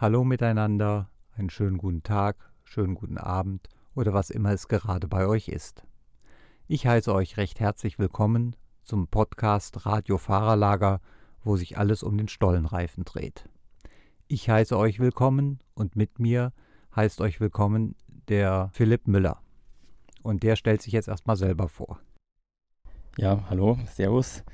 Hallo 0.00 0.24
miteinander, 0.24 1.10
einen 1.36 1.50
schönen 1.50 1.76
guten 1.76 2.02
Tag, 2.02 2.50
schönen 2.64 2.94
guten 2.94 3.18
Abend 3.18 3.68
oder 3.94 4.14
was 4.14 4.30
immer 4.30 4.50
es 4.50 4.66
gerade 4.66 5.06
bei 5.08 5.26
euch 5.26 5.48
ist. 5.48 5.84
Ich 6.68 6.86
heiße 6.86 7.12
euch 7.14 7.36
recht 7.36 7.60
herzlich 7.60 7.98
willkommen 7.98 8.56
zum 8.82 9.08
Podcast 9.08 9.84
Radio 9.84 10.16
Fahrerlager, 10.16 11.02
wo 11.44 11.56
sich 11.58 11.76
alles 11.76 12.02
um 12.02 12.16
den 12.16 12.28
Stollenreifen 12.28 13.04
dreht. 13.04 13.50
Ich 14.26 14.48
heiße 14.48 14.74
euch 14.74 15.00
willkommen 15.00 15.58
und 15.74 15.96
mit 15.96 16.18
mir 16.18 16.54
heißt 16.96 17.20
euch 17.20 17.38
willkommen 17.38 17.94
der 18.28 18.70
Philipp 18.72 19.06
Müller. 19.06 19.42
Und 20.22 20.44
der 20.44 20.56
stellt 20.56 20.80
sich 20.80 20.94
jetzt 20.94 21.08
erstmal 21.08 21.36
selber 21.36 21.68
vor. 21.68 22.00
Ja, 23.18 23.44
hallo, 23.50 23.78
Servus. 23.84 24.44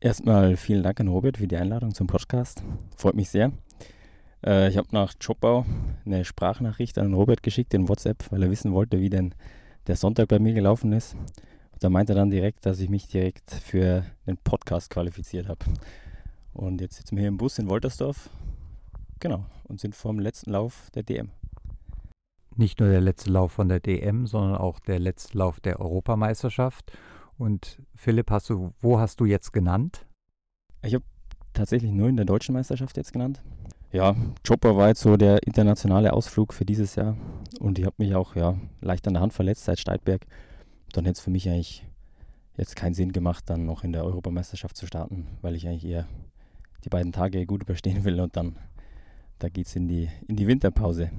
Erstmal 0.00 0.58
vielen 0.58 0.82
Dank 0.82 1.00
an 1.00 1.08
Robert 1.08 1.38
für 1.38 1.48
die 1.48 1.56
Einladung 1.56 1.94
zum 1.94 2.06
Podcast. 2.08 2.62
Freut 2.94 3.14
mich 3.14 3.30
sehr. 3.30 3.52
Äh, 4.46 4.68
ich 4.70 4.76
habe 4.76 4.88
nach 4.92 5.14
Jobbau 5.20 5.66
eine 6.04 6.24
Sprachnachricht 6.24 6.98
an 6.98 7.12
Robert 7.12 7.42
geschickt 7.42 7.74
in 7.74 7.88
WhatsApp, 7.88 8.30
weil 8.30 8.42
er 8.42 8.50
wissen 8.50 8.72
wollte, 8.72 9.00
wie 9.00 9.10
denn 9.10 9.34
der 9.86 9.96
Sonntag 9.96 10.28
bei 10.28 10.38
mir 10.38 10.54
gelaufen 10.54 10.92
ist. 10.92 11.14
Und 11.72 11.82
da 11.82 11.90
meinte 11.90 12.12
er 12.12 12.16
dann 12.16 12.30
direkt, 12.30 12.64
dass 12.64 12.80
ich 12.80 12.88
mich 12.88 13.08
direkt 13.08 13.50
für 13.50 14.04
den 14.26 14.36
Podcast 14.38 14.90
qualifiziert 14.90 15.48
habe. 15.48 15.64
Und 16.54 16.80
jetzt 16.80 16.96
sitzen 16.96 17.16
wir 17.16 17.22
hier 17.22 17.28
im 17.28 17.36
Bus 17.36 17.58
in 17.58 17.68
Woltersdorf. 17.68 18.30
Genau, 19.20 19.44
und 19.64 19.80
sind 19.80 19.94
vor 19.94 20.12
dem 20.12 20.20
letzten 20.20 20.52
Lauf 20.52 20.90
der 20.94 21.02
DM. 21.02 21.30
Nicht 22.54 22.80
nur 22.80 22.88
der 22.88 23.02
letzte 23.02 23.30
Lauf 23.30 23.52
von 23.52 23.68
der 23.68 23.80
DM, 23.80 24.26
sondern 24.26 24.56
auch 24.56 24.78
der 24.80 24.98
letzte 24.98 25.36
Lauf 25.36 25.60
der 25.60 25.80
Europameisterschaft. 25.80 26.92
Und 27.36 27.82
Philipp, 27.94 28.30
hast 28.30 28.48
du, 28.48 28.72
wo 28.80 28.98
hast 28.98 29.20
du 29.20 29.26
jetzt 29.26 29.52
genannt? 29.52 30.06
Ich 30.82 30.94
habe 30.94 31.04
tatsächlich 31.52 31.92
nur 31.92 32.08
in 32.08 32.16
der 32.16 32.24
deutschen 32.24 32.54
Meisterschaft 32.54 32.96
jetzt 32.96 33.12
genannt. 33.12 33.42
Ja, 33.92 34.14
Chopper 34.46 34.76
war 34.76 34.88
jetzt 34.88 35.00
so 35.00 35.16
der 35.16 35.42
internationale 35.46 36.12
Ausflug 36.12 36.52
für 36.52 36.64
dieses 36.64 36.96
Jahr. 36.96 37.16
Und 37.60 37.78
ich 37.78 37.86
habe 37.86 37.96
mich 37.98 38.14
auch 38.14 38.36
ja, 38.36 38.58
leicht 38.80 39.06
an 39.06 39.14
der 39.14 39.22
Hand 39.22 39.32
verletzt 39.32 39.64
seit 39.64 39.78
Steidberg. 39.78 40.26
Dann 40.92 41.04
hätte 41.04 41.18
es 41.18 41.20
für 41.20 41.30
mich 41.30 41.48
eigentlich 41.48 41.86
jetzt 42.56 42.76
keinen 42.76 42.94
Sinn 42.94 43.12
gemacht, 43.12 43.44
dann 43.46 43.66
noch 43.66 43.84
in 43.84 43.92
der 43.92 44.04
Europameisterschaft 44.04 44.76
zu 44.76 44.86
starten, 44.86 45.26
weil 45.42 45.54
ich 45.54 45.66
eigentlich 45.66 45.86
eher 45.86 46.06
die 46.84 46.88
beiden 46.88 47.12
Tage 47.12 47.44
gut 47.46 47.62
überstehen 47.62 48.04
will 48.04 48.20
und 48.20 48.36
dann 48.36 48.56
da 49.38 49.48
geht 49.48 49.66
es 49.66 49.76
in 49.76 49.88
die, 49.88 50.08
in 50.28 50.36
die 50.36 50.46
Winterpause. 50.46 51.10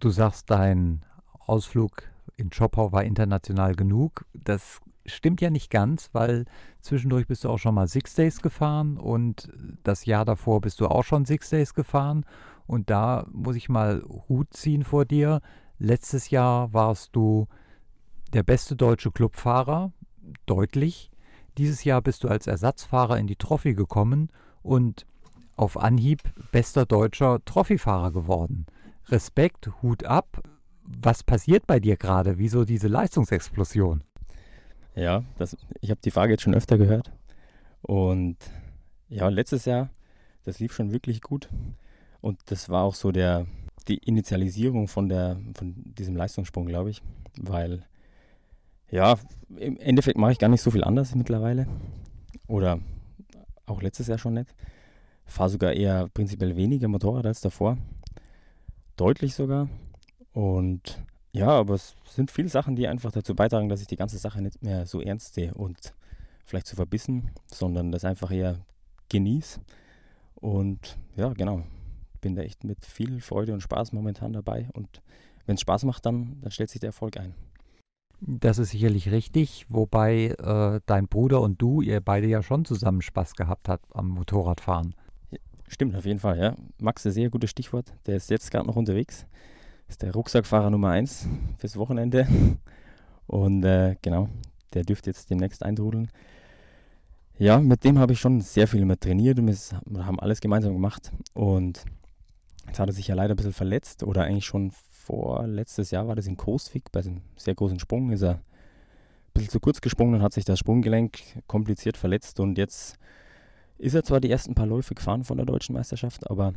Du 0.00 0.10
sagst, 0.10 0.50
dein 0.50 1.02
Ausflug 1.46 2.02
in 2.36 2.52
Schoppau 2.52 2.92
war 2.92 3.04
international 3.04 3.74
genug. 3.74 4.26
Das 4.34 4.80
stimmt 5.12 5.40
ja 5.40 5.50
nicht 5.50 5.70
ganz, 5.70 6.10
weil 6.12 6.44
zwischendurch 6.80 7.26
bist 7.26 7.44
du 7.44 7.50
auch 7.50 7.58
schon 7.58 7.74
mal 7.74 7.88
Six 7.88 8.14
Days 8.14 8.40
gefahren 8.40 8.96
und 8.96 9.50
das 9.82 10.04
Jahr 10.04 10.24
davor 10.24 10.60
bist 10.60 10.80
du 10.80 10.86
auch 10.86 11.04
schon 11.04 11.24
Six 11.24 11.50
Days 11.50 11.74
gefahren. 11.74 12.24
Und 12.66 12.90
da 12.90 13.26
muss 13.32 13.56
ich 13.56 13.68
mal 13.68 14.02
Hut 14.28 14.52
ziehen 14.52 14.84
vor 14.84 15.04
dir. 15.04 15.40
Letztes 15.78 16.30
Jahr 16.30 16.72
warst 16.72 17.16
du 17.16 17.46
der 18.34 18.42
beste 18.42 18.76
deutsche 18.76 19.10
Clubfahrer, 19.10 19.92
deutlich. 20.46 21.10
Dieses 21.56 21.84
Jahr 21.84 22.02
bist 22.02 22.24
du 22.24 22.28
als 22.28 22.46
Ersatzfahrer 22.46 23.18
in 23.18 23.26
die 23.26 23.36
Trophy 23.36 23.74
gekommen 23.74 24.30
und 24.62 25.06
auf 25.56 25.76
Anhieb 25.76 26.22
bester 26.52 26.86
deutscher 26.86 27.44
Trophyfahrer 27.44 28.12
geworden. 28.12 28.66
Respekt, 29.06 29.70
Hut 29.82 30.04
ab. 30.04 30.42
Was 30.82 31.22
passiert 31.22 31.66
bei 31.66 31.80
dir 31.80 31.96
gerade? 31.96 32.38
Wieso 32.38 32.64
diese 32.64 32.88
Leistungsexplosion? 32.88 34.04
Ja, 34.98 35.22
das, 35.38 35.56
ich 35.80 35.90
habe 35.90 36.00
die 36.04 36.10
Frage 36.10 36.32
jetzt 36.32 36.42
schon 36.42 36.56
öfter 36.56 36.76
gehört. 36.76 37.12
Und 37.82 38.36
ja, 39.08 39.28
letztes 39.28 39.64
Jahr, 39.64 39.90
das 40.42 40.58
lief 40.58 40.74
schon 40.74 40.92
wirklich 40.92 41.20
gut. 41.20 41.48
Und 42.20 42.40
das 42.46 42.68
war 42.68 42.82
auch 42.82 42.96
so 42.96 43.12
der, 43.12 43.46
die 43.86 43.98
Initialisierung 43.98 44.88
von, 44.88 45.08
der, 45.08 45.38
von 45.54 45.72
diesem 45.96 46.16
Leistungssprung, 46.16 46.66
glaube 46.66 46.90
ich. 46.90 47.00
Weil, 47.40 47.84
ja, 48.90 49.16
im 49.56 49.76
Endeffekt 49.76 50.18
mache 50.18 50.32
ich 50.32 50.40
gar 50.40 50.48
nicht 50.48 50.62
so 50.62 50.72
viel 50.72 50.82
anders 50.82 51.14
mittlerweile. 51.14 51.68
Oder 52.48 52.80
auch 53.66 53.82
letztes 53.82 54.08
Jahr 54.08 54.18
schon 54.18 54.34
nicht. 54.34 54.52
Fahre 55.26 55.50
sogar 55.50 55.74
eher 55.74 56.08
prinzipiell 56.08 56.56
weniger 56.56 56.88
Motorrad 56.88 57.26
als 57.26 57.40
davor. 57.40 57.78
Deutlich 58.96 59.36
sogar. 59.36 59.68
Und 60.32 60.98
ja, 61.32 61.48
aber 61.48 61.74
es 61.74 61.94
sind 62.06 62.30
viele 62.30 62.48
Sachen, 62.48 62.76
die 62.76 62.88
einfach 62.88 63.12
dazu 63.12 63.34
beitragen, 63.34 63.68
dass 63.68 63.80
ich 63.80 63.86
die 63.86 63.96
ganze 63.96 64.18
Sache 64.18 64.40
nicht 64.40 64.62
mehr 64.62 64.86
so 64.86 65.00
ernst 65.00 65.34
sehe 65.34 65.52
und 65.54 65.94
vielleicht 66.44 66.66
zu 66.66 66.74
so 66.74 66.76
verbissen, 66.76 67.30
sondern 67.46 67.92
das 67.92 68.04
einfach 68.04 68.30
eher 68.30 68.58
genieße. 69.10 69.60
Und 70.36 70.98
ja, 71.16 71.32
genau, 71.34 71.62
bin 72.20 72.34
da 72.34 72.42
echt 72.42 72.64
mit 72.64 72.84
viel 72.86 73.20
Freude 73.20 73.52
und 73.52 73.60
Spaß 73.60 73.92
momentan 73.92 74.32
dabei. 74.32 74.68
Und 74.72 75.02
wenn 75.46 75.56
es 75.56 75.60
Spaß 75.60 75.84
macht, 75.84 76.06
dann, 76.06 76.38
dann 76.40 76.50
stellt 76.50 76.70
sich 76.70 76.80
der 76.80 76.88
Erfolg 76.88 77.18
ein. 77.18 77.34
Das 78.20 78.58
ist 78.58 78.70
sicherlich 78.70 79.12
richtig, 79.12 79.66
wobei 79.68 80.34
äh, 80.38 80.80
dein 80.86 81.06
Bruder 81.06 81.40
und 81.40 81.62
du, 81.62 81.82
ihr 81.82 82.00
beide 82.00 82.26
ja 82.26 82.42
schon 82.42 82.64
zusammen 82.64 83.02
Spaß 83.02 83.34
gehabt 83.34 83.68
habt 83.68 83.84
am 83.94 84.08
Motorradfahren. 84.08 84.94
Stimmt, 85.68 85.94
auf 85.94 86.06
jeden 86.06 86.18
Fall, 86.18 86.38
ja. 86.38 86.56
Max, 86.80 87.06
ein 87.06 87.12
sehr 87.12 87.30
gutes 87.30 87.50
Stichwort. 87.50 87.92
Der 88.06 88.16
ist 88.16 88.30
jetzt 88.30 88.50
gerade 88.50 88.66
noch 88.66 88.76
unterwegs 88.76 89.26
ist 89.88 90.02
der 90.02 90.12
Rucksackfahrer 90.12 90.70
Nummer 90.70 90.90
1 90.90 91.26
fürs 91.58 91.76
Wochenende. 91.76 92.26
Und 93.26 93.64
äh, 93.64 93.96
genau, 94.02 94.28
der 94.74 94.84
dürfte 94.84 95.10
jetzt 95.10 95.30
demnächst 95.30 95.62
eintrudeln. 95.62 96.10
Ja, 97.38 97.58
mit 97.58 97.84
dem 97.84 97.98
habe 97.98 98.12
ich 98.12 98.20
schon 98.20 98.40
sehr 98.40 98.66
viel 98.66 98.82
immer 98.82 98.98
trainiert 98.98 99.38
und 99.38 99.46
wir 99.46 100.06
haben 100.06 100.18
alles 100.18 100.40
gemeinsam 100.40 100.72
gemacht. 100.72 101.12
Und 101.34 101.84
jetzt 102.66 102.78
hat 102.78 102.88
er 102.88 102.92
sich 102.92 103.08
ja 103.08 103.14
leider 103.14 103.34
ein 103.34 103.36
bisschen 103.36 103.52
verletzt 103.52 104.02
oder 104.02 104.24
eigentlich 104.24 104.46
schon 104.46 104.72
vor 104.90 105.46
letztes 105.46 105.90
Jahr 105.90 106.06
war 106.06 106.16
das 106.16 106.26
in 106.26 106.36
Coastfig 106.36 106.90
bei 106.92 107.00
einem 107.00 107.22
sehr 107.36 107.54
großen 107.54 107.78
Sprung. 107.78 108.10
Ist 108.10 108.22
er 108.22 108.34
ein 108.34 108.42
bisschen 109.32 109.50
zu 109.50 109.60
kurz 109.60 109.80
gesprungen 109.80 110.16
und 110.16 110.22
hat 110.22 110.32
sich 110.32 110.44
das 110.44 110.58
Sprunggelenk 110.58 111.18
kompliziert 111.46 111.96
verletzt. 111.96 112.40
Und 112.40 112.58
jetzt 112.58 112.98
ist 113.78 113.94
er 113.94 114.04
zwar 114.04 114.20
die 114.20 114.30
ersten 114.30 114.54
paar 114.54 114.66
Läufe 114.66 114.94
gefahren 114.94 115.24
von 115.24 115.36
der 115.36 115.46
deutschen 115.46 115.74
Meisterschaft, 115.74 116.28
aber 116.28 116.52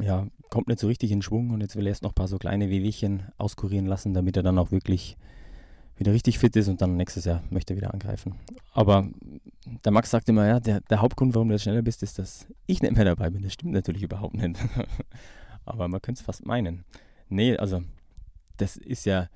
ja, 0.00 0.26
kommt 0.48 0.68
nicht 0.68 0.80
so 0.80 0.86
richtig 0.86 1.10
in 1.10 1.22
Schwung 1.22 1.50
und 1.50 1.60
jetzt 1.60 1.76
will 1.76 1.86
er 1.86 1.90
erst 1.90 2.02
noch 2.02 2.12
ein 2.12 2.14
paar 2.14 2.28
so 2.28 2.38
kleine 2.38 2.70
Wehwehchen 2.70 3.24
auskurieren 3.38 3.86
lassen, 3.86 4.14
damit 4.14 4.36
er 4.36 4.42
dann 4.42 4.58
auch 4.58 4.70
wirklich 4.70 5.16
wieder 5.96 6.12
richtig 6.12 6.38
fit 6.38 6.56
ist 6.56 6.68
und 6.68 6.80
dann 6.80 6.96
nächstes 6.96 7.24
Jahr 7.24 7.42
möchte 7.50 7.74
er 7.74 7.76
wieder 7.76 7.94
angreifen. 7.94 8.34
Aber 8.72 9.08
der 9.84 9.92
Max 9.92 10.10
sagt 10.10 10.28
immer, 10.28 10.46
ja, 10.46 10.60
der, 10.60 10.80
der 10.80 11.00
Hauptgrund, 11.00 11.34
warum 11.34 11.48
du 11.48 11.54
jetzt 11.54 11.62
schneller 11.62 11.82
bist, 11.82 12.02
ist, 12.02 12.18
dass 12.18 12.46
ich 12.66 12.82
nicht 12.82 12.96
mehr 12.96 13.04
dabei 13.04 13.30
bin. 13.30 13.42
Das 13.42 13.52
stimmt 13.52 13.72
natürlich 13.72 14.02
überhaupt 14.02 14.34
nicht. 14.34 14.58
Aber 15.64 15.88
man 15.88 16.00
könnte 16.00 16.20
es 16.20 16.24
fast 16.24 16.44
meinen. 16.46 16.84
Nee, 17.28 17.56
also 17.56 17.82
das 18.56 18.76
ist 18.76 19.04
ja, 19.04 19.28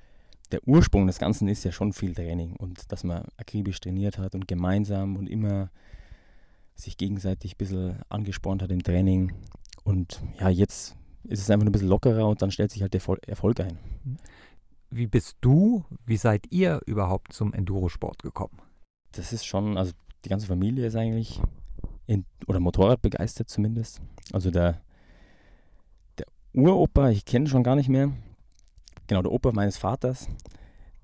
der 0.52 0.66
Ursprung 0.66 1.06
des 1.06 1.18
Ganzen 1.18 1.48
ist 1.48 1.64
ja 1.64 1.72
schon 1.72 1.92
viel 1.92 2.14
Training 2.14 2.56
und 2.56 2.90
dass 2.90 3.04
man 3.04 3.24
akribisch 3.36 3.80
trainiert 3.80 4.18
hat 4.18 4.34
und 4.34 4.48
gemeinsam 4.48 5.16
und 5.16 5.28
immer 5.28 5.70
sich 6.74 6.96
gegenseitig 6.96 7.54
ein 7.54 7.58
bisschen 7.58 7.98
angespornt 8.08 8.62
hat 8.62 8.70
im 8.70 8.82
Training 8.82 9.32
und 9.86 10.20
ja, 10.40 10.48
jetzt 10.48 10.96
ist 11.22 11.40
es 11.40 11.48
einfach 11.48 11.64
ein 11.64 11.70
bisschen 11.70 11.88
lockerer 11.88 12.26
und 12.26 12.42
dann 12.42 12.50
stellt 12.50 12.72
sich 12.72 12.82
halt 12.82 12.92
der 12.92 13.00
Erfolg 13.28 13.60
ein. 13.60 13.78
Wie 14.90 15.06
bist 15.06 15.36
du, 15.40 15.84
wie 16.04 16.16
seid 16.16 16.46
ihr 16.50 16.80
überhaupt 16.86 17.32
zum 17.32 17.54
Endurosport 17.54 18.20
gekommen? 18.20 18.58
Das 19.12 19.32
ist 19.32 19.46
schon, 19.46 19.78
also 19.78 19.92
die 20.24 20.28
ganze 20.28 20.48
Familie 20.48 20.86
ist 20.86 20.96
eigentlich 20.96 21.40
in, 22.06 22.24
oder 22.48 22.58
Motorrad 22.58 23.00
begeistert 23.00 23.48
zumindest. 23.48 24.02
Also 24.32 24.50
der, 24.50 24.80
der 26.18 26.26
Uropa, 26.52 27.10
ich 27.10 27.24
kenne 27.24 27.46
schon 27.46 27.62
gar 27.62 27.76
nicht 27.76 27.88
mehr. 27.88 28.10
Genau, 29.06 29.22
der 29.22 29.30
Opa 29.30 29.52
meines 29.52 29.76
Vaters, 29.76 30.28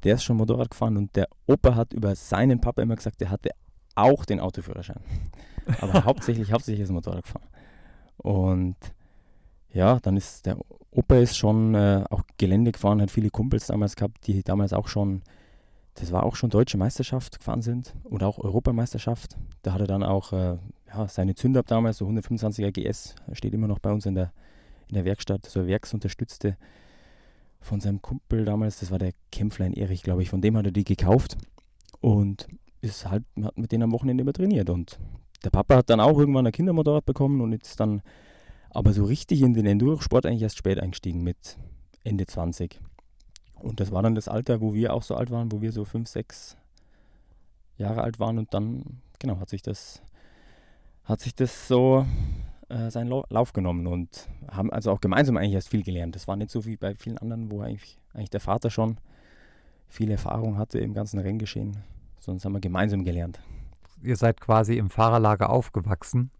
der 0.03 0.17
ist 0.17 0.25
schon 0.25 0.37
Motorrad 0.37 0.73
gefahren 0.73 0.97
und 0.97 1.15
der 1.15 1.29
Opa 1.47 1.77
hat 1.77 1.93
über 1.93 2.17
seinen 2.17 2.61
Papa 2.61 2.83
immer 2.83 2.97
gesagt, 2.97 3.21
der 3.21 3.31
hatte 3.31 3.51
auch 3.95 4.25
den 4.25 4.41
Autoführerschein. 4.41 5.05
Aber 5.81 6.05
hauptsächlich, 6.05 6.51
hauptsächlich 6.51 6.83
ist 6.83 6.91
er 6.91 6.95
Motorrad 6.95 7.23
gefahren. 7.23 7.47
Und 8.23 8.77
ja, 9.73 9.99
dann 10.01 10.17
ist 10.17 10.47
der 10.47 10.57
Opa 10.91 11.17
ist 11.17 11.37
schon 11.37 11.75
äh, 11.75 12.05
auch 12.11 12.23
Gelände 12.37 12.71
gefahren, 12.71 13.01
hat 13.01 13.11
viele 13.11 13.31
Kumpels 13.31 13.67
damals 13.67 13.97
gehabt, 13.97 14.27
die 14.27 14.43
damals 14.43 14.75
auch 14.75 14.89
schon, 14.89 15.23
das 15.95 16.13
war 16.13 16.25
auch 16.25 16.37
schon 16.37 16.51
deutsche 16.51 16.77
Meisterschaft 16.77 17.39
gefahren 17.39 17.63
sind 17.63 17.95
oder 18.05 18.27
auch 18.29 18.39
Europameisterschaft. 18.39 19.39
Da 19.63 19.73
hat 19.73 19.81
er 19.81 19.87
dann 19.87 20.03
auch 20.03 20.35
äh, 20.35 20.59
ja, 20.89 21.09
seine 21.09 21.35
Zünder 21.35 21.63
damals, 21.63 21.99
so 21.99 22.07
125er 22.07 22.71
GS, 22.73 23.15
steht 23.33 23.55
immer 23.55 23.69
noch 23.69 23.79
bei 23.79 23.91
uns 23.91 24.05
in 24.05 24.15
der, 24.15 24.33
in 24.89 24.97
der 24.97 25.07
Werkstatt, 25.07 25.47
so 25.47 25.67
werksunterstützte 25.67 26.59
von 27.63 27.81
seinem 27.81 28.03
Kumpel 28.03 28.45
damals, 28.45 28.81
das 28.81 28.91
war 28.91 28.99
der 28.99 29.13
Kämpflein 29.31 29.73
Erich, 29.73 30.03
glaube 30.03 30.23
ich, 30.23 30.29
von 30.29 30.43
dem 30.43 30.57
hat 30.57 30.67
er 30.67 30.73
die 30.73 30.85
gekauft 30.85 31.39
und 32.01 32.49
ist 32.83 33.09
halt, 33.09 33.25
hat 33.43 33.57
mit 33.57 33.73
denen 33.73 33.85
am 33.85 33.93
Wochenende 33.93 34.23
immer 34.23 34.33
trainiert 34.33 34.69
und 34.69 34.99
der 35.45 35.51
Papa 35.51 35.77
hat 35.77 35.91
dann 35.91 36.01
auch 36.01 36.19
irgendwann 36.19 36.47
ein 36.47 36.53
Kindermotorrad 36.53 37.05
bekommen 37.05 37.41
und 37.41 37.53
ist 37.53 37.81
dann 37.81 38.03
aber 38.71 38.93
so 38.93 39.05
richtig 39.05 39.43
in 39.43 39.55
den 39.55 39.67
Enduro-Sport 39.67 40.27
eigentlich 40.27 40.43
erst 40.43 40.59
spät 40.59 40.81
eingestiegen 40.81 41.23
mit 41.23 41.59
Ende 42.05 42.27
20. 42.27 42.81
Und 43.55 43.81
das 43.81 43.93
war 43.93 44.03
dann 44.03 44.15
das 44.15 44.29
Alter, 44.29 44.61
wo 44.61 44.75
wir 44.75 44.93
auch 44.93 45.03
so 45.03 45.15
alt 45.15 45.31
waren, 45.31 45.53
wo 45.53 45.61
wir 45.61 45.73
so 45.73 45.85
fünf, 45.85 46.09
sechs 46.09 46.57
Jahre 47.77 48.03
alt 48.03 48.19
waren 48.19 48.39
und 48.39 48.55
dann, 48.55 49.03
genau, 49.19 49.39
hat 49.39 49.51
sich 49.51 49.63
das, 49.63 50.03
hat 51.05 51.21
sich 51.21 51.35
das 51.35 51.69
so 51.69 52.07
äh, 52.69 52.91
seinen 52.91 53.09
Lau 53.09 53.25
Lauf 53.29 53.53
genommen 53.53 53.87
und 53.87 54.29
haben 54.49 54.73
also 54.73 54.91
auch 54.91 55.01
gemeinsam 55.01 55.37
eigentlich 55.37 55.55
erst 55.55 55.69
viel 55.69 55.83
gelernt. 55.83 56.17
Das 56.17 56.27
war 56.27 56.37
nicht 56.37 56.51
so 56.51 56.65
wie 56.65 56.77
bei 56.77 56.95
vielen 56.95 57.19
anderen, 57.19 57.51
wo 57.51 57.61
eigentlich, 57.61 57.99
eigentlich 58.15 58.31
der 58.31 58.41
Vater 58.41 58.71
schon 58.71 58.99
viel 59.89 60.11
Erfahrung 60.11 60.57
hatte 60.57 60.79
im 60.79 60.95
ganzen 60.95 61.19
Renngeschehen, 61.21 61.77
sondern 62.19 62.45
haben 62.45 62.53
wir 62.55 62.61
gemeinsam 62.61 63.05
gelernt. 63.05 63.41
Ihr 64.03 64.17
seid 64.17 64.41
quasi 64.41 64.77
im 64.77 64.91
Fahrerlager 64.91 65.51
aufgewachsen 65.51 66.31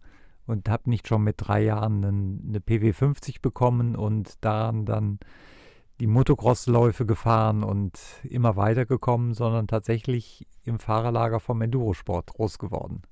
und 0.45 0.69
habt 0.69 0.87
nicht 0.87 1.07
schon 1.07 1.23
mit 1.23 1.35
drei 1.37 1.63
Jahren 1.63 2.03
eine 2.03 2.59
PW50 2.59 3.41
bekommen 3.41 3.95
und 3.95 4.43
daran 4.43 4.85
dann 4.85 5.19
die 5.99 6.07
Motocross-Läufe 6.07 7.05
gefahren 7.05 7.63
und 7.63 7.99
immer 8.23 8.55
weitergekommen, 8.55 9.33
sondern 9.33 9.67
tatsächlich 9.67 10.47
im 10.63 10.79
Fahrerlager 10.79 11.39
vom 11.39 11.61
Endurosport 11.61 12.33
groß 12.33 12.57
geworden. 12.57 13.03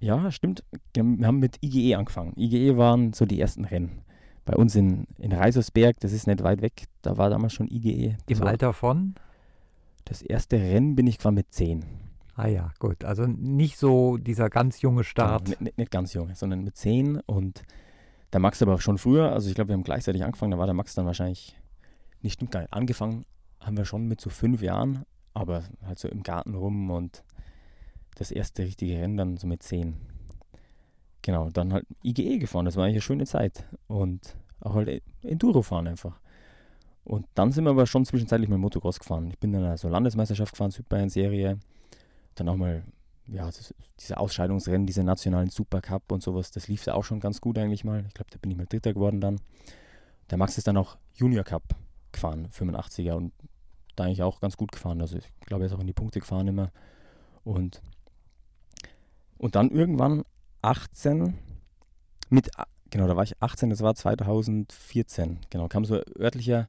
Ja, 0.00 0.30
stimmt. 0.30 0.64
Wir 0.94 1.04
haben 1.26 1.38
mit 1.38 1.58
IGE 1.62 1.94
angefangen. 1.94 2.34
IGE 2.36 2.76
waren 2.76 3.12
so 3.12 3.24
die 3.24 3.40
ersten 3.40 3.64
Rennen. 3.64 4.02
Bei 4.44 4.54
uns 4.54 4.74
in, 4.74 5.06
in 5.18 5.32
Reisersberg, 5.32 6.00
das 6.00 6.12
ist 6.12 6.26
nicht 6.26 6.42
weit 6.42 6.60
weg, 6.62 6.84
da 7.00 7.16
war 7.16 7.30
damals 7.30 7.54
schon 7.54 7.68
IGE. 7.68 8.16
Im 8.26 8.40
war, 8.40 8.48
Alter 8.48 8.72
von? 8.72 9.14
Das 10.04 10.20
erste 10.20 10.56
Rennen 10.56 10.96
bin 10.96 11.06
ich 11.06 11.18
gefahren 11.18 11.34
mit 11.34 11.52
10. 11.52 11.84
Ah 12.34 12.46
ja, 12.46 12.72
gut. 12.78 13.04
Also 13.04 13.26
nicht 13.26 13.76
so 13.76 14.16
dieser 14.16 14.48
ganz 14.48 14.80
junge 14.80 15.04
Start. 15.04 15.44
Genau, 15.44 15.58
nicht, 15.60 15.78
nicht, 15.78 15.90
ganz 15.90 16.14
jung, 16.14 16.34
sondern 16.34 16.64
mit 16.64 16.76
10 16.76 17.20
und 17.20 17.62
der 18.32 18.40
Max 18.40 18.62
aber 18.62 18.74
auch 18.74 18.80
schon 18.80 18.98
früher. 18.98 19.32
Also 19.32 19.48
ich 19.48 19.54
glaube, 19.54 19.68
wir 19.68 19.74
haben 19.74 19.82
gleichzeitig 19.82 20.24
angefangen. 20.24 20.52
Da 20.52 20.58
war 20.58 20.66
der 20.66 20.74
Max 20.74 20.94
dann 20.94 21.06
wahrscheinlich 21.06 21.58
nicht 22.22 22.34
stimmt 22.34 22.52
gar 22.52 22.60
nicht. 22.60 22.72
Angefangen 22.72 23.26
haben 23.60 23.76
wir 23.76 23.84
schon 23.84 24.06
mit 24.06 24.20
so 24.20 24.30
fünf 24.30 24.62
Jahren, 24.62 25.04
aber 25.34 25.64
halt 25.84 25.98
so 25.98 26.08
im 26.08 26.22
Garten 26.22 26.54
rum 26.54 26.90
und 26.90 27.22
das 28.14 28.30
erste 28.30 28.62
richtige 28.62 28.98
Rennen 28.98 29.16
dann 29.16 29.36
so 29.36 29.46
mit 29.46 29.62
zehn. 29.62 29.96
Genau, 31.22 31.50
dann 31.50 31.72
halt 31.72 31.86
IGE 32.02 32.38
gefahren, 32.38 32.64
das 32.64 32.76
war 32.76 32.84
eigentlich 32.84 32.96
eine 32.96 33.02
schöne 33.02 33.26
Zeit. 33.26 33.64
Und 33.86 34.36
auch 34.60 34.74
halt 34.74 35.02
Enduro 35.22 35.62
fahren 35.62 35.86
einfach. 35.86 36.18
Und 37.04 37.26
dann 37.34 37.52
sind 37.52 37.64
wir 37.64 37.70
aber 37.70 37.86
schon 37.86 38.04
zwischenzeitlich 38.04 38.48
mit 38.48 38.58
Motocross 38.58 38.98
gefahren. 38.98 39.28
Ich 39.30 39.38
bin 39.38 39.52
dann 39.52 39.64
also 39.64 39.88
Landesmeisterschaft 39.88 40.52
gefahren, 40.52 40.70
Südbayern-Serie. 40.70 41.58
Dann 42.34 42.48
auch 42.48 42.56
mal, 42.56 42.82
ja, 43.26 43.48
diese 44.00 44.16
Ausscheidungsrennen, 44.16 44.86
diese 44.86 45.04
nationalen 45.04 45.50
Supercup 45.50 46.10
und 46.12 46.22
sowas, 46.22 46.50
das 46.50 46.68
lief 46.68 46.84
ja 46.86 46.94
auch 46.94 47.04
schon 47.04 47.20
ganz 47.20 47.40
gut 47.40 47.58
eigentlich 47.58 47.84
mal. 47.84 48.04
Ich 48.08 48.14
glaube, 48.14 48.30
da 48.30 48.38
bin 48.38 48.50
ich 48.50 48.56
mal 48.56 48.66
Dritter 48.66 48.94
geworden 48.94 49.20
dann. 49.20 49.40
Der 50.30 50.38
Max 50.38 50.58
ist 50.58 50.66
dann 50.66 50.76
auch 50.76 50.96
Junior 51.14 51.44
Cup 51.44 51.62
gefahren, 52.10 52.48
85er 52.48 53.12
und 53.12 53.32
da 53.96 54.04
eigentlich 54.04 54.22
auch 54.22 54.40
ganz 54.40 54.56
gut 54.56 54.72
gefahren. 54.72 55.00
Also 55.00 55.18
ich 55.18 55.28
glaube, 55.46 55.64
er 55.64 55.66
ist 55.66 55.72
auch 55.72 55.80
in 55.80 55.86
die 55.86 55.92
Punkte 55.92 56.20
gefahren 56.20 56.48
immer. 56.48 56.72
Und 57.44 57.82
und 59.42 59.56
dann 59.56 59.70
irgendwann 59.70 60.22
18 60.62 61.36
mit, 62.30 62.50
genau, 62.90 63.08
da 63.08 63.16
war 63.16 63.24
ich 63.24 63.42
18, 63.42 63.70
das 63.70 63.80
war 63.80 63.92
2014. 63.92 65.40
Genau, 65.50 65.66
kam 65.66 65.84
so 65.84 66.00
örtlicher 66.16 66.68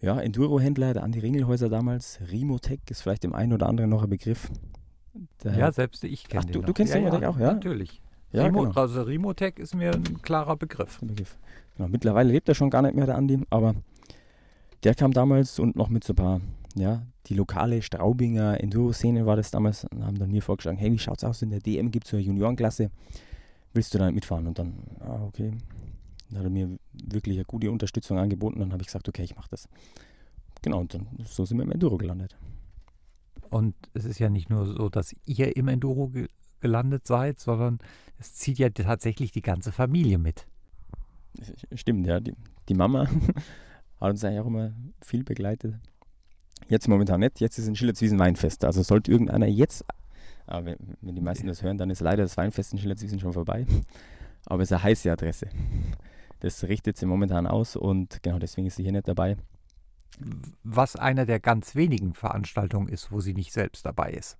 ja, 0.00 0.18
Enduro-Händler, 0.20 0.94
der 0.94 1.02
Andi 1.02 1.18
Ringelhäuser 1.18 1.68
damals. 1.68 2.20
Rimotech 2.30 2.80
ist 2.90 3.02
vielleicht 3.02 3.24
dem 3.24 3.34
einen 3.34 3.52
oder 3.52 3.68
anderen 3.68 3.90
noch 3.90 4.02
ein 4.02 4.10
Begriff. 4.10 4.50
Der 5.42 5.56
ja, 5.56 5.72
selbst 5.72 6.04
ich 6.04 6.28
kenne 6.28 6.46
den. 6.46 6.52
Du, 6.52 6.62
du 6.62 6.72
kennst 6.72 6.94
ja, 6.94 7.00
Rimotech 7.00 7.22
ja, 7.22 7.28
auch, 7.30 7.38
ja? 7.38 7.52
Natürlich. 7.54 8.00
Ja, 8.32 8.44
Rimo, 8.44 8.62
genau. 8.62 8.80
Also 8.80 9.02
Rimotech 9.02 9.58
ist 9.58 9.74
mir 9.74 9.92
ein 9.92 10.22
klarer 10.22 10.56
Begriff. 10.56 11.00
Begriff. 11.00 11.38
Genau, 11.76 11.88
mittlerweile 11.88 12.30
lebt 12.30 12.48
er 12.48 12.54
schon 12.54 12.70
gar 12.70 12.82
nicht 12.82 12.94
mehr, 12.94 13.06
der 13.06 13.16
Andi, 13.16 13.40
aber 13.50 13.74
der 14.84 14.94
kam 14.94 15.12
damals 15.12 15.58
und 15.58 15.76
noch 15.76 15.88
mit 15.88 16.04
so 16.04 16.12
ein 16.12 16.16
paar 16.16 16.40
ja, 16.78 17.02
die 17.26 17.34
lokale 17.34 17.82
Straubinger 17.82 18.60
Enduro-Szene 18.60 19.26
war 19.26 19.36
das 19.36 19.50
damals 19.50 19.84
und 19.84 20.04
haben 20.04 20.18
dann 20.18 20.30
mir 20.30 20.42
vorgeschlagen, 20.42 20.78
hey, 20.78 20.92
wie 20.92 20.98
schaut's 20.98 21.24
aus, 21.24 21.42
in 21.42 21.50
der 21.50 21.60
DM 21.60 21.90
gibt 21.90 22.06
es 22.06 22.10
so 22.10 22.16
eine 22.16 22.26
Juniorenklasse, 22.26 22.90
willst 23.72 23.94
du 23.94 23.98
da 23.98 24.10
mitfahren? 24.10 24.46
Und 24.46 24.58
dann, 24.58 24.74
ah, 25.00 25.24
okay. 25.26 25.52
Dann 26.28 26.38
hat 26.38 26.44
er 26.44 26.50
mir 26.50 26.78
wirklich 26.92 27.36
eine 27.36 27.44
gute 27.44 27.70
Unterstützung 27.70 28.18
angeboten, 28.18 28.60
dann 28.60 28.72
habe 28.72 28.82
ich 28.82 28.88
gesagt, 28.88 29.08
okay, 29.08 29.22
ich 29.22 29.36
mache 29.36 29.48
das. 29.50 29.68
Genau, 30.62 30.80
und 30.80 30.94
dann 30.94 31.08
so 31.24 31.44
sind 31.44 31.58
wir 31.58 31.64
im 31.64 31.72
Enduro 31.72 31.98
gelandet. 31.98 32.36
Und 33.50 33.74
es 33.94 34.04
ist 34.04 34.18
ja 34.18 34.28
nicht 34.28 34.50
nur 34.50 34.66
so, 34.66 34.88
dass 34.88 35.14
ihr 35.24 35.56
im 35.56 35.68
Enduro 35.68 36.08
ge 36.08 36.28
gelandet 36.60 37.06
seid, 37.06 37.38
sondern 37.38 37.78
es 38.18 38.34
zieht 38.34 38.58
ja 38.58 38.68
tatsächlich 38.68 39.30
die 39.30 39.42
ganze 39.42 39.70
Familie 39.70 40.18
mit. 40.18 40.48
Stimmt, 41.72 42.04
ja. 42.04 42.18
Die, 42.18 42.34
die 42.68 42.74
Mama 42.74 43.08
hat 44.00 44.10
uns 44.10 44.24
eigentlich 44.24 44.40
auch 44.40 44.46
immer 44.46 44.72
viel 45.00 45.22
begleitet. 45.22 45.76
Jetzt 46.68 46.88
momentan 46.88 47.20
nicht. 47.20 47.38
Jetzt 47.38 47.58
ist 47.58 47.68
in 47.68 47.76
Schillerswiesen 47.76 48.18
Weinfest. 48.18 48.64
Also 48.64 48.82
sollte 48.82 49.12
irgendeiner 49.12 49.46
jetzt, 49.46 49.84
aber 50.46 50.66
wenn, 50.66 50.76
wenn 51.00 51.14
die 51.14 51.22
meisten 51.22 51.46
das 51.46 51.62
hören, 51.62 51.78
dann 51.78 51.90
ist 51.90 52.00
leider 52.00 52.24
das 52.24 52.36
Weinfest 52.36 52.72
in 52.72 52.78
Schillerswiesen 52.80 53.20
schon 53.20 53.32
vorbei. 53.32 53.66
Aber 54.46 54.62
es 54.62 54.70
ist 54.70 54.72
eine 54.72 54.82
heiße 54.82 55.12
Adresse. 55.12 55.48
Das 56.40 56.64
richtet 56.64 56.96
sie 56.96 57.06
momentan 57.06 57.46
aus 57.46 57.76
und 57.76 58.22
genau 58.22 58.38
deswegen 58.38 58.66
ist 58.66 58.76
sie 58.76 58.84
hier 58.84 58.92
nicht 58.92 59.08
dabei. 59.08 59.36
Was 60.64 60.96
einer 60.96 61.26
der 61.26 61.40
ganz 61.40 61.74
wenigen 61.74 62.14
Veranstaltungen 62.14 62.88
ist, 62.88 63.12
wo 63.12 63.20
sie 63.20 63.34
nicht 63.34 63.52
selbst 63.52 63.84
dabei 63.84 64.12
ist. 64.12 64.38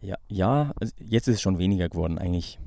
Ja, 0.00 0.16
ja 0.28 0.72
also 0.80 0.92
jetzt 0.98 1.28
ist 1.28 1.36
es 1.36 1.42
schon 1.42 1.58
weniger 1.58 1.88
geworden 1.88 2.18
eigentlich. 2.18 2.58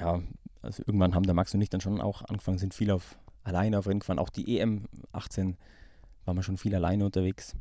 Ja, 0.00 0.22
also 0.62 0.82
irgendwann 0.86 1.14
haben 1.14 1.24
der 1.24 1.34
Max 1.34 1.54
und 1.54 1.60
ich 1.60 1.70
dann 1.70 1.80
schon 1.80 2.00
auch 2.00 2.22
angefangen, 2.22 2.58
sind 2.58 2.74
viel 2.74 2.90
auf 2.90 3.18
alleine 3.44 3.78
auf 3.78 3.86
Rennen 3.86 4.00
gefahren. 4.00 4.18
Auch 4.18 4.30
die 4.30 4.58
EM 4.58 4.86
18 5.12 5.56
waren 6.24 6.36
wir 6.36 6.42
schon 6.42 6.58
viel 6.58 6.74
alleine 6.74 7.04
unterwegs. 7.04 7.54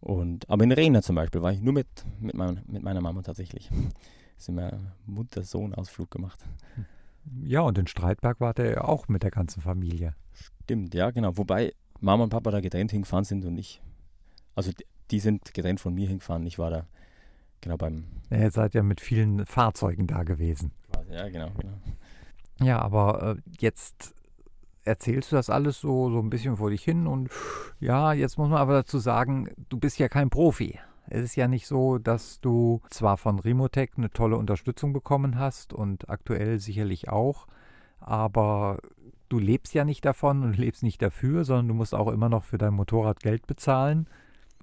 Und, 0.00 0.48
aber 0.48 0.64
in 0.64 0.72
Rena 0.72 1.02
zum 1.02 1.16
Beispiel 1.16 1.42
war 1.42 1.52
ich 1.52 1.60
nur 1.60 1.74
mit, 1.74 1.88
mit, 2.18 2.34
mein, 2.34 2.62
mit 2.66 2.82
meiner 2.82 3.00
Mama 3.00 3.22
tatsächlich. 3.22 3.70
Sind 4.36 4.54
wir 4.54 4.80
Mutter-Sohn-Ausflug 5.06 6.10
gemacht. 6.10 6.42
Ja, 7.44 7.60
und 7.60 7.78
in 7.78 7.86
Streitberg 7.86 8.40
war 8.40 8.54
der 8.54 8.88
auch 8.88 9.08
mit 9.08 9.22
der 9.22 9.30
ganzen 9.30 9.60
Familie. 9.60 10.14
Stimmt, 10.62 10.94
ja, 10.94 11.10
genau. 11.10 11.36
Wobei 11.36 11.74
Mama 12.00 12.24
und 12.24 12.30
Papa 12.30 12.50
da 12.50 12.60
getrennt 12.60 12.90
hingefahren 12.90 13.24
sind 13.24 13.44
und 13.44 13.58
ich. 13.58 13.80
Also 14.54 14.72
die, 14.72 14.84
die 15.10 15.20
sind 15.20 15.52
getrennt 15.54 15.80
von 15.80 15.94
mir 15.94 16.08
hingefahren. 16.08 16.46
Ich 16.46 16.58
war 16.58 16.70
da 16.70 16.86
genau 17.60 17.76
beim. 17.76 18.04
Ja, 18.30 18.38
ihr 18.38 18.50
seid 18.50 18.74
ja 18.74 18.82
mit 18.82 19.00
vielen 19.00 19.46
Fahrzeugen 19.46 20.06
da 20.06 20.22
gewesen. 20.22 20.72
Ja, 21.10 21.28
genau, 21.28 21.50
genau. 21.58 21.74
Ja, 22.62 22.80
aber 22.80 23.36
äh, 23.36 23.42
jetzt 23.58 24.14
erzählst 24.84 25.32
du 25.32 25.36
das 25.36 25.50
alles 25.50 25.80
so, 25.80 26.10
so 26.10 26.18
ein 26.20 26.30
bisschen 26.30 26.56
vor 26.56 26.70
dich 26.70 26.82
hin 26.82 27.06
und 27.06 27.30
ja, 27.80 28.12
jetzt 28.12 28.38
muss 28.38 28.48
man 28.48 28.58
aber 28.58 28.74
dazu 28.74 28.98
sagen, 28.98 29.48
du 29.68 29.78
bist 29.78 29.98
ja 29.98 30.08
kein 30.08 30.30
Profi. 30.30 30.78
Es 31.10 31.22
ist 31.22 31.36
ja 31.36 31.48
nicht 31.48 31.66
so, 31.66 31.98
dass 31.98 32.40
du 32.40 32.80
zwar 32.88 33.16
von 33.16 33.38
Remotech 33.38 33.90
eine 33.96 34.10
tolle 34.10 34.36
Unterstützung 34.36 34.92
bekommen 34.92 35.38
hast 35.38 35.72
und 35.72 36.08
aktuell 36.08 36.60
sicherlich 36.60 37.08
auch, 37.08 37.46
aber 37.98 38.78
du 39.28 39.38
lebst 39.38 39.74
ja 39.74 39.84
nicht 39.84 40.04
davon 40.04 40.44
und 40.44 40.56
lebst 40.56 40.82
nicht 40.82 41.02
dafür, 41.02 41.44
sondern 41.44 41.68
du 41.68 41.74
musst 41.74 41.94
auch 41.94 42.08
immer 42.08 42.28
noch 42.28 42.44
für 42.44 42.58
dein 42.58 42.74
Motorrad 42.74 43.20
Geld 43.20 43.46
bezahlen. 43.46 44.08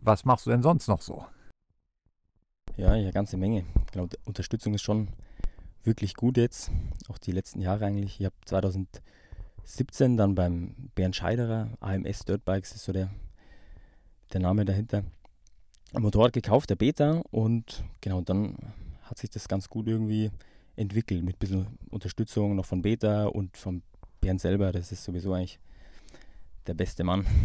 Was 0.02 0.26
machst 0.26 0.46
du 0.46 0.50
denn 0.50 0.64
sonst 0.64 0.88
noch 0.88 1.02
so? 1.02 1.26
Ja, 2.78 2.92
eine 2.92 3.12
ganze 3.12 3.38
Menge. 3.38 3.66
Ich 3.86 3.92
glaube, 3.92 4.16
Unterstützung 4.26 4.74
ist 4.74 4.84
schon 4.84 5.10
wirklich 5.84 6.16
gut 6.16 6.38
jetzt, 6.38 6.72
auch 7.10 7.18
die 7.18 7.32
letzten 7.32 7.62
Jahre 7.62 7.86
eigentlich. 7.86 8.20
Ich 8.20 8.26
habe 8.26 8.36
2000 8.46 9.02
17 9.68 10.16
dann 10.16 10.34
beim 10.34 10.74
Bernd 10.96 11.16
Scheiderer, 11.16 11.70
AMS 11.82 12.24
Dirtbikes 12.24 12.74
ist 12.74 12.86
so 12.86 12.94
der, 12.94 13.10
der 14.32 14.40
Name 14.40 14.64
dahinter, 14.64 15.04
Motorrad 15.94 16.34
gekauft, 16.34 16.70
der 16.70 16.76
Beta 16.76 17.22
und 17.32 17.84
genau, 18.02 18.22
dann 18.22 18.58
hat 19.04 19.18
sich 19.18 19.30
das 19.30 19.48
ganz 19.48 19.70
gut 19.70 19.88
irgendwie 19.88 20.32
entwickelt 20.76 21.24
mit 21.24 21.36
ein 21.36 21.40
bisschen 21.40 21.68
Unterstützung 21.90 22.56
noch 22.56 22.66
von 22.66 22.82
Beta 22.82 23.28
und 23.28 23.58
von 23.58 23.82
Bernd 24.22 24.42
selber, 24.42 24.72
das 24.72 24.92
ist 24.92 25.04
sowieso 25.04 25.34
eigentlich 25.34 25.60
der 26.68 26.74
beste 26.74 27.04
Mann. 27.04 27.26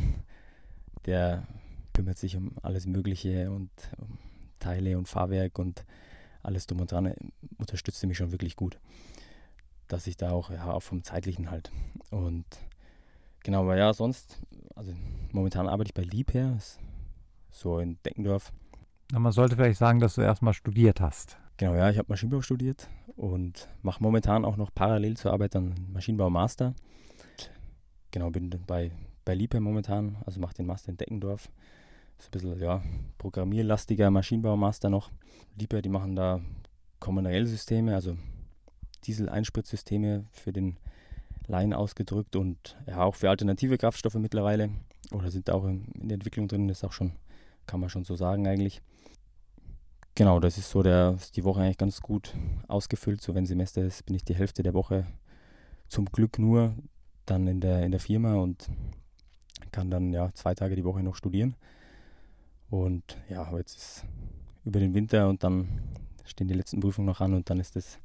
Der 1.06 1.48
kümmert 1.94 2.16
sich 2.16 2.36
um 2.36 2.52
alles 2.62 2.86
Mögliche 2.86 3.50
und 3.50 3.70
um 3.98 4.18
Teile 4.60 4.96
und 4.96 5.08
Fahrwerk 5.08 5.58
und 5.58 5.84
alles 6.44 6.68
drum 6.68 6.80
und 6.80 6.92
dran, 6.92 7.12
unterstützt 7.58 8.04
mich 8.06 8.16
schon 8.16 8.30
wirklich 8.30 8.54
gut 8.54 8.78
dass 9.92 10.06
ich 10.06 10.16
da 10.16 10.30
auch, 10.30 10.50
ja, 10.50 10.72
auch 10.72 10.82
vom 10.82 11.04
zeitlichen 11.04 11.50
halt. 11.50 11.70
Und 12.10 12.46
genau, 13.42 13.62
aber 13.62 13.76
ja, 13.76 13.92
sonst, 13.92 14.40
also 14.74 14.94
momentan 15.32 15.68
arbeite 15.68 15.88
ich 15.90 15.94
bei 15.94 16.02
Liebherr, 16.02 16.58
so 17.52 17.78
in 17.78 17.98
Deckendorf. 18.04 18.52
Na, 19.12 19.18
man 19.18 19.32
sollte 19.32 19.56
vielleicht 19.56 19.78
sagen, 19.78 20.00
dass 20.00 20.16
du 20.16 20.22
erstmal 20.22 20.54
studiert 20.54 21.00
hast. 21.00 21.38
Genau, 21.58 21.74
ja, 21.74 21.90
ich 21.90 21.98
habe 21.98 22.10
Maschinenbau 22.10 22.40
studiert 22.40 22.88
und 23.14 23.68
mache 23.82 24.02
momentan 24.02 24.44
auch 24.44 24.56
noch 24.56 24.74
parallel 24.74 25.16
zur 25.16 25.32
Arbeit 25.32 25.54
dann 25.54 25.74
Maschinenbau 25.92 26.30
Master. 26.30 26.74
Genau, 28.10 28.30
bin 28.30 28.50
bei, 28.66 28.90
bei 29.24 29.34
Liebherr 29.34 29.60
momentan, 29.60 30.16
also 30.26 30.40
mache 30.40 30.54
den 30.54 30.66
Master 30.66 30.90
in 30.90 30.96
Deckendorf. 30.96 31.48
Ist 32.18 32.28
ein 32.28 32.30
bisschen, 32.30 32.60
ja, 32.60 32.82
programmierlastiger 33.18 34.10
Maschinenbau-Master 34.10 34.90
noch. 34.90 35.10
Liebherr, 35.58 35.82
die 35.82 35.88
machen 35.88 36.14
da 36.14 36.40
Kommunellsysteme, 37.00 37.94
also 37.94 38.16
Diesel-Einspritzsysteme 39.04 40.26
für 40.30 40.52
den 40.52 40.76
Laien 41.48 41.74
ausgedrückt 41.74 42.36
und 42.36 42.76
ja 42.86 43.02
auch 43.02 43.16
für 43.16 43.28
alternative 43.28 43.76
Kraftstoffe 43.76 44.14
mittlerweile 44.14 44.70
oder 45.10 45.32
sind 45.32 45.50
auch 45.50 45.64
in, 45.64 45.86
in 46.00 46.08
der 46.08 46.14
Entwicklung 46.14 46.46
drin, 46.46 46.68
das 46.68 46.78
ist 46.78 46.84
auch 46.84 46.92
schon, 46.92 47.12
kann 47.66 47.80
man 47.80 47.88
schon 47.88 48.04
so 48.04 48.16
sagen 48.16 48.46
eigentlich. 48.46 48.82
Genau, 50.14 50.40
das 50.40 50.58
ist 50.58 50.70
so 50.70 50.82
der, 50.82 51.14
ist 51.16 51.36
die 51.36 51.44
Woche 51.44 51.62
eigentlich 51.62 51.78
ganz 51.78 52.00
gut 52.02 52.34
ausgefüllt. 52.68 53.22
So 53.22 53.34
wenn 53.34 53.46
Semester 53.46 53.82
ist, 53.82 54.04
bin 54.04 54.14
ich 54.14 54.24
die 54.24 54.34
Hälfte 54.34 54.62
der 54.62 54.74
Woche 54.74 55.06
zum 55.88 56.06
Glück 56.06 56.38
nur 56.38 56.74
dann 57.24 57.46
in 57.46 57.60
der, 57.60 57.82
in 57.82 57.92
der 57.92 58.00
Firma 58.00 58.34
und 58.34 58.68
kann 59.70 59.90
dann 59.90 60.12
ja 60.12 60.32
zwei 60.34 60.54
Tage 60.54 60.76
die 60.76 60.84
Woche 60.84 61.02
noch 61.02 61.16
studieren. 61.16 61.56
Und 62.68 63.16
ja, 63.28 63.50
jetzt 63.56 63.76
ist 63.76 64.04
über 64.64 64.80
den 64.80 64.94
Winter 64.94 65.28
und 65.28 65.42
dann 65.44 65.68
stehen 66.24 66.48
die 66.48 66.54
letzten 66.54 66.80
Prüfungen 66.80 67.06
noch 67.06 67.20
an 67.20 67.34
und 67.34 67.50
dann 67.50 67.60
ist 67.60 67.76
es 67.76 67.98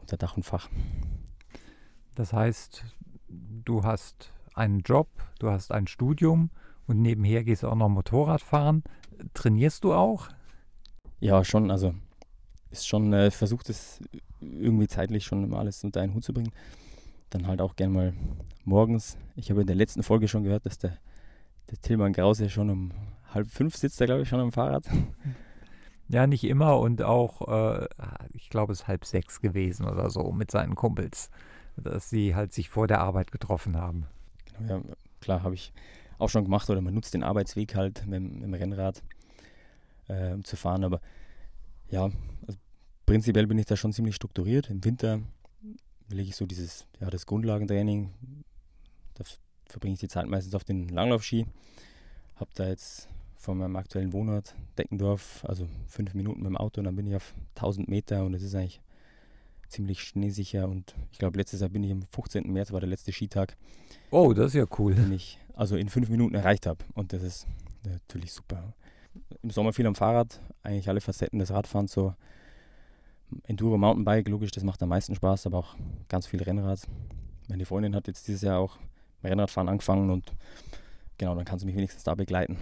unter 0.00 0.16
Dach 0.16 0.36
und 0.36 0.44
Fach. 0.44 0.68
Das 2.14 2.32
heißt, 2.32 2.84
du 3.28 3.84
hast 3.84 4.32
einen 4.54 4.80
Job, 4.80 5.08
du 5.38 5.50
hast 5.50 5.70
ein 5.70 5.86
Studium 5.86 6.50
und 6.88 7.00
nebenher 7.02 7.44
gehst 7.44 7.62
du 7.62 7.68
auch 7.68 7.76
noch 7.76 7.88
Motorrad 7.88 8.40
fahren. 8.40 8.82
Trainierst 9.34 9.84
du 9.84 9.92
auch? 9.92 10.28
Ja, 11.20 11.44
schon. 11.44 11.70
Also 11.70 11.94
ist 12.70 12.88
schon, 12.88 13.12
äh, 13.12 13.30
versucht 13.30 13.68
es 13.70 14.00
irgendwie 14.40 14.88
zeitlich 14.88 15.24
schon 15.24 15.44
immer 15.44 15.58
alles 15.58 15.84
unter 15.84 16.00
einen 16.00 16.14
Hut 16.14 16.24
zu 16.24 16.32
bringen. 16.32 16.52
Dann 17.30 17.46
halt 17.46 17.60
auch 17.60 17.76
gern 17.76 17.92
mal 17.92 18.14
morgens. 18.64 19.18
Ich 19.36 19.50
habe 19.50 19.60
in 19.60 19.66
der 19.66 19.76
letzten 19.76 20.02
Folge 20.02 20.28
schon 20.28 20.44
gehört, 20.44 20.66
dass 20.66 20.78
der, 20.78 20.96
der 21.70 21.78
Tilman 21.80 22.14
Krause 22.14 22.48
schon 22.48 22.70
um 22.70 22.90
halb 23.32 23.48
fünf 23.48 23.76
sitzt, 23.76 24.00
er 24.00 24.06
glaube 24.06 24.22
ich 24.22 24.28
schon 24.28 24.40
am 24.40 24.52
Fahrrad. 24.52 24.84
Ja, 26.10 26.26
nicht 26.26 26.44
immer 26.44 26.78
und 26.78 27.02
auch, 27.02 27.46
äh, 27.48 27.86
ich 28.32 28.48
glaube, 28.48 28.72
es 28.72 28.80
ist 28.80 28.88
halb 28.88 29.04
sechs 29.04 29.42
gewesen 29.42 29.84
oder 29.84 30.08
so 30.08 30.32
mit 30.32 30.50
seinen 30.50 30.74
Kumpels, 30.74 31.28
dass 31.76 32.08
sie 32.08 32.34
halt 32.34 32.54
sich 32.54 32.70
vor 32.70 32.86
der 32.86 33.02
Arbeit 33.02 33.30
getroffen 33.30 33.76
haben. 33.76 34.06
Genau, 34.56 34.76
ja, 34.76 34.82
klar, 35.20 35.42
habe 35.42 35.54
ich 35.54 35.70
auch 36.18 36.28
schon 36.28 36.44
gemacht 36.44 36.68
oder 36.68 36.80
man 36.80 36.94
nutzt 36.94 37.14
den 37.14 37.22
Arbeitsweg 37.22 37.74
halt 37.74 38.06
mit, 38.06 38.22
mit 38.22 38.42
dem 38.42 38.54
Rennrad 38.54 39.02
äh, 40.08 40.32
um 40.32 40.44
zu 40.44 40.56
fahren. 40.56 40.84
Aber 40.84 41.00
ja, 41.90 42.10
also 42.46 42.58
prinzipiell 43.06 43.46
bin 43.46 43.58
ich 43.58 43.66
da 43.66 43.76
schon 43.76 43.92
ziemlich 43.92 44.14
strukturiert. 44.14 44.70
Im 44.70 44.84
Winter 44.84 45.20
will 46.08 46.20
ich 46.20 46.36
so 46.36 46.46
dieses, 46.46 46.86
ja, 47.00 47.10
das 47.10 47.26
Grundlagentraining, 47.26 48.10
da 49.14 49.24
verbringe 49.66 49.94
ich 49.94 50.00
die 50.00 50.08
Zeit 50.08 50.26
meistens 50.26 50.54
auf 50.54 50.64
den 50.64 50.88
Langlaufski. 50.88 51.46
Habe 52.36 52.50
da 52.54 52.68
jetzt 52.68 53.08
von 53.36 53.58
meinem 53.58 53.76
aktuellen 53.76 54.12
Wohnort 54.12 54.54
Deckendorf, 54.76 55.44
also 55.44 55.68
fünf 55.86 56.14
Minuten 56.14 56.40
mit 56.40 56.50
dem 56.50 56.56
Auto 56.56 56.80
und 56.80 56.86
dann 56.86 56.96
bin 56.96 57.06
ich 57.06 57.14
auf 57.14 57.34
1000 57.56 57.88
Meter 57.88 58.24
und 58.24 58.34
es 58.34 58.42
ist 58.42 58.54
eigentlich 58.54 58.80
ziemlich 59.68 60.02
schneesicher 60.02 60.68
und 60.68 60.94
ich 61.12 61.18
glaube 61.18 61.38
letztes 61.38 61.60
Jahr 61.60 61.68
bin 61.68 61.84
ich 61.84 61.92
am 61.92 62.02
15. 62.10 62.50
März 62.50 62.72
war 62.72 62.80
der 62.80 62.88
letzte 62.88 63.12
Skitag. 63.12 63.56
Oh, 64.10 64.32
das 64.32 64.48
ist 64.48 64.54
ja 64.54 64.66
cool. 64.78 64.94
Den 64.94 65.12
ich 65.12 65.38
also 65.58 65.76
in 65.76 65.88
fünf 65.88 66.08
Minuten 66.08 66.36
erreicht 66.36 66.66
habe 66.66 66.84
und 66.94 67.12
das 67.12 67.22
ist 67.22 67.46
natürlich 67.84 68.32
super. 68.32 68.74
Im 69.42 69.50
Sommer 69.50 69.72
viel 69.72 69.86
am 69.88 69.96
Fahrrad, 69.96 70.40
eigentlich 70.62 70.88
alle 70.88 71.00
Facetten 71.00 71.40
des 71.40 71.50
Radfahrens, 71.50 71.92
so 71.92 72.14
Enduro, 73.42 73.76
Mountainbike, 73.76 74.28
logisch, 74.28 74.52
das 74.52 74.62
macht 74.62 74.80
am 74.84 74.90
meisten 74.90 75.16
Spaß, 75.16 75.46
aber 75.46 75.58
auch 75.58 75.74
ganz 76.08 76.28
viel 76.28 76.40
Rennrad. 76.42 76.82
Meine 77.48 77.66
Freundin 77.66 77.96
hat 77.96 78.06
jetzt 78.06 78.28
dieses 78.28 78.42
Jahr 78.42 78.60
auch 78.60 78.78
Rennradfahren 79.24 79.68
angefangen 79.68 80.10
und 80.10 80.32
genau, 81.18 81.34
dann 81.34 81.44
kann 81.44 81.58
sie 81.58 81.66
mich 81.66 81.74
wenigstens 81.74 82.04
da 82.04 82.14
begleiten. 82.14 82.56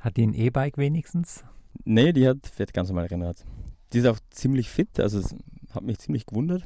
Hat 0.00 0.16
die 0.16 0.26
ein 0.26 0.32
E-Bike 0.32 0.78
wenigstens? 0.78 1.44
Nee, 1.84 2.14
die 2.14 2.26
hat, 2.26 2.46
fährt 2.46 2.72
ganz 2.72 2.88
normal 2.88 3.06
Rennrad. 3.06 3.44
Die 3.92 3.98
ist 3.98 4.06
auch 4.06 4.18
ziemlich 4.30 4.70
fit, 4.70 4.98
also 4.98 5.18
es 5.18 5.36
hat 5.74 5.82
mich 5.82 5.98
ziemlich 5.98 6.24
gewundert. 6.24 6.64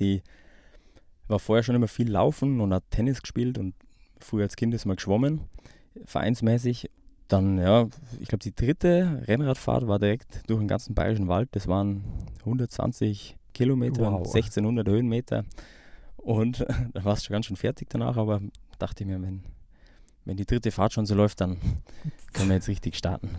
Die 0.00 0.22
war 1.28 1.38
vorher 1.38 1.62
schon 1.62 1.76
immer 1.76 1.88
viel 1.88 2.10
laufen 2.10 2.60
und 2.60 2.74
hat 2.74 2.82
Tennis 2.90 3.22
gespielt 3.22 3.56
und 3.56 3.74
früher 4.18 4.44
als 4.44 4.56
Kind 4.56 4.74
ist 4.74 4.86
mal 4.86 4.96
geschwommen, 4.96 5.42
vereinsmäßig. 6.04 6.90
Dann, 7.28 7.58
ja, 7.58 7.88
ich 8.20 8.28
glaube, 8.28 8.42
die 8.42 8.54
dritte 8.54 9.22
Rennradfahrt 9.26 9.88
war 9.88 9.98
direkt 9.98 10.48
durch 10.48 10.60
den 10.60 10.68
ganzen 10.68 10.94
bayerischen 10.94 11.26
Wald. 11.26 11.48
Das 11.52 11.66
waren 11.66 12.04
120 12.40 13.36
Kilometer, 13.52 14.02
wow. 14.02 14.18
1600 14.18 14.86
Höhenmeter. 14.86 15.44
Und 16.16 16.60
da 16.92 17.04
war 17.04 17.14
es 17.14 17.24
schon 17.24 17.34
ganz 17.34 17.46
schön 17.46 17.56
fertig 17.56 17.88
danach, 17.90 18.16
aber 18.16 18.40
dachte 18.78 19.02
ich 19.02 19.08
mir, 19.08 19.20
wenn, 19.20 19.42
wenn 20.24 20.36
die 20.36 20.44
dritte 20.44 20.70
Fahrt 20.70 20.92
schon 20.92 21.06
so 21.06 21.14
läuft, 21.14 21.40
dann 21.40 21.56
können 22.32 22.48
wir 22.48 22.56
jetzt 22.56 22.68
richtig 22.68 22.96
starten. 22.96 23.30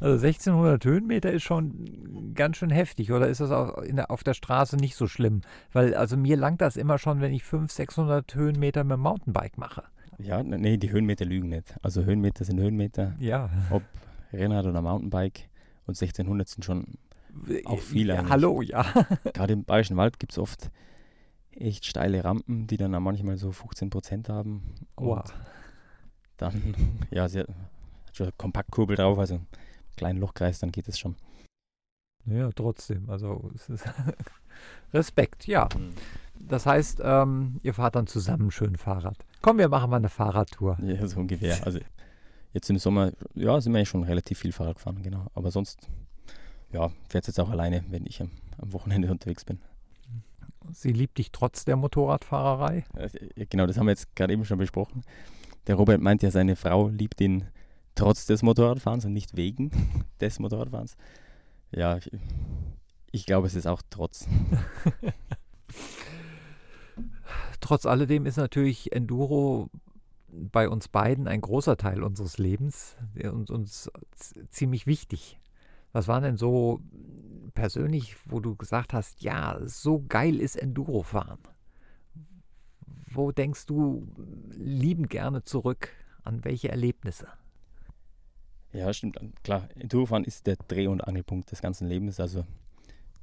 Also 0.00 0.14
1600 0.14 0.84
Höhenmeter 0.84 1.30
ist 1.30 1.42
schon 1.42 2.32
ganz 2.34 2.56
schön 2.56 2.70
heftig, 2.70 3.12
oder 3.12 3.28
ist 3.28 3.40
das 3.40 3.50
der, 3.50 4.10
auf 4.10 4.24
der 4.24 4.34
Straße 4.34 4.76
nicht 4.76 4.96
so 4.96 5.06
schlimm? 5.06 5.42
Weil 5.72 5.94
also 5.94 6.16
mir 6.16 6.36
langt 6.36 6.60
das 6.60 6.76
immer 6.76 6.98
schon, 6.98 7.20
wenn 7.20 7.32
ich 7.32 7.44
500, 7.44 7.70
600 7.70 8.34
Höhenmeter 8.34 8.84
mit 8.84 8.94
dem 8.94 9.00
Mountainbike 9.00 9.58
mache. 9.58 9.84
Ja, 10.18 10.42
nee, 10.42 10.76
die 10.76 10.90
Höhenmeter 10.90 11.24
lügen 11.24 11.48
nicht. 11.48 11.74
Also 11.82 12.04
Höhenmeter 12.04 12.44
sind 12.44 12.58
Höhenmeter. 12.58 13.14
Ja. 13.18 13.50
Ob 13.70 13.82
Rennrad 14.32 14.66
oder 14.66 14.82
Mountainbike. 14.82 15.48
Und 15.86 16.00
1600 16.00 16.48
sind 16.48 16.64
schon 16.64 16.86
auch 17.64 17.80
viele. 17.80 18.14
Ja, 18.14 18.28
hallo, 18.28 18.62
ja. 18.62 18.82
Gerade 19.34 19.52
im 19.52 19.64
Bayerischen 19.64 19.96
Wald 19.96 20.18
gibt 20.18 20.32
es 20.32 20.38
oft 20.38 20.70
echt 21.50 21.86
steile 21.86 22.24
Rampen, 22.24 22.66
die 22.66 22.76
dann 22.76 22.94
auch 22.94 23.00
manchmal 23.00 23.36
so 23.36 23.52
15 23.52 23.90
Prozent 23.90 24.28
haben. 24.28 24.74
Wow. 24.96 25.24
Dann, 26.36 26.74
ja, 27.10 27.28
sie 27.28 27.40
hat 27.40 27.48
schon 28.12 28.30
Kompaktkurbel 28.36 28.96
drauf, 28.96 29.18
also 29.18 29.36
einen 29.36 29.46
kleinen 29.96 30.18
Lochkreis, 30.18 30.58
dann 30.58 30.72
geht 30.72 30.88
es 30.88 30.98
schon. 30.98 31.16
Ja, 32.26 32.50
trotzdem. 32.52 33.08
Also 33.08 33.50
es 33.54 33.68
ist 33.68 33.84
Respekt, 34.92 35.46
ja. 35.46 35.68
Mhm. 35.76 35.92
Das 36.38 36.66
heißt, 36.66 37.00
ähm, 37.02 37.60
ihr 37.62 37.74
fahrt 37.74 37.96
dann 37.96 38.06
zusammen 38.06 38.50
schön 38.50 38.76
Fahrrad. 38.76 39.24
Komm, 39.46 39.58
wir 39.58 39.68
machen 39.68 39.90
mal 39.90 39.98
eine 39.98 40.08
Fahrradtour. 40.08 40.76
Ja, 40.82 41.06
so 41.06 41.20
ungefähr. 41.20 41.64
Also 41.64 41.78
jetzt 42.52 42.68
im 42.68 42.78
Sommer, 42.78 43.12
ja, 43.36 43.60
sind 43.60 43.72
wir 43.72 43.78
eigentlich 43.78 43.88
schon 43.88 44.02
relativ 44.02 44.40
viel 44.40 44.50
Fahrrad 44.50 44.74
gefahren, 44.74 45.00
genau. 45.04 45.28
Aber 45.34 45.52
sonst, 45.52 45.88
ja, 46.72 46.90
fährt 47.08 47.28
jetzt 47.28 47.38
auch 47.38 47.48
alleine, 47.48 47.84
wenn 47.88 48.06
ich 48.06 48.20
am, 48.20 48.32
am 48.58 48.72
Wochenende 48.72 49.08
unterwegs 49.12 49.44
bin. 49.44 49.60
Sie 50.72 50.90
liebt 50.90 51.18
dich 51.18 51.30
trotz 51.30 51.64
der 51.64 51.76
Motorradfahrerei? 51.76 52.86
Genau, 53.48 53.68
das 53.68 53.78
haben 53.78 53.86
wir 53.86 53.92
jetzt 53.92 54.16
gerade 54.16 54.32
eben 54.32 54.44
schon 54.44 54.58
besprochen. 54.58 55.04
Der 55.68 55.76
Robert 55.76 56.00
meint 56.00 56.24
ja, 56.24 56.32
seine 56.32 56.56
Frau 56.56 56.88
liebt 56.88 57.20
ihn 57.20 57.44
trotz 57.94 58.26
des 58.26 58.42
Motorradfahrens 58.42 59.04
und 59.04 59.12
nicht 59.12 59.36
wegen 59.36 59.70
des 60.20 60.40
Motorradfahrens. 60.40 60.96
Ja, 61.70 61.98
ich, 61.98 62.10
ich 63.12 63.26
glaube, 63.26 63.46
es 63.46 63.54
ist 63.54 63.68
auch 63.68 63.82
trotz. 63.90 64.26
Trotz 67.60 67.86
alledem 67.86 68.26
ist 68.26 68.36
natürlich 68.36 68.92
Enduro 68.92 69.70
bei 70.28 70.68
uns 70.68 70.88
beiden 70.88 71.28
ein 71.28 71.40
großer 71.40 71.76
Teil 71.76 72.02
unseres 72.02 72.38
Lebens 72.38 72.96
und 73.22 73.50
uns 73.50 73.90
ziemlich 74.50 74.86
wichtig. 74.86 75.40
Was 75.92 76.08
war 76.08 76.20
denn 76.20 76.36
so 76.36 76.80
persönlich, 77.54 78.16
wo 78.26 78.40
du 78.40 78.54
gesagt 78.54 78.92
hast, 78.92 79.22
ja, 79.22 79.58
so 79.64 80.04
geil 80.06 80.40
ist 80.40 80.56
Enduro 80.56 81.02
fahren? 81.02 81.38
Wo 83.08 83.32
denkst 83.32 83.66
du 83.66 84.06
liebend 84.50 85.08
gerne 85.08 85.42
zurück? 85.44 85.88
An 86.22 86.44
welche 86.44 86.68
Erlebnisse? 86.68 87.28
Ja, 88.72 88.92
stimmt. 88.92 89.18
Klar, 89.42 89.68
Endurofahren 89.76 90.24
ist 90.24 90.46
der 90.46 90.56
Dreh- 90.56 90.88
und 90.88 91.00
Angelpunkt 91.00 91.50
des 91.50 91.62
ganzen 91.62 91.88
Lebens. 91.88 92.20
Also 92.20 92.44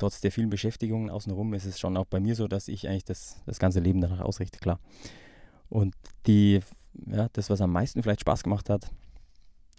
trotz 0.03 0.19
der 0.19 0.33
vielen 0.33 0.49
Beschäftigungen 0.49 1.09
außenrum 1.09 1.53
ist 1.53 1.63
es 1.63 1.79
schon 1.79 1.95
auch 1.95 2.03
bei 2.03 2.19
mir 2.19 2.35
so, 2.35 2.49
dass 2.49 2.67
ich 2.67 2.89
eigentlich 2.89 3.05
das, 3.05 3.41
das 3.45 3.57
ganze 3.57 3.79
Leben 3.79 4.01
danach 4.01 4.19
ausrichte, 4.19 4.59
klar. 4.59 4.81
Und 5.69 5.95
die, 6.27 6.59
ja, 7.07 7.29
das, 7.31 7.49
was 7.49 7.61
am 7.61 7.71
meisten 7.71 8.03
vielleicht 8.03 8.19
Spaß 8.19 8.43
gemacht 8.43 8.69
hat, 8.69 8.91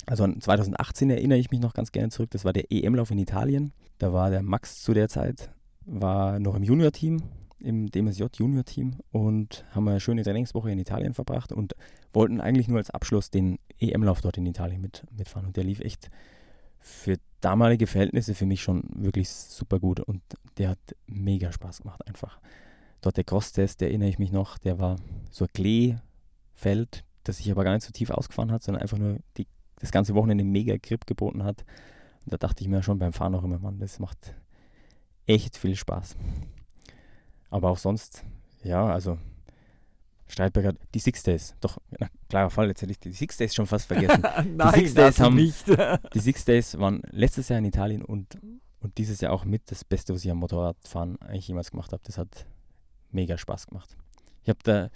also 0.06 0.24
an 0.24 0.40
2018 0.40 1.10
erinnere 1.10 1.38
ich 1.38 1.50
mich 1.50 1.60
noch 1.60 1.74
ganz 1.74 1.92
gerne 1.92 2.08
zurück, 2.08 2.30
das 2.30 2.46
war 2.46 2.54
der 2.54 2.72
EM-Lauf 2.72 3.10
in 3.10 3.18
Italien. 3.18 3.74
Da 3.98 4.14
war 4.14 4.30
der 4.30 4.42
Max 4.42 4.80
zu 4.82 4.94
der 4.94 5.10
Zeit, 5.10 5.50
war 5.84 6.38
noch 6.38 6.54
im 6.54 6.62
Junior-Team, 6.62 7.22
im 7.58 7.90
DMSJ 7.90 8.24
Junior-Team 8.34 9.00
und 9.12 9.66
haben 9.72 9.86
eine 9.88 10.00
schöne 10.00 10.22
Trainingswoche 10.22 10.70
in 10.70 10.78
Italien 10.78 11.12
verbracht 11.12 11.52
und 11.52 11.74
wollten 12.14 12.40
eigentlich 12.40 12.68
nur 12.68 12.78
als 12.78 12.88
Abschluss 12.88 13.30
den 13.30 13.58
EM-Lauf 13.78 14.22
dort 14.22 14.38
in 14.38 14.46
Italien 14.46 14.80
mit, 14.80 15.04
mitfahren. 15.14 15.48
Und 15.48 15.58
der 15.58 15.64
lief 15.64 15.80
echt 15.80 16.10
für 16.84 17.16
damalige 17.40 17.86
Verhältnisse 17.86 18.34
für 18.34 18.44
mich 18.44 18.62
schon 18.62 18.84
wirklich 18.94 19.30
super 19.30 19.80
gut 19.80 20.00
und 20.00 20.20
der 20.58 20.68
hat 20.70 20.78
mega 21.06 21.50
Spaß 21.50 21.80
gemacht 21.80 22.06
einfach. 22.06 22.38
Dort 23.00 23.16
der 23.16 23.24
Crosstest, 23.24 23.80
der 23.80 23.88
erinnere 23.88 24.10
ich 24.10 24.18
mich 24.18 24.32
noch, 24.32 24.58
der 24.58 24.78
war 24.78 24.96
so 25.30 25.46
ein 25.46 25.52
Kleefeld, 25.54 27.04
das 27.24 27.38
sich 27.38 27.50
aber 27.50 27.64
gar 27.64 27.72
nicht 27.72 27.84
so 27.84 27.90
tief 27.90 28.10
ausgefahren 28.10 28.52
hat, 28.52 28.62
sondern 28.62 28.82
einfach 28.82 28.98
nur 28.98 29.18
die, 29.38 29.46
das 29.80 29.92
ganze 29.92 30.14
Wochenende 30.14 30.44
mega 30.44 30.76
Grip 30.76 31.06
geboten 31.06 31.42
hat. 31.42 31.64
Und 32.24 32.34
da 32.34 32.36
dachte 32.36 32.62
ich 32.62 32.68
mir 32.68 32.82
schon 32.82 32.98
beim 32.98 33.14
Fahren 33.14 33.34
auch 33.34 33.44
immer, 33.44 33.58
Mann, 33.58 33.78
das 33.78 33.98
macht 33.98 34.34
echt 35.26 35.56
viel 35.56 35.76
Spaß. 35.76 36.16
Aber 37.48 37.70
auch 37.70 37.78
sonst, 37.78 38.24
ja, 38.62 38.86
also 38.86 39.18
Streitberg 40.26 40.66
hat 40.66 40.76
die 40.94 40.98
Six 40.98 41.22
Days. 41.22 41.54
Doch, 41.60 41.78
na, 41.98 42.08
klarer 42.28 42.50
Fall, 42.50 42.68
jetzt 42.68 42.82
hätte 42.82 42.92
ich 42.92 42.98
die 42.98 43.12
Six 43.12 43.36
Days 43.36 43.54
schon 43.54 43.66
fast 43.66 43.86
vergessen. 43.86 44.22
Nein, 44.56 44.72
die 44.74 44.80
Six 44.80 44.94
Days 44.94 45.20
haben 45.20 45.36
nicht. 45.36 45.64
die 46.14 46.18
Six 46.18 46.44
Days 46.44 46.78
waren 46.78 47.02
letztes 47.10 47.48
Jahr 47.48 47.58
in 47.58 47.64
Italien 47.64 48.02
und, 48.02 48.38
und 48.80 48.96
dieses 48.98 49.20
Jahr 49.20 49.32
auch 49.32 49.44
mit 49.44 49.70
das 49.70 49.84
Beste, 49.84 50.14
was 50.14 50.24
ich 50.24 50.30
am 50.30 50.38
Motorradfahren 50.38 51.20
eigentlich 51.20 51.48
jemals 51.48 51.70
gemacht 51.70 51.92
habe. 51.92 52.02
Das 52.04 52.18
hat 52.18 52.46
mega 53.10 53.38
Spaß 53.38 53.66
gemacht. 53.66 53.96
Ich 54.42 54.48
habe 54.48 54.58
da, 54.62 54.88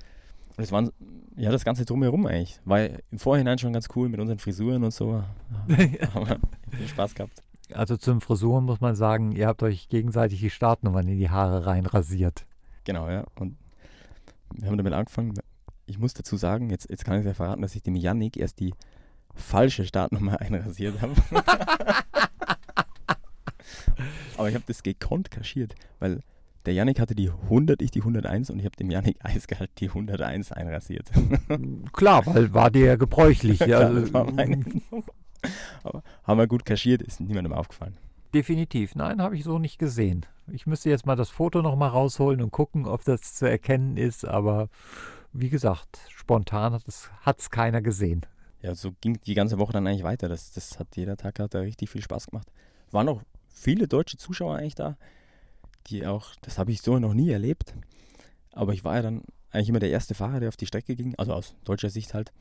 das 0.56 0.73
waren, 0.73 0.90
ja, 1.37 1.50
das 1.50 1.64
Ganze 1.64 1.85
drumherum 1.85 2.26
eigentlich. 2.26 2.61
War 2.64 2.80
im 3.11 3.18
Vorhinein 3.18 3.58
schon 3.58 3.73
ganz 3.73 3.88
cool 3.94 4.08
mit 4.08 4.20
unseren 4.20 4.38
Frisuren 4.38 4.82
und 4.82 4.92
so. 4.92 5.23
haben 5.62 5.68
wir 5.68 6.40
viel 6.76 6.88
Spaß 6.88 7.14
gehabt. 7.14 7.42
Also 7.73 7.97
zum 7.97 8.20
Frisuren 8.20 8.64
muss 8.64 8.80
man 8.80 8.94
sagen, 8.94 9.32
ihr 9.32 9.47
habt 9.47 9.62
euch 9.62 9.88
gegenseitig 9.88 10.40
die 10.40 10.50
Startnummern 10.50 11.06
in 11.06 11.18
die 11.18 11.30
Haare 11.30 11.66
reinrasiert. 11.66 12.47
Genau, 12.85 13.11
ja. 13.11 13.25
Und 13.37 13.56
wir 14.55 14.69
haben 14.69 14.76
damit 14.78 14.93
angefangen. 14.93 15.35
Ich 15.87 15.99
muss 15.99 16.14
dazu 16.14 16.37
sagen, 16.37 16.71
jetzt, 16.71 16.88
jetzt 16.90 17.05
kann 17.05 17.19
ich 17.19 17.25
ja 17.26 17.35
verraten, 17.35 17.62
dass 17.62 17.75
ich 17.75 17.83
dem 17.83 17.97
Yannick 17.97 18.37
erst 18.37 18.61
die 18.61 18.75
falsche 19.35 19.85
Startnummer 19.85 20.40
einrasiert 20.40 21.00
habe. 21.00 21.14
Aber 24.37 24.49
ich 24.49 24.55
habe 24.55 24.64
das 24.67 24.83
gekonnt 24.83 25.31
kaschiert, 25.31 25.75
weil 25.99 26.21
der 26.67 26.75
Yannick 26.75 27.00
hatte 27.00 27.14
die 27.14 27.31
100, 27.31 27.81
ich 27.83 27.90
die 27.90 28.00
101 28.00 28.50
und 28.50 28.59
ich 28.59 28.64
habe 28.64 28.76
dem 28.76 28.90
Yannick 28.90 29.17
eiskalt 29.25 29.71
die 29.78 29.88
101 29.88 30.52
einrasiert. 30.52 31.09
Klar, 31.93 32.26
weil 32.26 32.52
war 32.55 32.71
dir 32.71 32.87
ja 32.87 32.97
gebräuchlich. 32.97 33.59
Klar, 33.59 33.87
also, 33.87 34.00
das 34.00 34.12
war 34.12 34.31
meine- 34.31 34.64
Aber 35.83 36.02
haben 36.25 36.38
wir 36.38 36.47
gut 36.47 36.64
kaschiert, 36.64 37.02
ist 37.02 37.21
niemandem 37.21 37.52
aufgefallen. 37.52 37.97
Definitiv. 38.35 38.94
Nein, 38.94 39.20
habe 39.23 39.37
ich 39.37 39.44
so 39.44 39.58
nicht 39.58 39.78
gesehen. 39.78 40.26
Ich 40.50 40.66
müsste 40.66 40.90
jetzt 40.90 41.06
mal 41.06 41.16
das 41.16 41.30
Foto 41.30 41.62
nochmal 41.62 41.90
rausholen 41.90 42.42
und 42.42 42.50
gucken, 42.50 42.87
ob 42.87 43.04
das 43.04 43.35
zu 43.35 43.49
erkennen 43.49 43.97
ist. 43.97 44.25
Aber 44.26 44.68
wie 45.32 45.50
gesagt, 45.50 45.99
spontan 46.08 46.73
hat 46.73 47.38
es 47.38 47.50
keiner 47.50 47.82
gesehen. 47.82 48.25
Ja, 48.62 48.75
so 48.75 48.92
ging 49.00 49.18
die 49.26 49.35
ganze 49.35 49.58
Woche 49.58 49.73
dann 49.73 49.87
eigentlich 49.87 50.02
weiter. 50.02 50.28
Das, 50.28 50.52
das 50.52 50.78
hat 50.78 50.97
jeder 50.97 51.16
Tag 51.16 51.38
hat 51.38 51.54
da 51.54 51.61
richtig 51.61 51.90
viel 51.90 52.02
Spaß 52.02 52.26
gemacht. 52.28 52.50
Waren 52.90 53.08
auch 53.08 53.23
viele 53.49 53.87
deutsche 53.87 54.16
Zuschauer 54.16 54.56
eigentlich 54.56 54.75
da, 54.75 54.97
die 55.87 56.06
auch, 56.06 56.35
das 56.42 56.58
habe 56.58 56.73
ich 56.73 56.82
so 56.82 56.99
noch 56.99 57.14
nie 57.14 57.30
erlebt. 57.30 57.75
Aber 58.52 58.73
ich 58.73 58.85
war 58.85 58.97
ja 58.97 59.02
dann 59.02 59.23
eigentlich 59.50 59.68
immer 59.68 59.78
der 59.78 59.90
erste 59.90 60.14
Fahrer, 60.14 60.40
der 60.40 60.49
auf 60.49 60.56
die 60.56 60.66
Strecke 60.66 60.97
ging, 60.97 61.14
also 61.16 61.32
aus 61.32 61.54
deutscher 61.64 61.90
Sicht 61.90 62.14
halt. 62.14 62.32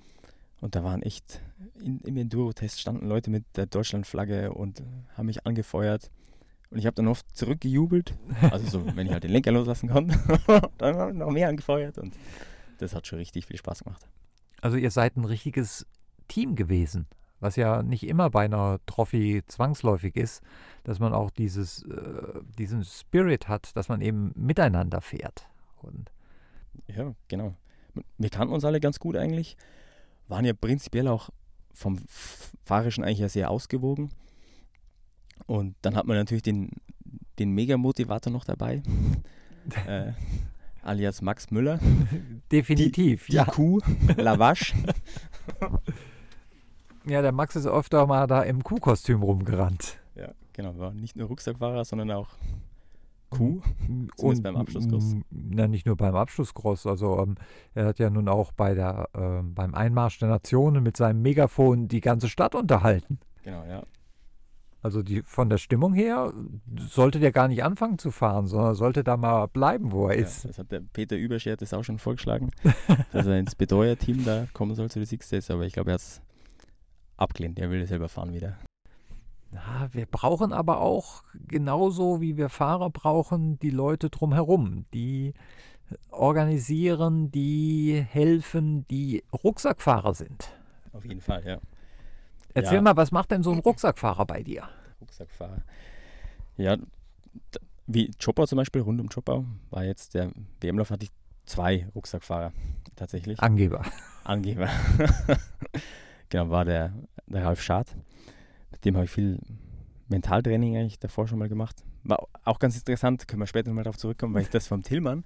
Und 0.59 0.75
da 0.75 0.83
waren 0.83 1.03
echt, 1.03 1.41
in, 1.79 1.99
im 1.99 2.17
Enduro-Test 2.17 2.79
standen 2.79 3.07
Leute 3.07 3.29
mit 3.29 3.45
der 3.55 3.67
Deutschlandflagge 3.67 4.53
und 4.53 4.83
haben 5.15 5.27
mich 5.27 5.45
angefeuert. 5.45 6.11
Und 6.69 6.79
ich 6.79 6.85
habe 6.85 6.95
dann 6.95 7.07
oft 7.07 7.25
zurückgejubelt, 7.35 8.15
also 8.51 8.67
so, 8.67 8.95
wenn 8.95 9.07
ich 9.07 9.13
halt 9.13 9.23
den 9.23 9.31
Lenker 9.31 9.51
loslassen 9.51 9.89
konnte, 9.89 10.17
dann 10.77 10.95
haben 10.97 11.17
noch 11.17 11.31
mehr 11.31 11.47
angefeuert 11.47 11.97
und 11.97 12.13
das 12.79 12.93
hat 12.93 13.07
schon 13.07 13.19
richtig 13.19 13.45
viel 13.45 13.57
Spaß 13.57 13.83
gemacht. 13.83 14.05
Also 14.61 14.75
ihr 14.77 14.91
seid 14.91 15.15
ein 15.15 15.23
richtiges 15.23 15.85
Team 16.27 16.55
gewesen, 16.55 17.07
was 17.39 17.55
ja 17.55 17.83
nicht 17.83 18.05
immer 18.05 18.29
bei 18.29 18.45
einer 18.45 18.79
Trophy 18.85 19.43
zwangsläufig 19.47 20.15
ist, 20.17 20.41
dass 20.83 20.99
man 20.99 21.13
auch 21.13 21.29
dieses, 21.29 21.83
äh, 21.83 22.41
diesen 22.57 22.83
Spirit 22.83 23.47
hat, 23.47 23.75
dass 23.75 23.87
man 23.87 24.01
eben 24.01 24.31
miteinander 24.35 24.99
fährt. 24.99 25.47
Und 25.77 26.11
Ja, 26.87 27.13
genau. 27.27 27.55
Wir 28.17 28.29
kannten 28.29 28.53
uns 28.53 28.65
alle 28.65 28.79
ganz 28.79 28.99
gut 28.99 29.15
eigentlich, 29.15 29.57
waren 30.27 30.45
ja 30.45 30.53
prinzipiell 30.53 31.07
auch 31.07 31.29
vom 31.73 31.95
F- 31.97 32.51
Fahrerischen 32.65 33.03
eigentlich 33.03 33.19
ja 33.19 33.29
sehr 33.29 33.49
ausgewogen. 33.51 34.09
Und 35.45 35.75
dann 35.81 35.95
hat 35.95 36.05
man 36.07 36.17
natürlich 36.17 36.43
den, 36.43 36.71
den 37.39 37.51
Mega-Motivator 37.51 38.33
noch 38.33 38.43
dabei, 38.45 38.81
äh, 39.87 40.11
alias 40.81 41.21
Max 41.21 41.51
Müller, 41.51 41.79
definitiv, 42.51 43.27
die 43.27 43.33
ja. 43.33 43.45
Kuh, 43.45 43.79
Lavache. 44.17 44.73
Ja, 47.05 47.21
der 47.21 47.31
Max 47.31 47.55
ist 47.55 47.65
öfter 47.65 48.05
mal 48.05 48.27
da 48.27 48.41
im 48.41 48.63
Kuhkostüm 48.63 49.23
rumgerannt. 49.23 49.97
Ja, 50.15 50.33
genau, 50.51 50.77
war 50.77 50.91
nicht 50.93 51.15
nur 51.15 51.27
Rucksackfahrer, 51.29 51.85
sondern 51.85 52.11
auch 52.11 52.27
Kuh. 53.29 53.61
Und 54.17 54.41
beim 54.43 54.55
Abschlusscross. 54.55 55.13
m- 55.13 55.25
Na, 55.31 55.67
nicht 55.67 55.85
nur 55.85 55.97
beim 55.97 56.15
Abschlusscross. 56.15 56.85
Also 56.85 57.19
ähm, 57.21 57.35
er 57.73 57.85
hat 57.87 57.99
ja 57.99 58.09
nun 58.09 58.29
auch 58.29 58.51
bei 58.53 58.73
der, 58.73 59.09
ähm, 59.13 59.53
beim 59.53 59.75
Einmarsch 59.75 60.19
der 60.19 60.29
Nationen 60.29 60.81
mit 60.83 60.95
seinem 60.97 61.21
Megafon 61.21 61.87
die 61.87 62.01
ganze 62.01 62.29
Stadt 62.29 62.55
unterhalten. 62.55 63.19
Genau, 63.43 63.63
ja. 63.65 63.83
Also 64.81 65.01
die, 65.03 65.23
von 65.23 65.49
der 65.49 65.57
Stimmung 65.57 65.93
her 65.93 66.31
sollte 66.77 67.19
der 67.19 67.31
gar 67.33 67.47
nicht 67.49 67.63
anfangen 67.63 67.97
zu 67.97 68.11
fahren, 68.11 68.47
sondern 68.47 68.75
sollte 68.75 69.03
da 69.03 69.17
mal 69.17 69.47
bleiben, 69.47 69.91
wo 69.91 70.07
er 70.07 70.15
ja. 70.15 70.21
ist. 70.25 70.45
Das 70.45 70.59
hat 70.59 70.71
der 70.71 70.79
Peter 70.79 71.17
Überschert 71.17 71.61
das 71.61 71.73
auch 71.73 71.83
schon 71.83 71.97
vorgeschlagen, 71.99 72.51
dass 73.11 73.25
er 73.25 73.37
ins 73.39 73.55
Betreuer-Team 73.55 74.23
da 74.23 74.47
kommen 74.53 74.75
soll 74.75 74.89
zu 74.89 74.99
den 74.99 75.05
Six 75.05 75.27
Days, 75.29 75.51
aber 75.51 75.65
ich 75.65 75.73
glaube, 75.73 75.91
er 75.91 75.95
hat 75.95 76.01
es 76.01 76.21
abgelehnt. 77.17 77.59
Er 77.59 77.69
will 77.71 77.85
selber 77.87 78.07
fahren 78.07 78.33
wieder. 78.33 78.57
Ja, 79.51 79.87
wir 79.91 80.05
brauchen 80.05 80.51
aber 80.51 80.81
auch 80.81 81.23
genauso 81.47 82.19
wie 82.21 82.35
wir 82.37 82.49
Fahrer 82.49 82.89
brauchen, 82.89 83.57
die 83.59 83.69
Leute 83.69 84.09
drumherum, 84.09 84.85
die 84.93 85.33
organisieren, 86.11 87.31
die 87.31 88.05
helfen, 88.09 88.85
die 88.89 89.23
Rucksackfahrer 89.31 90.13
sind. 90.13 90.49
Auf 90.91 91.05
jeden 91.05 91.21
Fall, 91.21 91.45
ja. 91.45 91.59
Erzähl 92.53 92.75
Ja. 92.75 92.81
mal, 92.81 92.97
was 92.97 93.11
macht 93.11 93.31
denn 93.31 93.43
so 93.43 93.51
ein 93.51 93.59
Rucksackfahrer 93.59 94.25
bei 94.25 94.43
dir? 94.43 94.67
Rucksackfahrer. 94.99 95.61
Ja, 96.57 96.75
wie 97.85 98.11
Chopper 98.21 98.47
zum 98.47 98.57
Beispiel, 98.57 98.81
rund 98.81 98.99
um 98.99 99.07
Chopper, 99.07 99.45
war 99.69 99.85
jetzt 99.85 100.13
der 100.13 100.31
WM-Lauf 100.59 100.89
hatte 100.89 101.05
ich 101.05 101.11
zwei 101.45 101.87
Rucksackfahrer 101.95 102.51
tatsächlich. 102.97 103.39
Angeber. 103.39 103.83
Angeber. 104.25 104.67
genau, 106.29 106.49
war 106.49 106.65
der, 106.65 106.91
der 107.27 107.45
Ralf 107.45 107.61
Schad. 107.61 107.95
Dem 108.87 108.95
habe 108.95 109.03
ich 109.03 109.11
viel 109.11 109.37
Mentaltraining 110.07 110.77
eigentlich 110.77 110.97
davor 110.97 111.27
schon 111.27 111.39
mal 111.39 111.49
gemacht. 111.49 111.83
War 112.05 112.25
auch 112.45 112.57
ganz 112.57 112.77
interessant, 112.77 113.27
können 113.27 113.41
wir 113.41 113.47
später 113.47 113.67
nochmal 113.69 113.83
darauf 113.83 113.97
zurückkommen, 113.97 114.33
weil 114.33 114.43
ich 114.43 114.49
das 114.49 114.65
vom 114.65 114.81
Tillmann 114.81 115.25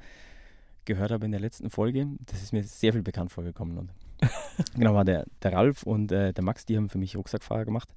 gehört 0.85 1.11
habe 1.11 1.25
in 1.25 1.31
der 1.31 1.41
letzten 1.41 1.69
Folge. 1.69 2.07
Das 2.25 2.41
ist 2.41 2.53
mir 2.53 2.63
sehr 2.63 2.91
viel 2.91 3.03
bekannt 3.03 3.31
vorgekommen. 3.31 3.77
Und 3.77 3.91
genau, 4.73 4.95
war 4.95 5.05
der, 5.05 5.27
der 5.43 5.53
Ralf 5.53 5.83
und 5.83 6.11
äh, 6.11 6.33
der 6.33 6.43
Max, 6.43 6.65
die 6.65 6.75
haben 6.75 6.89
für 6.89 6.97
mich 6.97 7.15
Rucksackfahrer 7.15 7.65
gemacht. 7.65 7.87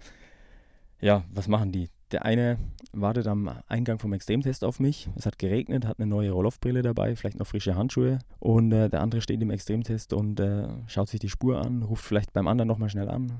Ja, 1.00 1.24
was 1.32 1.48
machen 1.48 1.72
die? 1.72 1.88
Der 2.10 2.26
eine 2.26 2.58
wartet 2.92 3.26
am 3.26 3.50
Eingang 3.66 3.98
vom 3.98 4.12
Extremtest 4.12 4.64
auf 4.64 4.80
mich. 4.80 5.08
Es 5.16 5.24
hat 5.24 5.38
geregnet, 5.38 5.86
hat 5.86 5.98
eine 5.98 6.06
neue 6.06 6.30
Roll-Off-Brille 6.30 6.82
dabei, 6.82 7.16
vielleicht 7.16 7.38
noch 7.38 7.46
frische 7.46 7.74
Handschuhe. 7.74 8.18
Und 8.38 8.70
äh, 8.72 8.90
der 8.90 9.00
andere 9.00 9.22
steht 9.22 9.40
im 9.40 9.50
Extremtest 9.50 10.12
und 10.12 10.40
äh, 10.40 10.68
schaut 10.88 11.08
sich 11.08 11.20
die 11.20 11.30
Spur 11.30 11.64
an, 11.64 11.82
ruft 11.82 12.04
vielleicht 12.04 12.34
beim 12.34 12.48
anderen 12.48 12.68
nochmal 12.68 12.90
schnell 12.90 13.08
an. 13.08 13.32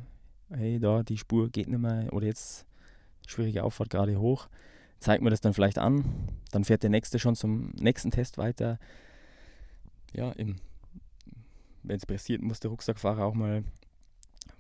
Hey, 0.51 0.79
da, 0.79 1.03
die 1.03 1.19
Spur 1.19 1.49
geht 1.51 1.69
nicht 1.69 1.81
mehr. 1.81 2.13
Oder 2.13 2.27
jetzt 2.27 2.67
schwierige 3.27 3.65
Auffahrt 3.65 3.91
gerade 3.91 4.19
hoch. 4.19 4.49
Zeigt 5.01 5.23
mir 5.23 5.31
das 5.31 5.41
dann 5.41 5.55
vielleicht 5.55 5.79
an. 5.79 6.05
Dann 6.53 6.65
fährt 6.65 6.83
der 6.83 6.91
nächste 6.91 7.19
schon 7.19 7.35
zum 7.35 7.71
nächsten 7.79 8.11
Test 8.11 8.39
weiter. 8.39 8.79
Ja, 10.13 10.33
wenn 10.37 11.97
es 11.97 12.07
passiert, 12.07 12.43
muss 12.43 12.61
der 12.61 12.71
Rucksackfahrer 12.71 13.25
auch 13.25 13.35
mal 13.35 13.65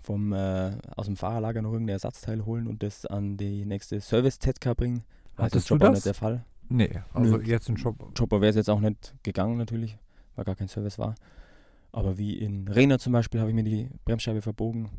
vom, 0.02 0.32
äh, 0.32 0.72
aus 0.96 1.06
dem 1.06 1.16
Fahrerlager 1.16 1.62
noch 1.62 1.72
irgendein 1.72 1.94
Ersatzteil 1.94 2.44
holen 2.44 2.66
und 2.66 2.82
das 2.82 3.06
an 3.06 3.36
die 3.36 3.64
nächste 3.64 4.00
Service-ZK 4.00 4.74
bringen. 4.76 5.04
War 5.36 5.46
Hattest 5.46 5.70
du 5.70 5.78
das? 5.78 5.94
nicht 5.94 6.06
der 6.06 6.14
Fall. 6.14 6.44
Nee, 6.68 7.02
also 7.12 7.38
Nö. 7.38 7.44
jetzt 7.44 7.68
ein 7.68 7.76
Job. 7.76 8.14
Chopper 8.16 8.40
wäre 8.40 8.50
es 8.50 8.56
jetzt 8.56 8.70
auch 8.70 8.80
nicht 8.80 9.14
gegangen 9.22 9.56
natürlich, 9.56 9.96
weil 10.34 10.44
gar 10.44 10.56
kein 10.56 10.68
Service 10.68 10.98
war. 10.98 11.14
Aber 11.92 12.18
wie 12.18 12.38
in 12.38 12.68
Rena 12.68 12.98
zum 12.98 13.12
Beispiel 13.12 13.40
habe 13.40 13.50
ich 13.50 13.54
mir 13.54 13.64
die 13.64 13.88
Bremsscheibe 14.04 14.42
verbogen 14.42 14.90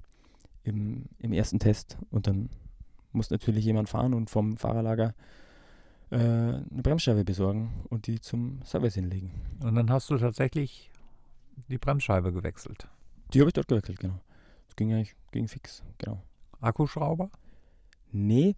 im, 0.66 1.06
im 1.20 1.34
ersten 1.34 1.60
Test 1.60 1.98
und 2.12 2.28
dann 2.28 2.50
muss 3.12 3.30
natürlich 3.30 3.64
jemand 3.64 3.90
fahren 3.90 4.14
und 4.14 4.30
vom 4.30 4.58
Fahrerlager 4.58 5.14
äh, 6.12 6.18
eine 6.18 6.82
Bremsscheibe 6.84 7.24
besorgen 7.24 7.72
und 7.90 8.08
die 8.08 8.20
zum 8.20 8.62
Service 8.64 8.96
hinlegen. 8.96 9.32
Und 9.64 9.76
dann 9.76 9.90
hast 9.90 10.10
du 10.10 10.18
tatsächlich 10.18 10.92
die 11.70 11.78
Bremsscheibe 11.78 12.34
gewechselt. 12.34 12.88
Die 13.34 13.40
habe 13.40 13.50
ich 13.50 13.54
dort 13.54 13.68
gewechselt, 13.68 14.00
genau. 14.00 14.20
Das 14.68 14.76
ging 14.76 14.94
eigentlich 14.94 15.16
ging 15.32 15.48
fix, 15.48 15.84
genau. 15.98 16.22
Akkuschrauber? 16.62 17.30
Nee, 18.12 18.56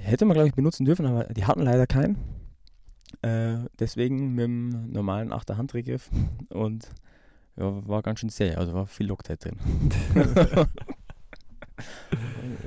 hätte 0.00 0.24
man 0.24 0.34
glaube 0.34 0.48
ich 0.48 0.54
benutzen 0.54 0.84
dürfen, 0.84 1.06
aber 1.06 1.24
die 1.24 1.44
hatten 1.44 1.62
leider 1.62 1.86
keinen. 1.86 2.18
Äh, 3.22 3.68
deswegen 3.78 4.34
mit 4.34 4.44
dem 4.44 4.90
normalen 4.90 5.32
Achterhandregriff 5.32 6.10
und 6.50 6.88
ja, 7.56 7.86
war 7.88 8.02
ganz 8.02 8.20
schön 8.20 8.30
zäh, 8.30 8.54
also 8.54 8.74
war 8.74 8.86
viel 8.86 9.06
Loctite 9.06 9.36
drin. 9.50 9.58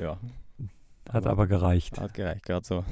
ja, 0.02 0.18
Hat 1.10 1.16
Aber- 1.26 1.30
aber 1.32 1.48
gereicht. 1.48 2.00
hat 2.00 2.14
gereicht, 2.14 2.46
gerade 2.46 2.66
so. 2.66 2.84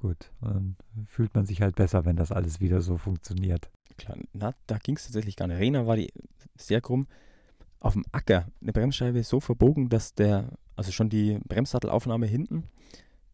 Gut. 0.00 0.30
Dann 0.40 0.76
fühlt 1.06 1.34
man 1.34 1.46
sich 1.46 1.62
halt 1.62 1.76
besser, 1.76 2.04
wenn 2.04 2.16
das 2.16 2.30
alles 2.32 2.60
wieder 2.60 2.80
so 2.82 2.98
funktioniert. 2.98 3.70
Klar, 3.96 4.18
na, 4.32 4.52
da 4.66 4.78
ging 4.78 4.96
es 4.96 5.04
tatsächlich 5.04 5.36
gar 5.36 5.46
nicht. 5.48 5.58
Rena 5.58 5.86
war 5.86 5.96
die 5.96 6.12
sehr 6.56 6.80
krumm. 6.80 7.06
Auf 7.80 7.94
dem 7.94 8.04
Acker 8.12 8.46
eine 8.60 8.72
Bremsscheibe 8.72 9.22
so 9.22 9.40
verbogen, 9.40 9.88
dass 9.88 10.14
der, 10.14 10.50
also 10.76 10.90
schon 10.92 11.08
die 11.10 11.38
Bremssattelaufnahme 11.46 12.26
hinten, 12.26 12.64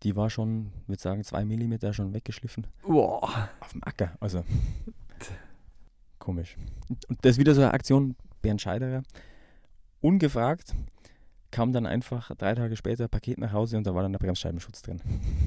die 0.02 0.16
war 0.16 0.28
schon, 0.30 0.72
würde 0.86 1.00
sagen, 1.00 1.24
zwei 1.24 1.44
Millimeter 1.44 1.92
schon 1.92 2.14
weggeschliffen. 2.14 2.66
Boah. 2.82 3.48
Auf 3.60 3.72
dem 3.72 3.82
Acker, 3.84 4.16
also. 4.20 4.44
Komisch. 6.20 6.56
Und 7.08 7.18
das 7.22 7.32
ist 7.32 7.38
wieder 7.38 7.54
so 7.54 7.62
eine 7.62 7.74
Aktion, 7.74 8.14
Bernd 8.42 8.60
Scheiderer. 8.60 9.02
Ungefragt 10.00 10.74
kam 11.50 11.72
dann 11.72 11.86
einfach 11.86 12.30
drei 12.36 12.54
Tage 12.54 12.76
später 12.76 13.04
ein 13.04 13.10
Paket 13.10 13.38
nach 13.38 13.52
Hause 13.52 13.76
und 13.76 13.84
da 13.86 13.94
war 13.94 14.02
dann 14.02 14.12
der 14.12 14.20
Bremsscheibenschutz 14.20 14.82
drin. 14.82 15.00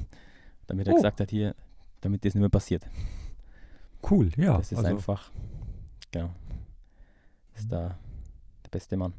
damit 0.68 0.88
er 0.88 0.94
Oh. 0.94 0.96
gesagt 0.98 1.22
hat, 1.22 1.30
hier, 1.30 1.56
damit 2.02 2.26
das 2.26 2.34
nicht 2.34 2.42
mehr 2.42 2.50
passiert. 2.50 2.86
Cool, 4.10 4.32
ja. 4.36 4.58
das 4.58 4.72
ist 4.74 4.80
also, 4.80 4.90
einfach, 4.90 5.32
genau, 6.12 6.30
ist 7.56 7.72
da 7.72 7.98
der 8.66 8.70
beste 8.70 8.98
Mann. 8.98 9.14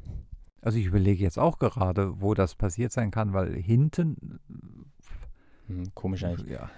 Also 0.61 0.77
ich 0.77 0.85
überlege 0.85 1.23
jetzt 1.23 1.39
auch 1.39 1.57
gerade, 1.57 2.21
wo 2.21 2.33
das 2.33 2.55
passiert 2.55 2.91
sein 2.91 3.11
kann, 3.11 3.33
weil 3.33 3.55
hinten. 3.55 4.39
Hm, 5.67 5.93
komisch 5.95 6.23
eigentlich. 6.23 6.49
Ja. 6.49 6.69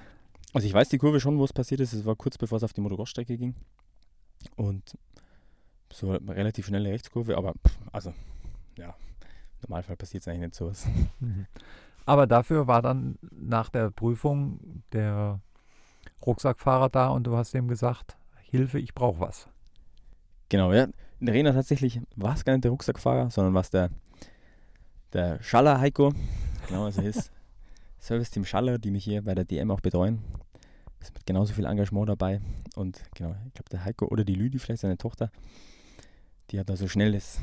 Also 0.53 0.67
ich 0.67 0.73
weiß 0.73 0.89
die 0.89 0.97
Kurve 0.97 1.19
schon, 1.19 1.37
wo 1.37 1.43
es 1.43 1.53
passiert 1.53 1.81
ist. 1.81 1.93
Es 1.93 2.05
war 2.05 2.15
kurz 2.15 2.37
bevor 2.37 2.57
es 2.57 2.63
auf 2.63 2.73
die 2.73 2.81
Motocross-Strecke 2.81 3.37
ging. 3.37 3.55
Und 4.55 4.97
so 5.91 6.12
relativ 6.12 6.67
schnelle 6.67 6.89
Rechtskurve, 6.89 7.38
aber 7.38 7.53
pff, 7.53 7.77
also 7.91 8.13
ja, 8.77 8.89
im 8.89 9.69
Normalfall 9.69 9.95
passiert 9.95 10.21
es 10.21 10.27
eigentlich 10.27 10.41
nicht 10.41 10.55
sowas. 10.55 10.88
Mhm. 11.19 11.47
Aber 12.05 12.27
dafür 12.27 12.67
war 12.67 12.81
dann 12.81 13.17
nach 13.31 13.69
der 13.69 13.91
Prüfung 13.91 14.83
der 14.93 15.41
Rucksackfahrer 16.25 16.89
da 16.89 17.10
und 17.10 17.25
du 17.25 17.36
hast 17.36 17.53
ihm 17.53 17.67
gesagt, 17.67 18.17
Hilfe, 18.43 18.79
ich 18.79 18.93
brauche 18.93 19.19
was. 19.19 19.49
Genau, 20.49 20.71
ja. 20.71 20.88
In 21.19 21.25
der 21.25 21.33
Arena 21.33 21.51
tatsächlich 21.51 21.99
war 22.15 22.36
es 22.36 22.45
gar 22.45 22.53
nicht 22.53 22.63
der 22.63 22.71
Rucksackfahrer, 22.71 23.29
sondern 23.29 23.53
war 23.53 23.62
es 23.62 23.71
der, 23.71 23.89
der 25.13 25.41
Schaller 25.41 25.79
Heiko. 25.79 26.13
Genau, 26.67 26.86
also 26.86 27.01
his 27.01 27.31
Service-Team 27.99 28.45
Schaller, 28.45 28.77
die 28.77 28.91
mich 28.91 29.03
hier 29.03 29.23
bei 29.23 29.36
der 29.36 29.43
DM 29.45 29.71
auch 29.71 29.81
betreuen. 29.81 30.21
Ist 30.99 31.13
mit 31.13 31.25
genauso 31.25 31.53
viel 31.53 31.65
Engagement 31.65 32.10
dabei. 32.10 32.41
Und 32.75 33.01
genau, 33.15 33.36
ich 33.47 33.53
glaube, 33.53 33.69
der 33.71 33.86
Heiko 33.86 34.05
oder 34.07 34.23
die 34.23 34.36
Lüdi, 34.36 34.60
vielleicht 34.60 34.81
seine 34.81 34.97
Tochter, 34.97 35.31
die 36.51 36.60
hat 36.60 36.69
da 36.69 36.75
so 36.75 36.88
schnell 36.88 37.12
das 37.12 37.39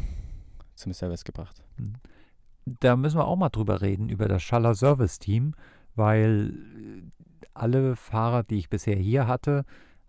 zum 0.74 0.92
Service 0.92 1.24
gebracht. 1.24 1.62
Mhm. 1.76 1.94
Da 2.80 2.96
müssen 2.96 3.18
wir 3.18 3.26
auch 3.26 3.36
mal 3.36 3.50
drüber 3.50 3.82
reden, 3.82 4.08
über 4.08 4.26
das 4.26 4.42
Schaller 4.42 4.74
Service 4.74 5.18
Team, 5.18 5.54
weil 5.94 6.54
alle 7.52 7.94
Fahrer, 7.94 8.42
die 8.42 8.56
ich 8.56 8.70
bisher 8.70 8.96
hier 8.96 9.26
hatte, 9.26 9.64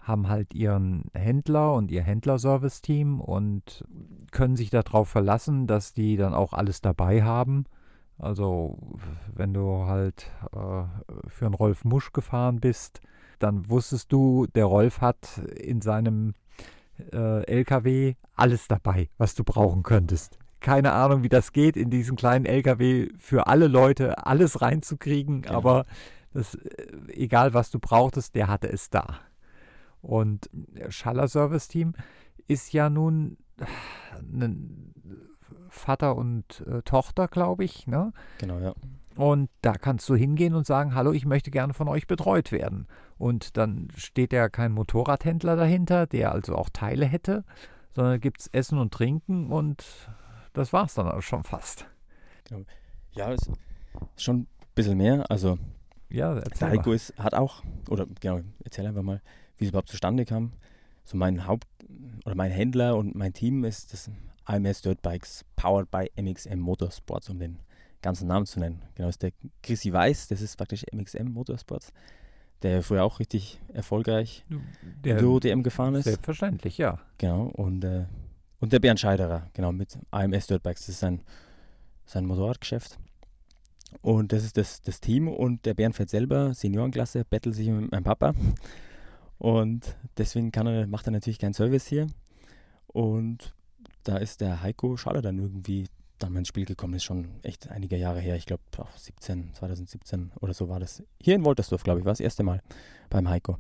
haben 0.05 0.29
halt 0.29 0.53
ihren 0.53 1.05
Händler 1.13 1.73
und 1.73 1.91
ihr 1.91 2.03
Händlerservice-Team 2.03 3.19
und 3.19 3.84
können 4.31 4.55
sich 4.55 4.69
darauf 4.69 5.10
verlassen, 5.10 5.65
dass 5.65 5.93
die 5.93 6.15
dann 6.15 6.36
auch 6.36 6.53
alles 6.53 6.81
dabei 6.81 7.23
haben. 7.23 7.65
Also 8.19 8.77
wenn 9.34 9.53
du 9.53 9.86
halt 9.86 10.31
äh, 10.53 10.84
für 11.27 11.45
einen 11.45 11.55
Rolf 11.55 11.84
Musch 11.86 12.13
gefahren 12.13 12.60
bist, 12.60 13.01
dann 13.39 13.69
wusstest 13.69 14.12
du, 14.12 14.48
der 14.48 14.65
Rolf 14.65 15.02
hat 15.02 15.41
in 15.56 15.82
seinem 15.82 16.34
äh, 17.12 17.43
LKW 17.45 18.15
alles 18.36 18.67
dabei, 18.67 19.10
was 19.17 19.36
du 19.36 19.43
brauchen 19.43 19.84
könntest. 19.84 20.38
Keine 20.60 20.93
Ahnung, 20.93 21.24
wie 21.24 21.30
das 21.30 21.52
geht, 21.52 21.78
in 21.78 21.89
diesen 21.89 22.15
kleinen 22.15 22.45
LKW 22.45 23.10
für 23.19 23.48
alle 23.48 23.67
Leute 23.67 24.26
alles 24.26 24.62
reinzukriegen, 24.62 25.43
ja. 25.43 25.52
aber 25.52 25.86
das, 26.34 26.56
äh, 26.56 26.88
egal 27.13 27.54
was 27.54 27.71
du 27.71 27.80
brauchtest, 27.80 28.36
der 28.36 28.48
hatte 28.48 28.71
es 28.71 28.89
da. 28.89 29.19
Und 30.02 30.50
Schaller 30.89 31.28
Service 31.28 31.67
Team 31.67 31.93
ist 32.48 32.74
ja 32.74 32.89
nun 32.89 33.38
ein 34.21 34.93
Vater 35.69 36.15
und 36.15 36.63
äh, 36.67 36.82
Tochter, 36.84 37.28
glaube 37.28 37.63
ich. 37.63 37.88
Ne? 37.88 38.13
Genau, 38.39 38.60
ja. 38.60 38.74
Und 39.15 39.49
da 39.62 39.73
kannst 39.73 40.10
du 40.10 40.15
hingehen 40.15 40.54
und 40.54 40.65
sagen, 40.65 40.93
hallo, 40.93 41.12
ich 41.13 41.25
möchte 41.25 41.51
gerne 41.51 41.73
von 41.73 41.88
euch 41.88 42.08
betreut 42.08 42.51
werden. 42.51 42.88
Und 43.17 43.58
dann 43.58 43.88
steht 43.95 44.34
ja 44.34 44.49
kein 44.49 44.73
Motorradhändler 44.73 45.56
dahinter, 45.56 46.06
der 46.06 46.32
also 46.32 46.56
auch 46.56 46.69
Teile 46.69 47.06
hätte, 47.06 47.45
sondern 47.93 48.19
gibt 48.19 48.41
es 48.41 48.47
Essen 48.47 48.78
und 48.78 48.93
Trinken 48.93 49.51
und 49.51 49.86
das 50.54 50.73
war 50.73 50.86
es 50.86 50.93
dann 50.95 51.10
auch 51.10 51.21
schon 51.21 51.43
fast. 51.43 51.86
Ja, 53.12 53.32
ist 53.32 53.49
schon 54.17 54.39
ein 54.39 54.47
bisschen 54.73 54.97
mehr. 54.97 55.30
Also 55.30 55.58
ja, 56.10 56.36
der 56.36 56.69
Heiko 56.69 56.91
ist, 56.91 57.17
hat 57.17 57.34
auch, 57.34 57.63
oder 57.89 58.06
genau, 58.19 58.41
erzähl 58.63 58.86
einfach 58.86 59.01
mal, 59.01 59.21
wie 59.58 59.65
es 59.65 59.69
überhaupt 59.69 59.89
zustande 59.89 60.25
kam. 60.25 60.54
So 61.04 61.17
mein 61.17 61.47
Haupt- 61.47 61.67
oder 62.25 62.36
mein 62.36 62.51
Händler 62.51 62.97
und 62.97 63.15
mein 63.15 63.34
Team 63.34 63.63
ist 63.63 63.93
das 63.93 64.10
AMS 64.45 64.82
Dirt 64.82 65.01
Bikes 65.01 65.45
Powered 65.56 65.89
by 65.89 66.10
MXM 66.19 66.60
Motorsports, 66.60 67.30
um 67.30 67.39
den 67.39 67.60
ganzen 68.05 68.27
Namen 68.27 68.45
zu 68.45 68.59
nennen. 68.59 68.83
Genau, 68.93 69.09
ist 69.09 69.23
der 69.23 69.31
Chrissy 69.63 69.91
Weiß, 69.91 70.27
das 70.27 70.39
ist 70.39 70.55
praktisch 70.55 70.85
MXM 70.93 71.31
Motorsports, 71.31 71.91
der 72.61 72.83
früher 72.83 73.03
auch 73.03 73.19
richtig 73.19 73.59
erfolgreich 73.73 74.45
der 75.03 75.17
DM 75.39 75.63
gefahren 75.63 75.95
ist. 75.95 76.05
Selbstverständlich, 76.05 76.77
ja. 76.77 76.99
Genau, 77.17 77.47
und, 77.47 77.83
äh, 77.83 78.05
und 78.59 78.71
der 78.71 78.79
Bernd 78.79 78.99
Scheiderer, 78.99 79.47
genau, 79.53 79.71
mit 79.71 79.97
AMS 80.11 80.45
Dirt 80.45 80.61
Bikes, 80.61 80.81
das 80.81 80.89
ist 80.89 80.99
sein, 80.99 81.21
sein 82.05 82.25
Motorradgeschäft. 82.27 82.99
Und 84.01 84.31
das 84.31 84.43
ist 84.43 84.55
das, 84.55 84.81
das 84.81 85.01
Team 85.01 85.27
und 85.27 85.65
der 85.65 85.73
Bernd 85.73 85.95
fährt 85.95 86.11
selber, 86.11 86.53
Seniorenklasse, 86.53 87.25
bettelt 87.25 87.55
sich 87.55 87.67
mit 87.67 87.91
meinem 87.91 88.03
Papa. 88.03 88.35
Und 89.39 89.95
deswegen 90.17 90.51
kann 90.51 90.67
er, 90.67 90.85
macht 90.85 91.07
er 91.07 91.11
natürlich 91.11 91.39
keinen 91.39 91.53
Service 91.53 91.87
hier. 91.87 92.05
Und 92.87 93.55
da 94.03 94.17
ist 94.17 94.41
der 94.41 94.61
Heiko 94.61 94.95
Schaller 94.95 95.23
dann 95.23 95.39
irgendwie 95.39 95.87
dann 96.19 96.34
mal 96.34 96.39
ins 96.39 96.47
Spiel 96.47 96.65
gekommen 96.65 96.93
ist, 96.93 97.04
schon 97.04 97.28
echt 97.43 97.69
einige 97.69 97.97
Jahre 97.97 98.19
her. 98.19 98.36
Ich 98.36 98.45
glaube, 98.45 98.63
17, 98.95 99.54
2017 99.54 100.32
oder 100.39 100.54
so 100.54 100.69
war 100.69 100.80
das. 100.80 101.04
Hier 101.21 101.36
in 101.36 101.45
Woltersdorf, 101.45 101.84
glaube 101.84 101.99
ich, 101.99 102.06
war 102.06 102.12
das 102.12 102.19
erste 102.19 102.43
Mal 102.43 102.62
beim 103.10 103.30
Heiko. 103.30 103.58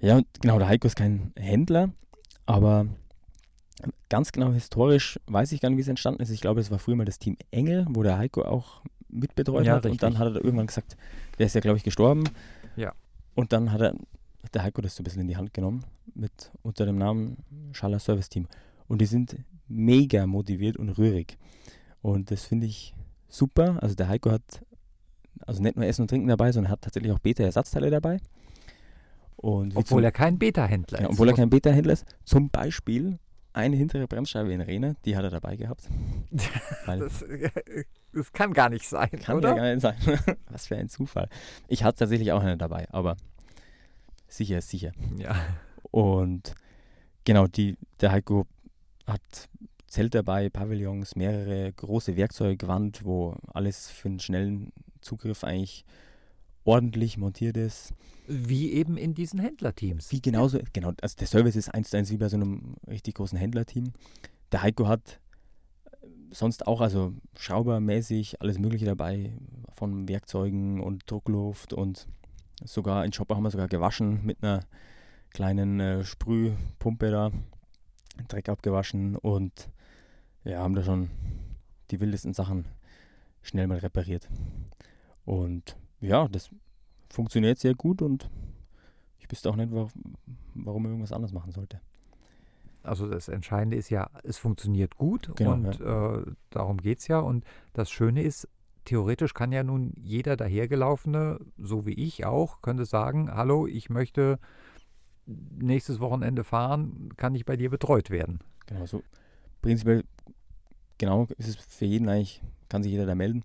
Ja, 0.00 0.20
genau, 0.40 0.58
der 0.58 0.68
Heiko 0.68 0.86
ist 0.86 0.96
kein 0.96 1.32
Händler, 1.36 1.90
aber 2.46 2.86
ganz 4.08 4.32
genau 4.32 4.52
historisch 4.52 5.20
weiß 5.26 5.52
ich 5.52 5.60
gar 5.60 5.68
nicht, 5.68 5.76
wie 5.76 5.82
es 5.82 5.88
entstanden 5.88 6.22
ist. 6.22 6.30
Ich 6.30 6.40
glaube, 6.40 6.60
es 6.60 6.70
war 6.70 6.78
früher 6.78 6.96
mal 6.96 7.04
das 7.04 7.18
Team 7.18 7.36
Engel, 7.50 7.86
wo 7.90 8.02
der 8.02 8.18
Heiko 8.18 8.42
auch 8.42 8.82
mitbetreut 9.08 9.66
ja, 9.66 9.74
hat. 9.74 9.84
Richtig. 9.84 9.92
Und 9.92 10.02
dann 10.02 10.18
hat 10.18 10.34
er 10.34 10.44
irgendwann 10.44 10.66
gesagt, 10.66 10.96
der 11.38 11.46
ist 11.46 11.54
ja, 11.54 11.60
glaube 11.60 11.76
ich, 11.76 11.84
gestorben. 11.84 12.24
Ja. 12.76 12.94
Und 13.34 13.52
dann 13.52 13.72
hat 13.72 13.80
er 13.80 13.94
hat 14.42 14.54
der 14.54 14.62
Heiko 14.62 14.80
das 14.80 14.96
so 14.96 15.02
ein 15.02 15.04
bisschen 15.04 15.20
in 15.22 15.28
die 15.28 15.36
Hand 15.36 15.54
genommen 15.54 15.84
mit 16.14 16.50
unter 16.62 16.86
dem 16.86 16.98
Namen 16.98 17.38
Schaller 17.72 17.98
Service 17.98 18.28
Team. 18.28 18.46
Und 18.88 19.00
die 19.00 19.06
sind 19.06 19.36
mega 19.70 20.26
motiviert 20.26 20.76
und 20.76 20.90
rührig. 20.90 21.38
Und 22.02 22.30
das 22.30 22.44
finde 22.44 22.66
ich 22.66 22.94
super. 23.28 23.78
Also 23.82 23.94
der 23.94 24.08
Heiko 24.08 24.30
hat 24.30 24.62
also 25.46 25.62
nicht 25.62 25.76
nur 25.76 25.86
Essen 25.86 26.02
und 26.02 26.08
Trinken 26.08 26.28
dabei, 26.28 26.52
sondern 26.52 26.72
hat 26.72 26.82
tatsächlich 26.82 27.12
auch 27.12 27.18
Beta-Ersatzteile 27.18 27.90
dabei. 27.90 28.18
Und 29.36 29.74
obwohl 29.74 30.04
er 30.04 30.12
kein 30.12 30.38
Beta-Händler 30.38 31.00
ja, 31.00 31.06
ist. 31.06 31.12
Obwohl 31.12 31.28
er 31.28 31.34
kein 31.34 31.48
Beta-Händler 31.48 31.94
ist. 31.94 32.04
Zum 32.24 32.50
Beispiel 32.50 33.18
eine 33.52 33.76
hintere 33.76 34.06
Bremsscheibe 34.06 34.52
in 34.52 34.60
Rena, 34.60 34.94
die 35.04 35.16
hat 35.16 35.24
er 35.24 35.30
dabei 35.30 35.56
gehabt. 35.56 35.88
das, 36.86 37.24
das, 38.12 38.32
kann 38.32 38.52
gar 38.52 38.68
nicht 38.68 38.88
sein, 38.88 39.10
kann 39.10 39.36
oder? 39.36 39.54
Kann 39.54 39.58
gar 39.58 39.74
nicht 39.74 39.80
sein. 39.80 39.96
Was 40.50 40.66
für 40.66 40.76
ein 40.76 40.88
Zufall. 40.88 41.28
Ich 41.68 41.82
hatte 41.82 42.00
tatsächlich 42.00 42.32
auch 42.32 42.42
eine 42.42 42.56
dabei, 42.56 42.86
aber 42.90 43.16
sicher 44.28 44.58
ist 44.58 44.68
sicher. 44.68 44.92
Ja. 45.16 45.34
Und 45.90 46.54
genau, 47.24 47.46
die, 47.46 47.76
der 48.00 48.12
Heiko 48.12 48.46
hat 49.12 49.48
Zelt 49.86 50.14
dabei, 50.14 50.48
Pavillons, 50.48 51.16
mehrere 51.16 51.72
große 51.72 52.16
Werkzeugwand, 52.16 53.04
wo 53.04 53.34
alles 53.52 53.90
für 53.90 54.08
einen 54.08 54.20
schnellen 54.20 54.72
Zugriff 55.00 55.42
eigentlich 55.42 55.84
ordentlich 56.64 57.16
montiert 57.18 57.56
ist. 57.56 57.92
Wie 58.28 58.72
eben 58.72 58.96
in 58.96 59.14
diesen 59.14 59.40
Händlerteams. 59.40 60.12
Wie 60.12 60.22
genauso, 60.22 60.58
ja. 60.58 60.64
genau, 60.72 60.92
also 61.00 61.16
der 61.16 61.26
Service 61.26 61.56
ist 61.56 61.74
eins 61.74 61.90
zu 61.90 61.96
eins 61.96 62.10
wie 62.10 62.18
bei 62.18 62.28
so 62.28 62.36
einem 62.36 62.76
richtig 62.86 63.14
großen 63.14 63.36
Händlerteam. 63.36 63.92
Der 64.52 64.62
Heiko 64.62 64.86
hat 64.86 65.18
sonst 66.30 66.66
auch, 66.66 66.80
also 66.80 67.12
schraubermäßig 67.36 68.40
alles 68.40 68.58
Mögliche 68.58 68.84
dabei, 68.86 69.32
von 69.74 70.08
Werkzeugen 70.08 70.80
und 70.80 71.10
Druckluft 71.10 71.72
und 71.72 72.06
sogar 72.64 73.04
in 73.04 73.10
Chopper 73.10 73.36
haben 73.36 73.42
wir 73.42 73.50
sogar 73.50 73.68
gewaschen 73.68 74.20
mit 74.24 74.42
einer 74.42 74.60
kleinen 75.30 75.80
äh, 75.80 76.04
Sprühpumpe 76.04 77.10
da. 77.10 77.32
Dreck 78.28 78.48
abgewaschen 78.48 79.16
und 79.16 79.70
ja, 80.44 80.58
haben 80.58 80.74
da 80.74 80.82
schon 80.82 81.10
die 81.90 82.00
wildesten 82.00 82.32
Sachen 82.32 82.66
schnell 83.42 83.66
mal 83.66 83.78
repariert. 83.78 84.28
Und 85.24 85.76
ja, 86.00 86.28
das 86.28 86.50
funktioniert 87.08 87.58
sehr 87.58 87.74
gut 87.74 88.02
und 88.02 88.30
ich 89.18 89.30
wüsste 89.30 89.50
auch 89.50 89.56
nicht, 89.56 89.70
warum 89.72 90.82
man 90.82 90.92
irgendwas 90.92 91.12
anders 91.12 91.32
machen 91.32 91.52
sollte. 91.52 91.80
Also 92.82 93.06
das 93.06 93.28
Entscheidende 93.28 93.76
ist 93.76 93.90
ja, 93.90 94.08
es 94.22 94.38
funktioniert 94.38 94.96
gut 94.96 95.30
genau, 95.36 95.52
und 95.52 95.78
ja. 95.78 96.16
äh, 96.16 96.24
darum 96.48 96.78
geht 96.78 97.00
es 97.00 97.08
ja. 97.08 97.18
Und 97.18 97.44
das 97.74 97.90
Schöne 97.90 98.22
ist, 98.22 98.48
theoretisch 98.84 99.34
kann 99.34 99.52
ja 99.52 99.62
nun 99.62 99.92
jeder 99.96 100.36
dahergelaufene, 100.36 101.40
so 101.58 101.84
wie 101.84 101.92
ich 101.92 102.24
auch, 102.24 102.62
könnte 102.62 102.86
sagen, 102.86 103.30
hallo, 103.34 103.66
ich 103.66 103.90
möchte 103.90 104.38
nächstes 105.58 106.00
Wochenende 106.00 106.44
fahren, 106.44 107.10
kann 107.16 107.34
ich 107.34 107.44
bei 107.44 107.56
dir 107.56 107.70
betreut 107.70 108.10
werden. 108.10 108.40
Genau, 108.66 108.86
so 108.86 109.02
prinzipiell, 109.62 110.04
genau, 110.98 111.26
ist 111.38 111.48
es 111.48 111.56
für 111.56 111.84
jeden 111.84 112.08
eigentlich, 112.08 112.42
kann 112.68 112.82
sich 112.82 112.92
jeder 112.92 113.06
da 113.06 113.14
melden. 113.14 113.44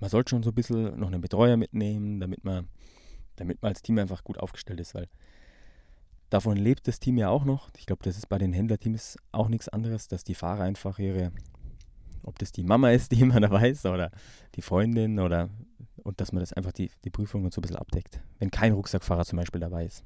Man 0.00 0.10
sollte 0.10 0.30
schon 0.30 0.42
so 0.42 0.50
ein 0.50 0.54
bisschen 0.54 0.98
noch 0.98 1.08
einen 1.08 1.20
Betreuer 1.20 1.56
mitnehmen, 1.56 2.20
damit 2.20 2.44
man, 2.44 2.68
damit 3.36 3.62
man 3.62 3.70
als 3.70 3.82
Team 3.82 3.98
einfach 3.98 4.24
gut 4.24 4.38
aufgestellt 4.38 4.80
ist, 4.80 4.94
weil 4.94 5.08
davon 6.30 6.56
lebt 6.56 6.86
das 6.86 7.00
Team 7.00 7.18
ja 7.18 7.28
auch 7.28 7.44
noch. 7.44 7.70
Ich 7.76 7.86
glaube, 7.86 8.02
das 8.04 8.16
ist 8.16 8.28
bei 8.28 8.38
den 8.38 8.52
Händlerteams 8.52 9.16
auch 9.32 9.48
nichts 9.48 9.68
anderes, 9.68 10.08
dass 10.08 10.24
die 10.24 10.34
Fahrer 10.34 10.62
einfach 10.62 10.98
ihre, 10.98 11.32
ob 12.22 12.38
das 12.38 12.52
die 12.52 12.64
Mama 12.64 12.90
ist, 12.90 13.12
die 13.12 13.20
immer 13.22 13.40
dabei 13.40 13.70
ist, 13.70 13.86
oder 13.86 14.10
die 14.54 14.62
Freundin, 14.62 15.18
oder 15.18 15.50
und 16.04 16.20
dass 16.20 16.32
man 16.32 16.40
das 16.40 16.52
einfach 16.52 16.72
die, 16.72 16.90
die 17.04 17.10
Prüfung 17.10 17.44
und 17.44 17.52
so 17.52 17.60
ein 17.60 17.62
bisschen 17.62 17.76
abdeckt, 17.76 18.20
wenn 18.38 18.50
kein 18.50 18.72
Rucksackfahrer 18.72 19.24
zum 19.24 19.36
Beispiel 19.36 19.60
dabei 19.60 19.84
ist. 19.84 20.04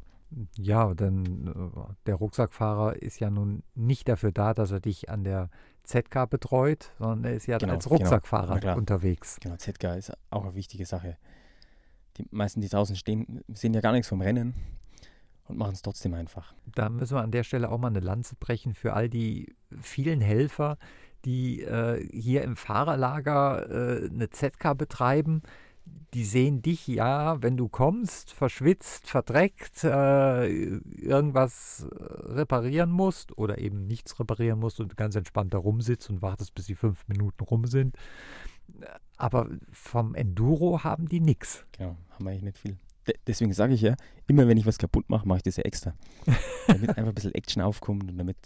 Ja, 0.56 0.94
denn 0.94 1.46
äh, 1.48 1.92
der 2.06 2.14
Rucksackfahrer 2.16 3.00
ist 3.02 3.20
ja 3.20 3.30
nun 3.30 3.62
nicht 3.74 4.08
dafür 4.08 4.32
da, 4.32 4.54
dass 4.54 4.70
er 4.70 4.80
dich 4.80 5.08
an 5.10 5.24
der 5.24 5.50
ZK 5.84 6.28
betreut, 6.30 6.90
sondern 6.98 7.24
er 7.24 7.34
ist 7.34 7.46
ja 7.46 7.58
Genau, 7.58 7.74
als 7.74 7.84
genau. 7.84 7.96
Rucksackfahrer 7.96 8.54
Na 8.54 8.60
klar. 8.60 8.76
unterwegs. 8.76 9.38
Genau, 9.40 9.56
ZK 9.56 9.96
ist 9.96 10.12
auch 10.30 10.44
eine 10.44 10.54
wichtige 10.54 10.86
Sache. 10.86 11.16
Die 12.18 12.26
meisten, 12.30 12.60
die 12.60 12.68
draußen 12.68 12.96
stehen, 12.96 13.42
sehen 13.52 13.74
ja 13.74 13.80
gar 13.80 13.92
nichts 13.92 14.08
vom 14.08 14.20
Rennen 14.20 14.54
und 15.48 15.58
machen 15.58 15.72
es 15.72 15.82
trotzdem 15.82 16.14
einfach. 16.14 16.54
Da 16.74 16.88
müssen 16.88 17.16
wir 17.16 17.22
an 17.22 17.30
der 17.32 17.42
Stelle 17.42 17.70
auch 17.70 17.78
mal 17.78 17.88
eine 17.88 18.00
Lanze 18.00 18.36
brechen 18.36 18.74
für 18.74 18.92
all 18.92 19.08
die 19.08 19.54
vielen 19.80 20.20
Helfer, 20.20 20.78
die 21.24 21.62
äh, 21.62 22.06
hier 22.12 22.42
im 22.42 22.56
Fahrerlager 22.56 23.70
äh, 24.02 24.08
eine 24.08 24.30
ZK 24.30 24.74
betreiben. 24.76 25.42
Die 26.14 26.24
sehen 26.24 26.60
dich 26.60 26.86
ja, 26.86 27.42
wenn 27.42 27.56
du 27.56 27.68
kommst, 27.68 28.32
verschwitzt, 28.32 29.08
verdreckt, 29.08 29.82
äh, 29.82 30.46
irgendwas 30.46 31.86
reparieren 31.90 32.90
musst 32.90 33.36
oder 33.38 33.58
eben 33.58 33.86
nichts 33.86 34.20
reparieren 34.20 34.58
musst 34.58 34.78
und 34.80 34.96
ganz 34.96 35.16
entspannt 35.16 35.54
da 35.54 35.58
rumsitzt 35.58 36.10
und 36.10 36.20
wartest, 36.20 36.54
bis 36.54 36.66
die 36.66 36.74
fünf 36.74 37.08
Minuten 37.08 37.42
rum 37.42 37.66
sind. 37.66 37.96
Aber 39.16 39.48
vom 39.72 40.14
Enduro 40.14 40.84
haben 40.84 41.08
die 41.08 41.20
nichts. 41.20 41.64
Genau, 41.72 41.96
haben 42.10 42.28
eigentlich 42.28 42.42
nicht 42.42 42.58
viel. 42.58 42.76
De 43.06 43.14
deswegen 43.26 43.52
sage 43.52 43.74
ich 43.74 43.80
ja, 43.80 43.96
immer 44.26 44.46
wenn 44.46 44.56
ich 44.58 44.66
was 44.66 44.78
kaputt 44.78 45.08
mache, 45.08 45.26
mache 45.26 45.38
ich 45.38 45.42
das 45.42 45.56
ja 45.56 45.64
extra. 45.64 45.94
damit 46.66 46.90
einfach 46.90 47.08
ein 47.08 47.14
bisschen 47.14 47.34
Action 47.34 47.62
aufkommt 47.62 48.10
und 48.10 48.18
damit 48.18 48.36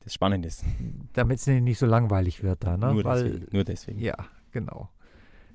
das 0.00 0.14
spannend 0.14 0.46
ist. 0.46 0.64
Damit 1.12 1.38
es 1.38 1.46
nicht 1.46 1.78
so 1.78 1.86
langweilig 1.86 2.42
wird 2.42 2.64
da, 2.64 2.76
ne? 2.76 2.92
Nur, 2.92 3.04
Weil 3.04 3.24
deswegen, 3.24 3.46
nur 3.52 3.64
deswegen. 3.64 4.00
Ja, 4.00 4.16
genau. 4.50 4.90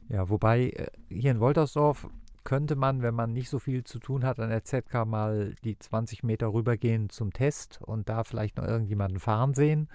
Ja, 0.10 0.30
wobei 0.30 0.70
äh, 0.70 0.88
hier 1.10 1.32
in 1.32 1.40
Woltersdorf 1.40 2.08
könnte 2.44 2.76
man, 2.76 3.02
wenn 3.02 3.16
man 3.16 3.34
nicht 3.34 3.50
so 3.50 3.60
viel 3.60 3.84
zu 3.84 4.00
tun 4.00 4.24
hat, 4.24 4.40
an 4.40 4.50
der 4.50 4.64
ZK 4.64 5.06
mal 5.06 5.56
die 5.64 5.78
20 5.78 6.24
Meter 6.24 6.54
rübergehen 6.54 7.10
zum 7.10 7.34
Test 7.34 7.80
und 7.82 8.08
da 8.08 8.24
vielleicht 8.24 8.58
noch 8.58 8.66
irgendjemanden 8.66 9.20
fahren 9.20 9.54
sehen. 9.54 9.90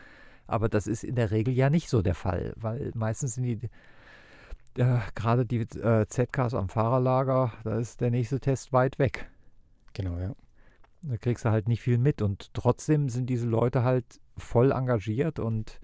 Aber 0.46 0.68
das 0.68 0.88
ist 0.88 1.04
in 1.04 1.14
der 1.14 1.30
Regel 1.30 1.54
ja 1.54 1.70
nicht 1.70 1.88
so 1.88 2.02
der 2.02 2.16
Fall, 2.16 2.52
weil 2.56 2.90
meistens 2.94 3.36
sind 3.36 3.44
die, 3.44 3.70
äh, 4.80 4.98
gerade 5.14 5.46
die 5.46 5.60
äh, 5.60 6.06
ZKs 6.08 6.54
am 6.54 6.68
Fahrerlager, 6.68 7.52
da 7.62 7.78
ist 7.78 8.00
der 8.00 8.10
nächste 8.10 8.40
Test 8.40 8.72
weit 8.72 8.98
weg. 8.98 9.30
Genau, 9.92 10.18
ja. 10.18 10.34
Da 11.02 11.16
kriegst 11.16 11.44
du 11.44 11.50
halt 11.50 11.68
nicht 11.68 11.82
viel 11.82 11.98
mit 11.98 12.20
und 12.20 12.52
trotzdem 12.52 13.08
sind 13.08 13.26
diese 13.26 13.46
Leute 13.46 13.84
halt 13.84 14.20
voll 14.36 14.72
engagiert 14.72 15.38
und 15.38 15.80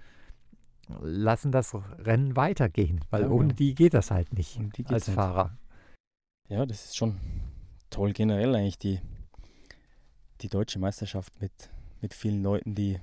lassen 1.00 1.52
das 1.52 1.74
Rennen 1.98 2.36
weitergehen, 2.36 3.00
weil 3.10 3.22
Ja, 3.22 3.28
ohne 3.28 3.48
genau. 3.48 3.56
die 3.56 3.74
geht 3.74 3.94
das 3.94 4.10
halt 4.10 4.32
nicht 4.32 4.58
als 4.86 5.08
nicht. 5.08 5.14
Fahrer. 5.14 5.56
Ja, 6.48 6.64
das 6.64 6.86
ist 6.86 6.96
schon 6.96 7.18
toll 7.90 8.12
generell 8.12 8.54
eigentlich, 8.54 8.78
die, 8.78 9.00
die 10.42 10.48
deutsche 10.48 10.78
Meisterschaft 10.78 11.40
mit, 11.40 11.52
mit 12.00 12.14
vielen 12.14 12.42
Leuten, 12.42 12.74
die, 12.74 13.00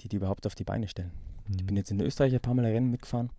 die 0.00 0.08
die 0.08 0.16
überhaupt 0.16 0.46
auf 0.46 0.54
die 0.54 0.64
Beine 0.64 0.88
stellen. 0.88 1.12
Ich 1.48 1.64
bin 1.64 1.76
jetzt 1.76 1.90
in 1.90 2.00
Österreich 2.00 2.34
ein 2.34 2.40
paar 2.40 2.54
Mal 2.54 2.64
Rennen 2.66 2.90
mitgefahren 2.90 3.30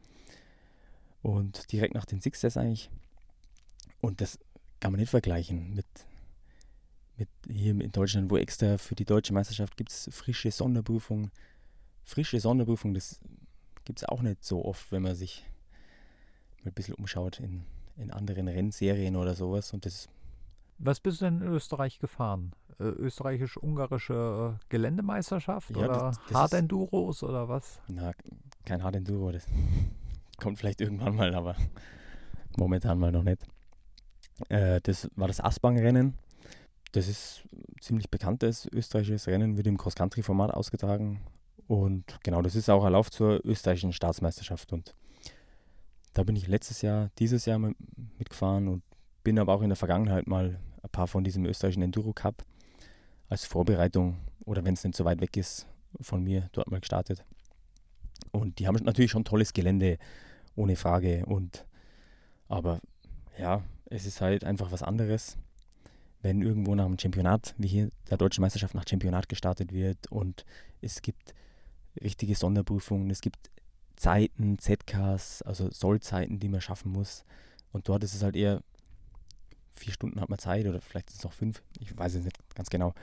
und 1.22 1.72
direkt 1.72 1.94
nach 1.94 2.06
den 2.06 2.22
Sixers 2.22 2.58
eigentlich. 2.58 2.90
Und 4.02 4.22
das 4.22 4.40
kann 4.80 4.92
man 4.92 5.00
nicht 5.00 5.10
vergleichen 5.10 5.74
mit, 5.74 5.86
mit 7.18 7.30
hier 7.48 7.72
in 7.72 7.92
Deutschland, 7.92 8.30
wo 8.30 8.38
extra 8.38 8.78
für 8.78 8.96
die 8.96 9.06
deutsche 9.06 9.34
Meisterschaft 9.34 9.78
gibt 9.78 9.92
es 9.92 10.10
frische 10.12 10.52
Sonderprüfungen. 10.52 11.32
Frische 12.04 12.40
Sonderprüfungen, 12.40 12.94
das 12.94 13.20
gibt 13.86 14.00
es 14.00 14.06
auch 14.10 14.22
nicht 14.22 14.44
so 14.44 14.66
oft, 14.66 14.92
wenn 14.92 15.04
man 15.04 15.16
sich 15.16 15.46
mal 16.64 16.72
ein 16.72 16.74
bisschen 16.74 16.96
umschaut 16.96 17.40
in, 17.40 17.64
in 17.98 18.12
anderen 18.12 18.48
Rennserien 18.48 19.16
oder 19.16 19.36
sowas. 19.36 19.72
Und 19.74 19.86
das 19.86 20.10
Was 20.80 21.00
bist 21.00 21.22
du 21.22 21.26
denn 21.26 21.42
in 21.42 21.48
Österreich 21.48 22.00
gefahren? 22.00 22.52
Äh, 22.80 22.84
Österreichisch-ungarische 22.84 24.58
äh, 24.60 24.66
Geländemeisterschaft 24.70 25.70
Ja, 25.72 25.78
oder 25.78 25.88
das- 25.88 26.20
das 26.28 26.34
Hard 26.36 26.54
ist- 26.54 26.60
Enduros 26.60 27.24
oder 27.24 27.48
was? 27.48 27.80
Na, 27.88 28.12
kein 28.66 28.84
Hard 28.84 28.96
Enduro, 28.98 29.32
das 29.32 29.46
kommt 30.38 30.58
vielleicht 30.60 30.82
irgendwann 30.82 31.16
mal, 31.16 31.34
aber 31.34 31.56
momentan 32.58 33.00
mal 33.00 33.12
noch 33.12 33.24
nicht. 33.24 33.42
Äh, 34.50 34.82
das 34.82 35.10
war 35.16 35.28
das 35.30 35.40
Aspang-Rennen. 35.40 36.16
Das 36.92 37.08
ist 37.08 37.44
ein 37.54 37.82
ziemlich 37.82 38.10
bekanntes 38.10 38.66
österreichisches 38.72 39.28
Rennen, 39.28 39.56
wird 39.58 39.68
im 39.68 39.78
Cross-Country-Format 39.78 40.52
ausgetragen. 40.54 41.22
Und 41.68 42.20
genau, 42.24 42.42
das 42.42 42.56
ist 42.56 42.70
auch 42.70 42.84
ein 42.84 42.92
Lauf 42.92 43.10
zur 43.10 43.44
österreichischen 43.46 43.94
Staatsmeisterschaft. 43.94 44.72
Und 44.72 44.94
da 46.14 46.24
bin 46.24 46.36
ich 46.36 46.48
letztes 46.48 46.82
Jahr, 46.82 47.10
dieses 47.18 47.46
Jahr 47.46 47.60
mitgefahren 48.18 48.68
und 48.68 48.84
bin 49.24 49.40
aber 49.40 49.54
auch 49.54 49.62
in 49.62 49.70
der 49.70 49.76
Vergangenheit 49.76 50.28
mal 50.28 50.60
ein 50.84 50.90
paar 50.90 51.08
von 51.08 51.24
diesem 51.24 51.46
österreichischen 51.46 51.82
Enduro 51.82 52.14
Cup 52.14 52.46
als 53.28 53.46
Vorbereitung 53.46 54.18
oder 54.46 54.64
wenn 54.64 54.76
es 54.76 54.84
nicht 54.84 54.96
so 54.96 55.06
weit 55.06 55.20
weg 55.22 55.36
ist, 55.36 55.68
von 56.00 56.24
mir 56.24 56.50
dort 56.52 56.70
mal 56.70 56.80
gestartet. 56.80 57.26
Und 58.32 58.60
die 58.60 58.68
haben 58.68 58.76
natürlich 58.84 59.12
schon 59.12 59.26
tolles 59.26 59.54
Gelände, 59.54 59.98
ohne 60.56 60.76
Frage. 60.76 61.26
Und 61.26 61.66
aber 62.48 62.80
ja, 63.40 63.64
es 63.86 64.06
ist 64.06 64.22
halt 64.22 64.44
einfach 64.44 64.72
was 64.72 64.84
anderes, 64.84 65.38
wenn 66.22 66.42
irgendwo 66.42 66.76
nach 66.76 66.86
einem 66.86 67.00
Championat, 67.00 67.56
wie 67.58 67.68
hier 67.68 67.90
der 68.10 68.18
deutschen 68.18 68.42
Meisterschaft 68.42 68.76
nach 68.76 68.88
Championat 68.88 69.28
gestartet 69.28 69.74
wird 69.74 70.12
und 70.12 70.46
es 70.82 71.02
gibt 71.02 71.34
richtige 72.02 72.36
Sonderprüfungen, 72.36 73.10
es 73.10 73.22
gibt 73.22 73.50
Zeiten, 73.96 74.60
ZKs, 74.60 75.42
also 75.42 75.70
Sollzeiten, 75.72 76.40
die 76.40 76.50
man 76.50 76.62
schaffen 76.62 76.92
muss. 76.92 77.24
Und 77.72 77.88
dort 77.88 78.04
ist 78.04 78.14
es 78.14 78.24
halt 78.24 78.36
eher 78.36 78.62
vier 79.76 79.94
Stunden 79.94 80.22
hat 80.22 80.30
man 80.30 80.40
Zeit 80.40 80.66
oder 80.66 80.82
vielleicht 80.82 81.10
sind 81.10 81.18
es 81.18 81.24
noch 81.24 81.34
fünf, 81.34 81.62
ich 81.80 81.98
weiß 81.98 82.16
es 82.16 82.24
nicht 82.24 82.38
ganz 82.56 82.70
genau. 82.70 82.94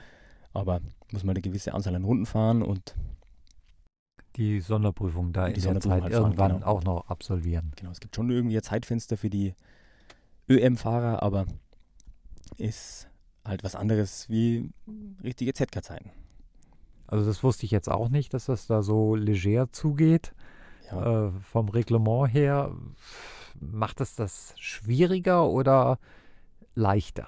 Aber 0.53 0.81
muss 1.11 1.23
man 1.23 1.35
eine 1.35 1.41
gewisse 1.41 1.73
Anzahl 1.73 1.95
an 1.95 2.03
Runden 2.03 2.25
fahren 2.25 2.61
und 2.61 2.95
Die 4.35 4.59
Sonderprüfung 4.59 5.33
da 5.33 5.49
Die 5.49 5.61
in 5.61 5.73
der 5.73 5.81
Zeit 5.81 6.01
halt 6.01 6.13
fahren, 6.13 6.23
irgendwann 6.23 6.53
genau. 6.53 6.65
auch 6.65 6.83
noch 6.83 7.07
absolvieren. 7.07 7.71
Genau, 7.75 7.91
es 7.91 7.99
gibt 7.99 8.15
schon 8.15 8.29
irgendwie 8.29 8.57
ein 8.57 8.63
Zeitfenster 8.63 9.17
für 9.17 9.29
die 9.29 9.53
ÖM-Fahrer, 10.49 11.21
aber 11.23 11.45
ist 12.57 13.07
halt 13.45 13.63
was 13.63 13.75
anderes 13.75 14.29
wie 14.29 14.69
richtige 15.23 15.53
ZK-Zeiten. 15.53 16.11
Also 17.13 17.27
das 17.27 17.43
wusste 17.43 17.67
ich 17.67 17.71
jetzt 17.71 17.91
auch 17.91 18.09
nicht, 18.09 18.33
dass 18.33 18.45
das 18.47 18.65
da 18.65 18.81
so 18.81 19.13
leger 19.15 19.71
zugeht. 19.71 20.33
Ja, 20.91 21.27
Äh, 21.27 21.31
vom 21.51 21.69
Reglement 21.69 22.33
her 22.33 22.71
macht 23.59 24.01
es 24.01 24.15
das 24.15 24.55
schwieriger 24.57 25.47
oder 25.47 25.99
leichter? 26.73 27.27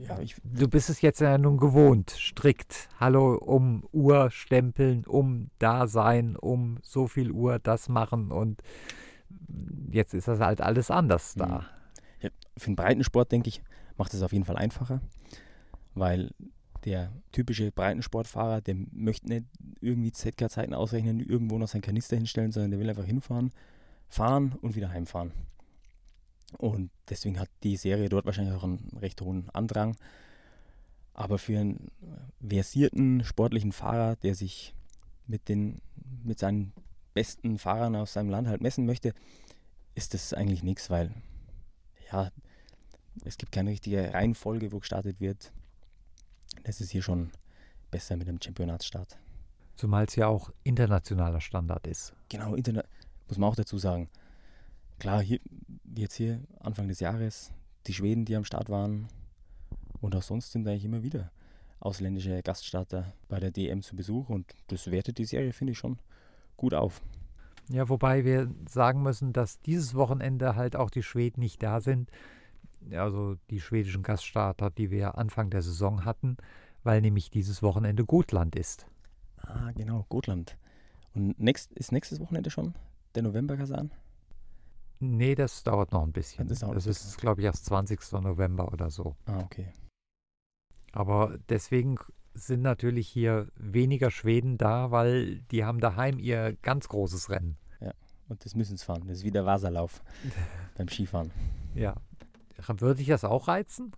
ja 0.00 0.18
ich, 0.18 0.34
Du 0.42 0.66
bist 0.66 0.90
es 0.90 1.00
jetzt 1.00 1.20
ja 1.20 1.38
nun 1.38 1.58
gewohnt, 1.58 2.10
strikt. 2.10 2.88
Hallo, 2.98 3.36
um 3.36 3.84
Uhr 3.92 4.32
stempeln, 4.32 5.04
um 5.06 5.50
da 5.60 5.86
sein, 5.86 6.34
um 6.34 6.78
so 6.82 7.06
viel 7.06 7.30
Uhr 7.30 7.60
das 7.60 7.88
machen 7.88 8.32
und 8.32 8.60
jetzt 9.92 10.12
ist 10.12 10.26
das 10.26 10.40
halt 10.40 10.60
alles 10.60 10.90
anders 10.90 11.34
da. 11.36 11.66
für 12.56 12.66
den 12.70 12.74
Breitensport, 12.74 13.30
denke 13.30 13.48
ich, 13.48 13.62
macht 13.96 14.12
es 14.12 14.24
auf 14.24 14.32
jeden 14.32 14.44
Fall 14.44 14.56
einfacher, 14.56 15.00
weil 15.94 16.32
der 16.84 17.12
typische 17.32 17.72
Breitensportfahrer, 17.72 18.60
der 18.60 18.76
möchte 18.92 19.28
nicht 19.28 19.44
irgendwie 19.80 20.12
ZK-Zeiten 20.12 20.74
ausrechnen, 20.74 21.20
irgendwo 21.20 21.58
noch 21.58 21.68
seinen 21.68 21.82
Kanister 21.82 22.16
hinstellen, 22.16 22.52
sondern 22.52 22.70
der 22.70 22.80
will 22.80 22.88
einfach 22.88 23.04
hinfahren, 23.04 23.52
fahren 24.08 24.54
und 24.62 24.76
wieder 24.76 24.90
heimfahren. 24.90 25.32
Und 26.58 26.90
deswegen 27.08 27.38
hat 27.38 27.48
die 27.62 27.76
Serie 27.76 28.08
dort 28.08 28.26
wahrscheinlich 28.26 28.54
auch 28.54 28.64
einen 28.64 28.90
recht 29.00 29.20
hohen 29.20 29.48
Andrang. 29.50 29.96
Aber 31.14 31.38
für 31.38 31.58
einen 31.58 31.90
versierten 32.46 33.24
sportlichen 33.24 33.72
Fahrer, 33.72 34.16
der 34.16 34.34
sich 34.34 34.74
mit, 35.26 35.48
den, 35.48 35.80
mit 36.24 36.38
seinen 36.38 36.72
besten 37.14 37.58
Fahrern 37.58 37.96
aus 37.96 38.12
seinem 38.12 38.30
Land 38.30 38.48
halt 38.48 38.60
messen 38.60 38.86
möchte, 38.86 39.12
ist 39.94 40.14
das 40.14 40.32
eigentlich 40.32 40.62
nichts, 40.62 40.90
weil 40.90 41.12
ja, 42.10 42.30
es 43.24 43.36
gibt 43.36 43.52
keine 43.52 43.70
richtige 43.70 44.12
Reihenfolge, 44.14 44.72
wo 44.72 44.78
gestartet 44.78 45.20
wird. 45.20 45.52
Das 46.64 46.80
ist 46.80 46.90
hier 46.90 47.02
schon 47.02 47.30
besser 47.90 48.16
mit 48.16 48.28
dem 48.28 48.40
Championatsstart. 48.40 49.18
Zumal 49.76 50.04
es 50.04 50.16
ja 50.16 50.26
auch 50.26 50.50
internationaler 50.62 51.40
Standard 51.40 51.86
ist. 51.86 52.14
Genau, 52.28 52.54
Internet 52.54 52.86
muss 53.28 53.38
man 53.38 53.48
auch 53.48 53.56
dazu 53.56 53.78
sagen. 53.78 54.08
Klar, 54.98 55.22
hier, 55.22 55.40
jetzt 55.94 56.14
hier 56.14 56.40
Anfang 56.58 56.88
des 56.88 57.00
Jahres, 57.00 57.52
die 57.86 57.94
Schweden, 57.94 58.24
die 58.24 58.36
am 58.36 58.44
Start 58.44 58.68
waren 58.68 59.08
und 60.00 60.14
auch 60.14 60.22
sonst 60.22 60.52
sind 60.52 60.66
eigentlich 60.66 60.84
immer 60.84 61.02
wieder 61.02 61.30
ausländische 61.78 62.42
Gaststarter 62.42 63.14
bei 63.28 63.40
der 63.40 63.50
DM 63.50 63.82
zu 63.82 63.96
Besuch 63.96 64.28
und 64.28 64.54
das 64.66 64.90
wertet 64.90 65.18
die 65.18 65.24
Serie, 65.24 65.52
finde 65.52 65.72
ich, 65.72 65.78
schon 65.78 65.98
gut 66.56 66.74
auf. 66.74 67.00
Ja, 67.68 67.88
wobei 67.88 68.24
wir 68.24 68.50
sagen 68.68 69.02
müssen, 69.02 69.32
dass 69.32 69.60
dieses 69.60 69.94
Wochenende 69.94 70.56
halt 70.56 70.76
auch 70.76 70.90
die 70.90 71.02
Schweden 71.04 71.40
nicht 71.40 71.62
da 71.62 71.80
sind. 71.80 72.10
Also 72.92 73.36
die 73.50 73.60
schwedischen 73.60 74.02
Gaststarter, 74.02 74.70
die 74.70 74.90
wir 74.90 75.18
Anfang 75.18 75.50
der 75.50 75.62
Saison 75.62 76.04
hatten, 76.04 76.36
weil 76.82 77.00
nämlich 77.00 77.30
dieses 77.30 77.62
Wochenende 77.62 78.04
Gotland 78.04 78.56
ist. 78.56 78.86
Ah, 79.36 79.70
genau, 79.72 80.06
Gotland. 80.08 80.56
Und 81.14 81.38
next, 81.38 81.72
ist 81.72 81.92
nächstes 81.92 82.20
Wochenende 82.20 82.50
schon 82.50 82.74
der 83.14 83.22
November-Kasan? 83.22 83.90
Nee, 85.00 85.34
das 85.34 85.64
dauert 85.64 85.92
noch 85.92 86.02
ein 86.02 86.12
bisschen. 86.12 86.46
Das 86.46 86.60
Das, 86.60 86.86
ein 86.86 86.90
ist, 86.90 87.18
glaube 87.18 87.40
ich, 87.40 87.46
erst 87.46 87.64
20. 87.66 88.12
November 88.22 88.72
oder 88.72 88.90
so. 88.90 89.16
Ah, 89.24 89.40
okay. 89.40 89.72
Aber 90.92 91.38
deswegen 91.48 91.96
sind 92.34 92.62
natürlich 92.62 93.08
hier 93.08 93.48
weniger 93.56 94.10
Schweden 94.10 94.58
da, 94.58 94.90
weil 94.90 95.40
die 95.50 95.64
haben 95.64 95.80
daheim 95.80 96.18
ihr 96.18 96.56
ganz 96.62 96.88
großes 96.88 97.30
Rennen. 97.30 97.56
Ja, 97.80 97.92
und 98.28 98.44
das 98.44 98.54
müssen 98.54 98.76
sie 98.76 98.84
fahren. 98.84 99.04
Das 99.06 99.18
ist 99.18 99.24
wie 99.24 99.30
der 99.30 99.46
Wasserlauf 99.46 100.02
beim 100.76 100.88
Skifahren. 100.88 101.30
Ja. 101.74 101.94
Würde 102.68 103.00
ich 103.00 103.08
das 103.08 103.24
auch 103.24 103.48
reizen? 103.48 103.92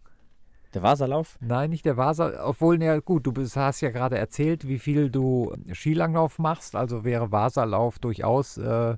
Der 0.75 0.83
Wasserlauf? 0.83 1.37
Nein, 1.41 1.71
nicht 1.71 1.85
der 1.85 1.97
Wasser. 1.97 2.47
Obwohl, 2.47 2.83
ja 2.83 2.99
gut, 3.01 3.27
du 3.27 3.35
hast 3.35 3.81
ja 3.83 3.91
gerade 3.91 4.17
erzählt, 4.17 4.67
wie 4.67 4.79
viel 4.79 5.11
du 5.11 5.55
Skilanglauf 5.73 6.39
machst. 6.39 6.75
Also 6.75 7.05
wäre 7.05 7.31
Wasserlauf 7.31 7.99
durchaus 7.99 8.57
äh, 8.57 8.97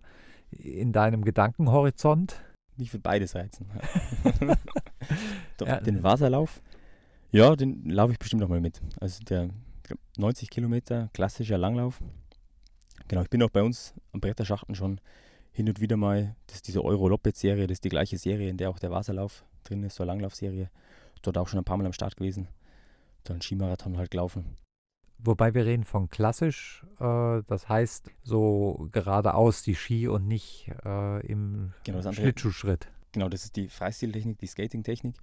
in 0.51 0.93
deinem 0.93 1.25
Gedankenhorizont. 1.25 2.41
Mich 2.77 2.93
würde 2.93 3.03
beides 3.03 3.35
reizen. 3.35 3.67
Doch, 5.59 5.67
ja. 5.67 5.81
Den 5.81 6.03
Wasserlauf, 6.03 6.61
ja, 7.31 7.57
den 7.57 7.89
laufe 7.91 8.13
ich 8.13 8.19
bestimmt 8.19 8.43
noch 8.43 8.49
mal 8.49 8.61
mit. 8.61 8.81
Also 9.01 9.25
der 9.25 9.51
90 10.17 10.51
Kilometer 10.51 11.11
klassischer 11.13 11.59
Langlauf. 11.59 12.01
Genau, 13.09 13.23
ich 13.23 13.31
bin 13.31 13.43
auch 13.43 13.51
bei 13.51 13.63
uns 13.63 13.95
am 14.13 14.21
Bretterschachten 14.21 14.75
schon 14.75 15.01
hin 15.53 15.69
und 15.69 15.81
wieder 15.81 15.97
mal. 15.97 16.37
Das 16.47 16.57
ist 16.57 16.69
diese 16.69 16.85
Euro-Loppet-Serie, 16.85 17.67
das 17.67 17.77
ist 17.77 17.85
die 17.85 17.89
gleiche 17.91 18.19
Serie, 18.19 18.49
in 18.49 18.57
der 18.57 18.71
auch 18.71 18.79
der 18.79 18.91
Wasserlauf 18.91 19.45
drin 19.65 19.83
ist, 19.83 19.97
so 19.97 20.03
eine 20.03 20.13
Langlaufserie 20.13 20.71
dort 21.27 21.39
auch 21.39 21.49
schon 21.49 21.59
ein 21.59 21.65
paar 21.65 21.77
Mal 21.77 21.87
am 21.87 21.93
Start 21.93 22.17
gewesen. 22.17 22.49
Dann 23.25 23.41
Skimarathon 23.41 23.97
halt 23.97 24.11
gelaufen. 24.11 24.57
Wobei 25.19 25.55
wir 25.55 25.65
reden 25.65 25.85
von 25.85 26.11
klassisch, 26.11 26.85
äh, 27.01 27.43
das 27.47 27.69
heißt 27.69 28.11
so 28.23 28.89
geradeaus 28.93 29.63
die 29.63 29.75
Ski 29.75 30.07
und 30.09 30.29
nicht 30.29 30.71
äh, 30.85 31.27
im 31.27 31.73
genau, 31.85 32.13
Schlittschuhschritt. 32.13 32.89
Genau, 33.13 33.29
das 33.29 33.45
ist 33.45 33.57
die 33.57 33.69
Freistiltechnik, 33.69 34.39
die 34.39 34.47
Skatingtechnik. 34.47 35.15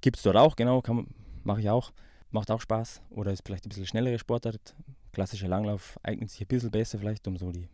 Gibt 0.00 0.16
es 0.16 0.22
dort 0.22 0.36
auch, 0.36 0.56
genau, 0.56 0.82
mache 1.44 1.60
ich 1.60 1.68
auch. 1.68 1.92
Macht 2.30 2.50
auch 2.50 2.60
Spaß. 2.60 3.02
Oder 3.10 3.32
ist 3.32 3.42
vielleicht 3.44 3.66
ein 3.66 3.70
bisschen 3.70 3.86
schnellere 3.86 4.18
Sportart. 4.18 4.76
Klassischer 5.12 5.48
Langlauf 5.48 5.98
eignet 6.02 6.30
sich 6.30 6.42
ein 6.42 6.46
bisschen 6.46 6.70
besser 6.70 6.98
vielleicht, 6.98 7.26
um 7.26 7.36
so 7.36 7.50
die, 7.50 7.68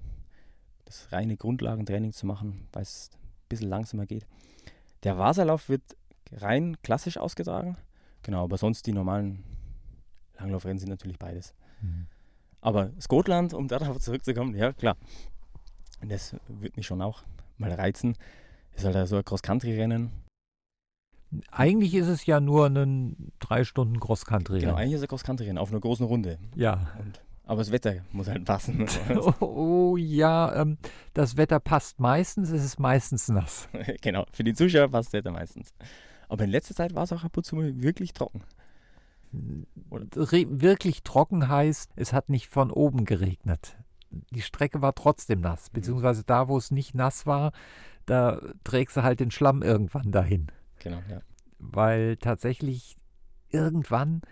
das 0.87 1.13
reine 1.13 1.37
Grundlagentraining 1.37 2.13
zu 2.13 2.27
machen, 2.27 2.69
weil 2.73 2.83
es 2.83 3.11
ein 3.13 3.49
bisschen 3.49 3.69
langsamer 3.69 4.07
geht. 4.07 4.27
Der 5.05 5.19
Wasserlauf 5.19 5.69
wird 5.69 5.83
rein 6.33 6.77
klassisch 6.83 7.19
ausgetragen. 7.19 7.77
Genau, 8.23 8.45
aber 8.45 8.57
sonst 8.57 8.87
die 8.87 8.93
normalen 8.93 9.45
Langlaufrennen 10.39 10.79
sind 10.79 10.89
natürlich 10.89 11.19
beides. 11.19 11.55
Mhm. 11.83 12.07
Aber 12.61 12.91
Scotland, 13.01 13.53
um 13.53 13.69
darauf 13.69 14.01
zurückzukommen, 14.01 14.55
ja 14.55 14.73
klar. 14.73 14.97
Das 16.01 16.35
würde 16.49 16.73
mich 16.77 16.87
schon 16.87 17.03
auch 17.03 17.23
mal 17.59 17.73
reizen. 17.73 18.17
Ist 18.75 18.85
halt 18.85 19.09
so 19.09 19.17
ein 19.17 19.25
Cross-Country-Rennen. 19.25 20.11
Eigentlich 21.51 21.95
ist 21.95 22.09
es 22.09 22.27
ja 22.27 22.41
nur 22.41 22.67
ein 22.67 23.33
drei 23.39 23.65
Stunden 23.65 24.01
Cross-Country-Rennen. 24.01 24.67
Genau, 24.67 24.77
eigentlich 24.77 24.95
ist 24.95 25.01
es 25.01 25.05
ein 25.05 25.09
Cross-Country-Rennen 25.09 25.59
auf 25.59 25.71
einer 25.71 25.81
großen 25.81 26.07
Runde. 26.07 26.39
Ja. 26.55 26.93
Und, 26.99 27.21
aber 27.47 27.59
das 27.59 27.71
Wetter 27.71 27.97
muss 28.13 28.29
halt 28.29 28.45
passen. 28.45 28.87
oh, 29.17 29.33
oh, 29.41 29.97
ja, 29.97 30.55
ähm, 30.55 30.79
das 31.13 31.37
Wetter 31.37 31.61
passt 31.61 32.01
meistens, 32.01 32.51
es 32.51 32.65
ist 32.65 32.81
meistens 32.81 33.29
nass. 33.29 33.69
genau, 34.01 34.27
für 34.33 34.45
die 34.45 34.55
Zuschauer 34.55 34.89
passt 34.89 35.09
das 35.09 35.13
Wetter 35.15 35.31
meistens. 35.31 35.75
Aber 36.29 36.45
in 36.45 36.51
letzter 36.51 36.75
Zeit 36.75 36.95
war 36.95 37.05
es 37.05 37.13
auch 37.13 37.25
ab 37.25 37.37
und 37.37 37.45
zu 37.45 37.57
mal 37.57 37.83
wirklich 37.83 38.13
trocken. 38.13 38.43
Wirklich 39.31 41.03
trocken 41.03 41.49
heißt, 41.49 41.93
es 41.97 42.13
hat 42.13 42.29
nicht 42.29 42.49
von 42.49 42.71
oben 42.71 43.05
geregnet. 43.05 43.77
Die 44.31 44.43
Strecke 44.43 44.81
war 44.81 44.95
trotzdem 44.95 45.41
nass, 45.41 45.69
mhm. 45.69 45.75
beziehungsweise 45.75 46.25
da, 46.25 46.49
wo 46.49 46.57
es 46.57 46.71
nicht 46.71 46.95
nass 46.95 47.27
war, 47.27 47.53
da 48.07 48.41
trägst 48.63 48.97
du 48.97 49.03
halt 49.03 49.21
den 49.21 49.31
Schlamm 49.31 49.63
irgendwann 49.63 50.13
dahin. 50.13 50.47
Genau, 50.79 51.03
ja. 51.11 51.21
Weil 51.59 52.17
tatsächlich 52.17 52.97
irgendwann, 53.51 54.23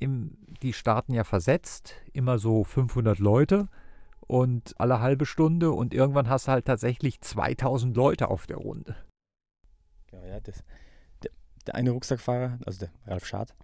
im, 0.00 0.36
die 0.62 0.72
starten 0.72 1.14
ja 1.14 1.22
versetzt, 1.22 1.94
immer 2.12 2.38
so 2.38 2.64
500 2.64 3.18
Leute 3.18 3.68
und 4.26 4.74
alle 4.78 5.00
halbe 5.00 5.26
Stunde 5.26 5.70
und 5.70 5.94
irgendwann 5.94 6.28
hast 6.28 6.48
du 6.48 6.52
halt 6.52 6.64
tatsächlich 6.64 7.20
2000 7.20 7.96
Leute 7.96 8.28
auf 8.28 8.46
der 8.46 8.56
Runde. 8.56 8.96
Ja, 10.12 10.26
ja, 10.26 10.40
das, 10.40 10.64
der 11.66 11.74
eine 11.74 11.90
Rucksackfahrer, 11.90 12.58
also 12.66 12.80
der 12.80 12.90
Ralf 13.06 13.26
Schad, 13.26 13.54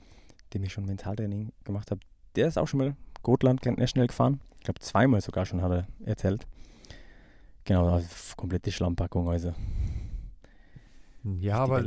dem 0.55 0.63
ich 0.63 0.73
schon 0.73 0.85
Mentaltraining 0.85 1.53
gemacht 1.65 1.91
habe, 1.91 2.01
der 2.37 2.47
ist 2.47 2.59
auch 2.59 2.69
schon 2.69 2.79
mal 2.79 2.97
Gotland 3.23 3.65
National 3.65 4.07
gefahren. 4.07 4.41
Ich 4.59 4.65
glaube 4.65 4.81
zweimal 4.81 5.21
sogar 5.21 5.47
schon, 5.47 5.63
hat 5.63 5.73
er 5.73 5.87
erzählt. 6.05 6.47
Genau, 7.65 7.89
also 7.89 8.09
komplette 8.37 8.71
Schlammpackung, 8.71 9.29
also. 9.29 9.55
Ja, 11.25 11.59
aber 11.59 11.83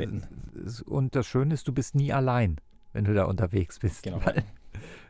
und 0.86 1.16
das 1.16 1.28
Schöne 1.28 1.54
ist, 1.54 1.68
du 1.68 1.72
bist 1.72 1.96
nie 1.96 2.12
allein, 2.12 2.58
wenn 2.94 3.06
du 3.06 3.14
da 3.14 3.26
unterwegs 3.26 3.80
bist. 3.80 4.04
Genau. 4.04 4.24
Weil 4.26 4.44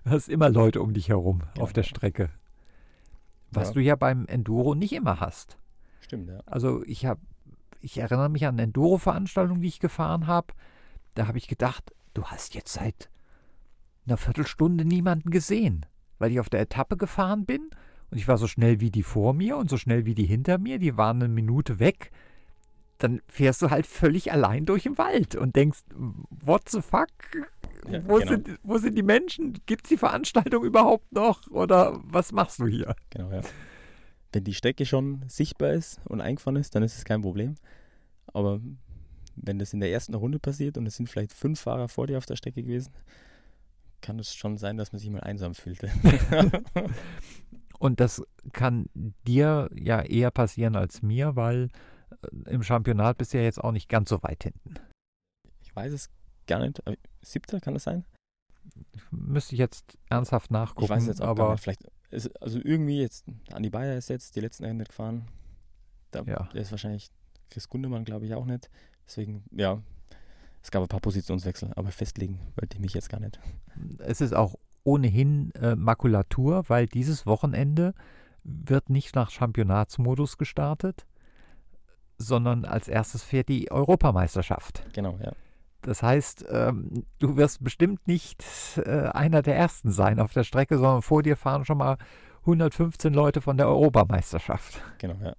du 0.03 0.11
hast 0.11 0.29
immer 0.29 0.49
Leute 0.49 0.81
um 0.81 0.93
dich 0.93 1.09
herum 1.09 1.43
genau. 1.53 1.63
auf 1.63 1.73
der 1.73 1.83
Strecke. 1.83 2.29
Was 3.51 3.69
ja. 3.69 3.73
du 3.73 3.81
ja 3.81 3.95
beim 3.95 4.25
Enduro 4.27 4.75
nicht 4.75 4.93
immer 4.93 5.19
hast. 5.19 5.57
Stimmt, 6.01 6.29
ja. 6.29 6.39
Also 6.45 6.83
ich 6.85 7.05
habe, 7.05 7.19
ich 7.81 7.97
erinnere 7.97 8.29
mich 8.29 8.45
an 8.45 8.59
Enduro-Veranstaltungen, 8.59 9.61
die 9.61 9.67
ich 9.67 9.79
gefahren 9.79 10.27
habe 10.27 10.53
da 11.19 11.27
habe 11.27 11.37
ich 11.37 11.47
gedacht, 11.47 11.93
du 12.13 12.23
hast 12.25 12.55
jetzt 12.55 12.73
seit 12.73 13.09
einer 14.05 14.17
Viertelstunde 14.17 14.85
niemanden 14.85 15.31
gesehen, 15.31 15.85
weil 16.17 16.31
ich 16.31 16.39
auf 16.39 16.49
der 16.49 16.61
Etappe 16.61 16.97
gefahren 16.97 17.45
bin 17.45 17.69
und 18.09 18.17
ich 18.17 18.27
war 18.27 18.37
so 18.37 18.47
schnell 18.47 18.79
wie 18.79 18.89
die 18.89 19.03
vor 19.03 19.33
mir 19.33 19.57
und 19.57 19.69
so 19.69 19.77
schnell 19.77 20.05
wie 20.05 20.15
die 20.15 20.25
hinter 20.25 20.57
mir, 20.57 20.79
die 20.79 20.97
waren 20.97 21.21
eine 21.21 21.27
Minute 21.27 21.79
weg. 21.79 22.11
Dann 22.97 23.21
fährst 23.27 23.61
du 23.61 23.69
halt 23.69 23.85
völlig 23.85 24.31
allein 24.31 24.65
durch 24.65 24.83
den 24.83 24.97
Wald 24.97 25.35
und 25.35 25.55
denkst, 25.55 25.81
what 26.29 26.69
the 26.69 26.81
fuck? 26.81 27.09
Ja, 27.89 28.07
wo, 28.07 28.17
genau. 28.17 28.31
sind, 28.31 28.59
wo 28.63 28.77
sind 28.77 28.95
die 28.95 29.03
Menschen? 29.03 29.53
Gibt 29.65 29.85
es 29.85 29.89
die 29.89 29.97
Veranstaltung 29.97 30.63
überhaupt 30.63 31.11
noch? 31.11 31.47
Oder 31.49 31.99
was 32.03 32.31
machst 32.31 32.59
du 32.59 32.67
hier? 32.67 32.95
Genau, 33.09 33.31
ja. 33.31 33.41
Wenn 34.31 34.43
die 34.43 34.53
Strecke 34.53 34.85
schon 34.85 35.23
sichtbar 35.27 35.73
ist 35.73 35.99
und 36.05 36.21
eingefahren 36.21 36.57
ist, 36.57 36.75
dann 36.75 36.83
ist 36.83 36.97
es 36.97 37.05
kein 37.05 37.21
Problem. 37.21 37.55
Aber 38.27 38.61
wenn 39.35 39.59
das 39.59 39.73
in 39.73 39.79
der 39.79 39.91
ersten 39.91 40.13
Runde 40.13 40.39
passiert 40.39 40.77
und 40.77 40.85
es 40.85 40.95
sind 40.95 41.09
vielleicht 41.09 41.33
fünf 41.33 41.59
Fahrer 41.59 41.87
vor 41.87 42.07
dir 42.07 42.17
auf 42.17 42.25
der 42.25 42.35
Strecke 42.35 42.61
gewesen, 42.61 42.91
kann 44.01 44.19
es 44.19 44.33
schon 44.33 44.57
sein, 44.57 44.77
dass 44.77 44.91
man 44.91 44.99
sich 44.99 45.09
mal 45.09 45.21
einsam 45.21 45.55
fühlte. 45.55 45.89
und 47.79 47.99
das 47.99 48.23
kann 48.53 48.87
dir 49.27 49.69
ja 49.73 50.01
eher 50.01 50.31
passieren 50.31 50.75
als 50.75 51.01
mir, 51.01 51.35
weil 51.35 51.69
äh, 52.21 52.51
im 52.51 52.63
Championat 52.63 53.17
bist 53.17 53.33
du 53.33 53.37
ja 53.37 53.43
jetzt 53.43 53.63
auch 53.63 53.71
nicht 53.71 53.89
ganz 53.89 54.09
so 54.09 54.21
weit 54.23 54.43
hinten. 54.43 54.75
Ich 55.61 55.75
weiß 55.75 55.91
es 55.91 56.09
gar 56.47 56.59
nicht. 56.59 56.81
Siebter 57.21 57.59
kann 57.59 57.73
das 57.73 57.83
sein? 57.83 58.05
Müsste 59.11 59.55
ich 59.55 59.59
jetzt 59.59 59.97
ernsthaft 60.09 60.51
nachgucken. 60.51 60.85
Ich 60.85 60.89
weiß 60.89 61.07
jetzt 61.07 61.21
auch 61.21 61.29
aber 61.29 61.43
gar 61.43 61.51
nicht. 61.53 61.63
Vielleicht 61.63 61.83
ist, 62.11 62.41
also 62.41 62.59
irgendwie 62.63 62.99
jetzt, 63.01 63.25
Andi 63.51 63.69
Bayer 63.69 63.97
ist 63.97 64.09
jetzt 64.09 64.35
die 64.35 64.41
letzten 64.41 64.65
Rennen 64.65 64.83
gefahren. 64.83 65.27
Da, 66.11 66.23
ja. 66.23 66.49
Ist 66.53 66.71
wahrscheinlich 66.71 67.09
Chris 67.49 67.69
Gundemann, 67.69 68.03
glaube 68.03 68.25
ich, 68.25 68.33
auch 68.33 68.45
nicht. 68.45 68.69
Deswegen, 69.05 69.43
ja, 69.51 69.81
es 70.61 70.71
gab 70.71 70.81
ein 70.81 70.87
paar 70.87 70.99
Positionswechsel, 70.99 71.71
aber 71.75 71.91
festlegen 71.91 72.39
wollte 72.55 72.75
ich 72.75 72.81
mich 72.81 72.93
jetzt 72.93 73.09
gar 73.09 73.19
nicht. 73.19 73.39
Es 73.99 74.21
ist 74.21 74.33
auch 74.33 74.55
ohnehin 74.83 75.51
äh, 75.55 75.75
Makulatur, 75.75 76.63
weil 76.67 76.87
dieses 76.87 77.25
Wochenende 77.25 77.93
wird 78.43 78.89
nicht 78.89 79.15
nach 79.15 79.29
Championatsmodus 79.29 80.37
gestartet, 80.37 81.05
sondern 82.17 82.65
als 82.65 82.87
erstes 82.87 83.23
fährt 83.23 83.49
die 83.49 83.71
Europameisterschaft. 83.71 84.83
Genau, 84.93 85.17
ja. 85.21 85.31
Das 85.81 86.03
heißt, 86.03 86.45
ähm, 86.49 87.05
du 87.19 87.37
wirst 87.37 87.63
bestimmt 87.63 88.07
nicht 88.07 88.43
äh, 88.85 89.09
einer 89.13 89.41
der 89.41 89.55
Ersten 89.55 89.91
sein 89.91 90.19
auf 90.19 90.33
der 90.33 90.43
Strecke, 90.43 90.77
sondern 90.77 91.01
vor 91.01 91.23
dir 91.23 91.37
fahren 91.37 91.65
schon 91.65 91.77
mal 91.77 91.97
115 92.41 93.13
Leute 93.13 93.41
von 93.41 93.57
der 93.57 93.67
Europameisterschaft. 93.67 94.81
Genau, 94.97 95.15
ja. 95.23 95.35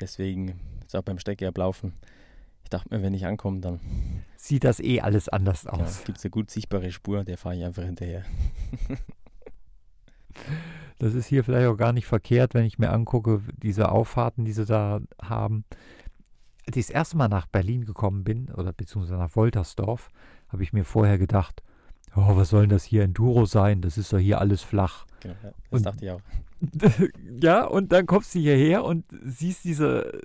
Deswegen 0.00 0.60
ist 0.84 0.96
auch 0.96 1.02
beim 1.02 1.18
Strecke 1.18 1.46
ablaufen 1.46 1.94
ich 2.64 2.70
dachte 2.70 2.94
mir, 2.94 3.02
wenn 3.02 3.14
ich 3.14 3.26
ankomme, 3.26 3.60
dann 3.60 3.80
sieht 4.36 4.64
das 4.64 4.80
eh 4.80 5.00
alles 5.00 5.28
anders 5.28 5.66
aus. 5.66 5.98
Ja, 5.98 6.04
Gibt 6.06 6.18
es 6.18 6.24
eine 6.24 6.30
gut 6.30 6.50
sichtbare 6.50 6.90
Spur, 6.90 7.22
der 7.22 7.38
fahre 7.38 7.56
ich 7.56 7.64
einfach 7.64 7.84
hinterher. 7.84 8.24
das 10.98 11.14
ist 11.14 11.26
hier 11.26 11.44
vielleicht 11.44 11.68
auch 11.68 11.76
gar 11.76 11.92
nicht 11.92 12.06
verkehrt, 12.06 12.54
wenn 12.54 12.64
ich 12.64 12.78
mir 12.78 12.90
angucke, 12.90 13.42
diese 13.62 13.90
Auffahrten, 13.90 14.44
die 14.44 14.52
sie 14.52 14.64
da 14.64 15.00
haben. 15.22 15.64
Als 16.66 16.76
ich 16.76 16.86
das 16.86 16.94
erste 16.94 17.16
Mal 17.16 17.28
nach 17.28 17.46
Berlin 17.46 17.84
gekommen 17.84 18.24
bin, 18.24 18.50
oder 18.50 18.72
beziehungsweise 18.72 19.18
nach 19.18 19.36
Woltersdorf, 19.36 20.10
habe 20.48 20.62
ich 20.62 20.72
mir 20.72 20.84
vorher 20.84 21.18
gedacht, 21.18 21.62
oh, 22.16 22.36
was 22.36 22.50
soll 22.50 22.62
denn 22.62 22.70
das 22.70 22.84
hier 22.84 23.02
Enduro 23.02 23.44
sein? 23.44 23.82
Das 23.82 23.98
ist 23.98 24.12
doch 24.12 24.18
hier 24.18 24.40
alles 24.40 24.62
flach. 24.62 25.06
Genau, 25.20 25.34
ja, 25.42 25.50
das 25.50 25.54
und, 25.70 25.86
dachte 25.86 26.04
ich 26.04 26.10
auch. 26.10 26.20
ja, 27.40 27.64
und 27.64 27.92
dann 27.92 28.06
kommst 28.06 28.34
du 28.34 28.38
hierher 28.38 28.84
und 28.84 29.04
siehst 29.24 29.64
diese 29.64 30.22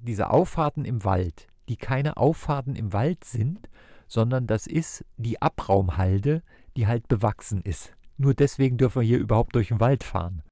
diese 0.00 0.30
Auffahrten 0.30 0.84
im 0.84 1.04
Wald, 1.04 1.48
die 1.68 1.76
keine 1.76 2.16
Auffahrten 2.16 2.76
im 2.76 2.92
Wald 2.92 3.24
sind, 3.24 3.68
sondern 4.06 4.46
das 4.46 4.66
ist 4.66 5.04
die 5.16 5.42
Abraumhalde, 5.42 6.42
die 6.76 6.86
halt 6.86 7.08
bewachsen 7.08 7.62
ist. 7.62 7.94
Nur 8.16 8.34
deswegen 8.34 8.78
dürfen 8.78 9.02
wir 9.02 9.06
hier 9.06 9.18
überhaupt 9.18 9.54
durch 9.54 9.68
den 9.68 9.80
Wald 9.80 10.02
fahren. 10.04 10.42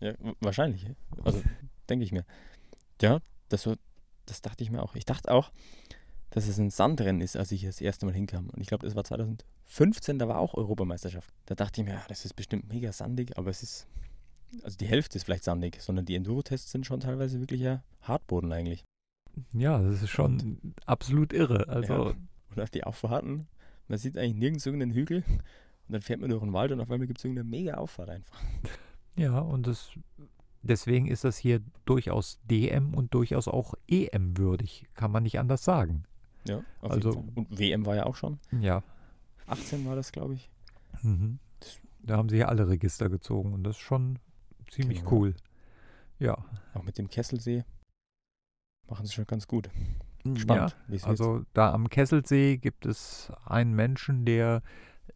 Ja, 0.00 0.12
wahrscheinlich. 0.40 0.86
Also 1.24 1.42
denke 1.88 2.04
ich 2.04 2.12
mir. 2.12 2.24
Ja, 3.00 3.20
das, 3.48 3.68
das 4.26 4.42
dachte 4.42 4.64
ich 4.64 4.70
mir 4.70 4.82
auch. 4.82 4.94
Ich 4.94 5.04
dachte 5.04 5.32
auch, 5.32 5.50
dass 6.30 6.46
es 6.46 6.58
ein 6.58 6.70
Sandrennen 6.70 7.20
ist, 7.20 7.36
als 7.36 7.52
ich 7.52 7.64
das 7.64 7.80
erste 7.80 8.06
Mal 8.06 8.14
hinkam. 8.14 8.50
Und 8.50 8.60
ich 8.60 8.68
glaube, 8.68 8.86
das 8.86 8.94
war 8.94 9.04
2015, 9.04 10.18
da 10.18 10.28
war 10.28 10.38
auch 10.38 10.54
Europameisterschaft. 10.54 11.32
Da 11.46 11.54
dachte 11.54 11.80
ich 11.80 11.86
mir, 11.86 11.94
ja, 11.94 12.04
das 12.08 12.24
ist 12.24 12.34
bestimmt 12.34 12.68
mega 12.68 12.92
sandig, 12.92 13.36
aber 13.38 13.50
es 13.50 13.62
ist, 13.62 13.86
also 14.62 14.76
die 14.76 14.86
Hälfte 14.86 15.16
ist 15.16 15.24
vielleicht 15.24 15.44
sandig, 15.44 15.80
sondern 15.80 16.04
die 16.04 16.14
Enduro-Tests 16.14 16.70
sind 16.70 16.86
schon 16.86 17.00
teilweise 17.00 17.40
wirklich 17.40 17.60
ja 17.60 17.82
Hartboden 18.02 18.52
eigentlich. 18.52 18.84
Ja, 19.52 19.80
das 19.80 20.02
ist 20.02 20.10
schon 20.10 20.40
und, 20.40 20.74
absolut 20.86 21.32
irre. 21.32 21.68
Also 21.68 21.92
ja. 21.92 22.14
Und 22.50 22.60
auch 22.60 22.68
die 22.68 22.84
Auffahrten, 22.84 23.46
man 23.88 23.98
sieht 23.98 24.18
eigentlich 24.18 24.34
nirgends 24.34 24.66
irgendeinen 24.66 24.92
Hügel 24.92 25.22
und 25.26 25.92
dann 25.92 26.02
fährt 26.02 26.20
man 26.20 26.30
durch 26.30 26.42
den 26.42 26.52
Wald 26.52 26.72
und 26.72 26.80
auf 26.80 26.90
einmal 26.90 27.06
gibt 27.06 27.18
es 27.18 27.24
irgendeine 27.24 27.48
mega 27.48 27.74
Auffahrt 27.74 28.10
einfach. 28.10 28.40
Ja, 29.16 29.38
und 29.40 29.66
das, 29.66 29.90
deswegen 30.62 31.06
ist 31.06 31.24
das 31.24 31.36
hier 31.38 31.60
durchaus 31.84 32.40
DM 32.44 32.94
und 32.94 33.14
durchaus 33.14 33.48
auch 33.48 33.74
EM 33.88 34.36
würdig, 34.36 34.86
kann 34.94 35.10
man 35.10 35.22
nicht 35.22 35.38
anders 35.38 35.64
sagen. 35.64 36.04
Ja, 36.46 36.62
also, 36.80 37.10
Und 37.34 37.58
WM 37.58 37.84
war 37.86 37.96
ja 37.96 38.06
auch 38.06 38.16
schon. 38.16 38.38
Ja. 38.60 38.82
18 39.46 39.86
war 39.86 39.96
das, 39.96 40.12
glaube 40.12 40.34
ich. 40.34 40.50
Mhm. 41.02 41.38
Da 42.00 42.16
haben 42.16 42.28
sie 42.28 42.38
ja 42.38 42.46
alle 42.46 42.68
Register 42.68 43.08
gezogen 43.08 43.52
und 43.52 43.64
das 43.64 43.76
ist 43.76 43.82
schon 43.82 44.18
ziemlich 44.70 45.00
genau. 45.00 45.12
cool. 45.12 45.34
Ja. 46.18 46.44
Auch 46.74 46.82
mit 46.82 46.98
dem 46.98 47.08
Kesselsee 47.08 47.64
machen 48.88 49.06
sie 49.06 49.12
schon 49.12 49.26
ganz 49.26 49.46
gut. 49.46 49.70
Spannend. 50.36 50.76
Ja, 50.88 51.04
also 51.06 51.44
da 51.54 51.72
am 51.72 51.88
Kesselsee 51.88 52.56
gibt 52.56 52.86
es 52.86 53.32
einen 53.44 53.74
Menschen, 53.74 54.24
der 54.24 54.62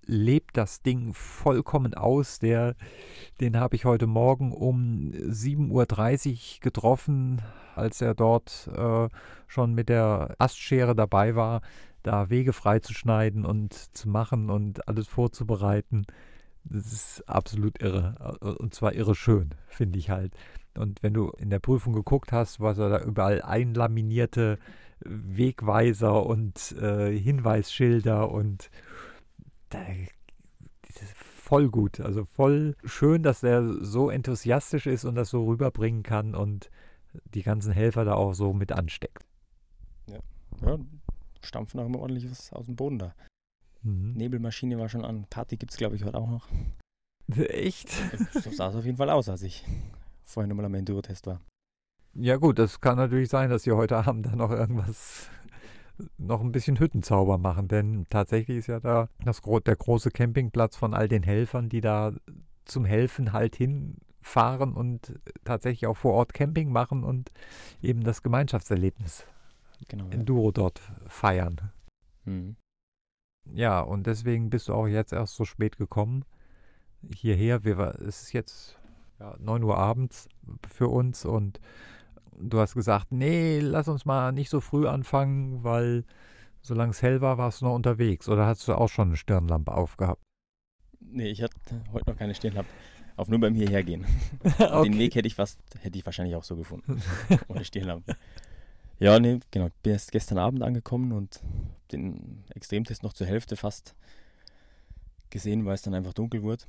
lebt 0.07 0.57
das 0.57 0.83
Ding 0.83 1.15
vollkommen 1.15 1.95
aus. 1.95 2.39
Der, 2.39 2.75
den 3.41 3.59
habe 3.59 3.77
ich 3.77 3.85
heute 3.85 4.07
Morgen 4.07 4.53
um 4.53 5.13
7.30 5.13 6.31
Uhr 6.31 6.61
getroffen, 6.61 7.43
als 7.75 8.01
er 8.01 8.15
dort 8.15 8.69
äh, 8.75 9.09
schon 9.47 9.75
mit 9.75 9.89
der 9.89 10.35
Astschere 10.39 10.95
dabei 10.95 11.35
war, 11.35 11.63
da 12.03 12.31
Wege 12.31 12.53
freizuschneiden 12.53 13.45
und 13.45 13.73
zu 13.97 14.09
machen 14.09 14.51
und 14.51 14.89
alles 14.89 15.07
vorzubereiten. 15.07 16.07
Das 16.65 16.93
ist 16.93 17.29
absolut 17.29 17.81
irre. 17.83 18.39
Und 18.59 18.75
zwar 18.75 18.93
irre 18.95 19.15
schön, 19.15 19.51
finde 19.67 19.99
ich 19.99 20.11
halt. 20.11 20.35
Und 20.77 21.03
wenn 21.03 21.15
du 21.15 21.31
in 21.39 21.51
der 21.51 21.59
Prüfung 21.59 21.93
geguckt 21.93 22.33
hast, 22.33 22.61
was 22.61 22.79
er 22.79 22.89
da 22.89 23.01
überall 23.03 23.43
einlaminierte 23.43 24.59
Wegweiser 25.05 26.25
und 26.25 26.73
äh, 26.81 27.17
Hinweisschilder 27.17 28.31
und 28.31 28.71
da, 29.75 29.85
voll 31.15 31.69
gut. 31.69 32.01
Also 32.01 32.25
voll 32.25 32.77
schön, 32.85 33.23
dass 33.23 33.43
er 33.43 33.85
so 33.85 34.11
enthusiastisch 34.11 34.87
ist 34.87 35.05
und 35.05 35.15
das 35.15 35.31
so 35.31 35.45
rüberbringen 35.45 36.03
kann 36.03 36.35
und 36.35 36.71
die 37.35 37.43
ganzen 37.43 37.73
Helfer 37.73 38.05
da 38.05 38.15
auch 38.15 38.33
so 38.33 38.53
mit 38.53 38.73
ansteckt. 38.73 39.25
Ja, 40.09 40.19
ja 40.67 40.79
stampfen 41.43 41.81
auch 41.81 41.87
immer 41.87 41.99
ordentlich 41.99 42.31
was 42.31 42.53
aus 42.53 42.67
dem 42.67 42.77
Boden 42.77 42.99
da. 42.99 43.15
Mhm. 43.83 44.15
Nebelmaschine 44.15 44.79
war 44.79 44.89
schon 44.89 45.05
an. 45.05 45.27
Party 45.29 45.57
gibt 45.57 45.73
es, 45.73 45.77
glaube 45.77 45.97
ich, 45.97 46.05
heute 46.05 46.17
auch 46.17 46.31
noch. 46.31 46.49
Echt? 47.37 47.91
So 48.33 48.51
sah 48.51 48.69
es 48.69 48.77
auf 48.77 48.85
jeden 48.85 48.97
Fall 48.97 49.11
aus, 49.11 49.29
als 49.29 49.43
ich 49.43 49.65
vorhin 50.25 50.49
nochmal 50.49 50.67
am 50.67 50.75
Enduro-Test 50.75 51.27
war. 51.27 51.41
Ja 52.15 52.37
gut, 52.37 52.59
das 52.59 52.81
kann 52.81 52.97
natürlich 52.97 53.31
sein, 53.31 53.51
dass 53.51 53.63
sie 53.63 53.73
heute 53.73 53.97
Abend 53.97 54.27
dann 54.27 54.39
noch 54.39 54.51
irgendwas, 54.51 55.29
noch 56.19 56.41
ein 56.41 56.53
bisschen 56.53 56.79
Hüttenzauber 56.79 57.39
machen, 57.39 57.69
denn 57.69 58.07
tatsächlich 58.11 58.59
ist 58.59 58.67
ja 58.69 58.81
da 58.81 59.09
das, 59.25 59.41
der 59.41 59.77
große 59.77 60.11
Campingplatz 60.11 60.77
von 60.77 60.95
all 60.95 61.09
den 61.09 61.23
Helfern, 61.23 61.69
die 61.69 61.81
da 61.81 62.13
zum 62.65 62.85
Helfen 62.85 63.33
halt 63.33 63.57
hinfahren 63.57 64.73
und 64.73 65.19
tatsächlich 65.45 65.87
auch 65.87 65.97
vor 65.97 66.15
Ort 66.15 66.35
Camping 66.35 66.71
machen 66.71 67.05
und 67.05 67.31
eben 67.83 68.03
das 68.03 68.23
Gemeinschaftserlebnis 68.23 69.27
genau, 69.89 70.09
Enduro 70.11 70.49
ja. 70.49 70.53
dort 70.53 70.81
feiern. 71.07 71.73
Mhm. 72.25 72.57
Ja, 73.53 73.81
und 73.81 74.07
deswegen 74.07 74.51
bist 74.51 74.69
du 74.69 74.75
auch 74.75 74.87
jetzt 74.87 75.13
erst 75.13 75.35
so 75.35 75.45
spät 75.45 75.77
gekommen 75.77 76.25
hierher. 77.15 77.65
Wir, 77.65 77.79
es 78.01 78.23
ist 78.23 78.33
jetzt 78.33 78.79
ja, 79.19 79.37
9 79.39 79.63
Uhr 79.63 79.77
abends 79.77 80.29
für 80.69 80.89
uns 80.89 81.25
und 81.25 81.61
du 82.39 82.59
hast 82.59 82.75
gesagt, 82.75 83.13
nee, 83.13 83.61
lass 83.61 83.89
uns 83.89 84.05
mal 84.05 84.33
nicht 84.33 84.51
so 84.51 84.61
früh 84.61 84.87
anfangen, 84.87 85.63
weil 85.65 86.05
solange 86.61 86.91
es 86.91 87.03
hell 87.03 87.21
war, 87.21 87.39
warst 87.39 87.61
du 87.61 87.67
noch 87.67 87.75
unterwegs. 87.75 88.29
Oder 88.29 88.47
hast 88.47 88.67
du 88.69 88.75
auch 88.75 88.89
schon 88.89 89.09
eine 89.09 89.17
Stirnlampe 89.17 89.73
aufgehabt? 89.73 90.23
Nee, 91.01 91.31
ich 91.31 91.43
hatte 91.43 91.55
heute 91.93 92.11
noch 92.11 92.17
keine 92.17 92.35
Stirnlampe. 92.35 92.71
Auf 93.17 93.29
nur 93.29 93.41
beim 93.41 93.55
Hierhergehen. 93.55 94.07
okay. 94.45 94.83
Den 94.85 94.99
Weg 94.99 95.15
hätte 95.15 95.27
ich 95.27 95.35
fast, 95.35 95.59
hätte 95.81 95.99
ich 95.99 96.07
wahrscheinlich 96.07 96.35
auch 96.35 96.45
so 96.45 96.57
gefunden. 96.57 97.03
ohne 97.49 97.65
Stirnlampe. 97.65 98.17
Ja, 98.99 99.19
nee, 99.19 99.41
genau. 99.51 99.69
Bin 99.83 99.93
erst 99.93 100.13
gestern 100.13 100.39
Abend 100.39 100.63
angekommen 100.63 101.13
und 101.13 101.41
den 101.91 102.45
Extremtest 102.55 103.03
noch 103.03 103.13
zur 103.13 103.27
Hälfte 103.27 103.57
fast 103.57 103.95
gesehen, 105.31 105.65
weil 105.67 105.75
es 105.75 105.83
dann 105.83 105.95
einfach 105.95 106.15
dunkel 106.15 106.43
wurde. 106.43 106.65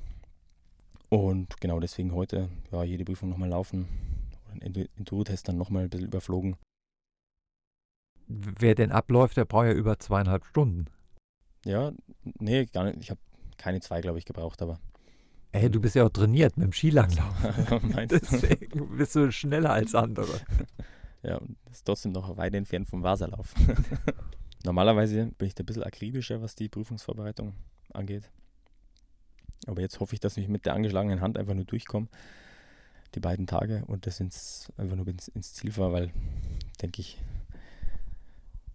Und 1.08 1.60
genau 1.60 1.78
deswegen 1.80 2.12
heute 2.12 2.48
ja, 2.72 2.82
jede 2.82 3.04
Prüfung 3.04 3.28
nochmal 3.28 3.50
laufen, 3.50 3.86
Enduro-Test 4.60 5.48
dann 5.48 5.56
nochmal 5.56 5.84
ein 5.84 5.90
bisschen 5.90 6.06
überflogen. 6.06 6.56
Wer 8.26 8.74
denn 8.74 8.92
abläuft, 8.92 9.36
der 9.36 9.44
braucht 9.44 9.66
ja 9.66 9.72
über 9.72 9.98
zweieinhalb 9.98 10.44
Stunden. 10.46 10.86
Ja, 11.64 11.92
nee, 12.38 12.66
gar 12.66 12.84
nicht. 12.84 12.98
Ich 13.00 13.10
habe 13.10 13.20
keine 13.58 13.80
zwei, 13.80 14.00
glaube 14.00 14.18
ich, 14.18 14.24
gebraucht, 14.24 14.62
aber. 14.62 14.78
Ey, 15.52 15.70
du 15.70 15.80
bist 15.80 15.94
ja 15.94 16.04
auch 16.04 16.10
trainiert 16.10 16.56
mit 16.56 16.66
dem 16.66 16.72
Skilanglauf. 16.72 17.34
Deswegen 18.10 18.96
bist 18.96 19.14
du 19.14 19.30
schneller 19.30 19.70
als 19.70 19.94
andere. 19.94 20.40
ja, 21.22 21.36
und 21.36 21.56
ist 21.70 21.84
trotzdem 21.84 22.12
noch 22.12 22.36
weit 22.36 22.54
entfernt 22.54 22.88
vom 22.88 23.02
Wasserlauf. 23.02 23.54
Normalerweise 24.64 25.30
bin 25.38 25.46
ich 25.46 25.54
da 25.54 25.62
ein 25.62 25.66
bisschen 25.66 25.84
akribischer, 25.84 26.42
was 26.42 26.54
die 26.54 26.68
Prüfungsvorbereitung 26.68 27.54
angeht. 27.92 28.30
Aber 29.66 29.80
jetzt 29.80 30.00
hoffe 30.00 30.14
ich, 30.14 30.20
dass 30.20 30.36
ich 30.36 30.48
mit 30.48 30.66
der 30.66 30.74
angeschlagenen 30.74 31.20
Hand 31.20 31.38
einfach 31.38 31.54
nur 31.54 31.64
durchkomme, 31.64 32.08
die 33.14 33.20
beiden 33.20 33.46
Tage, 33.46 33.84
und 33.86 34.06
das 34.06 34.20
ins, 34.20 34.72
einfach 34.76 34.96
nur 34.96 35.06
ins, 35.08 35.28
ins 35.28 35.54
Ziel 35.54 35.72
fahre, 35.72 35.92
weil, 35.92 36.10
denke 36.80 37.00
ich, 37.00 37.22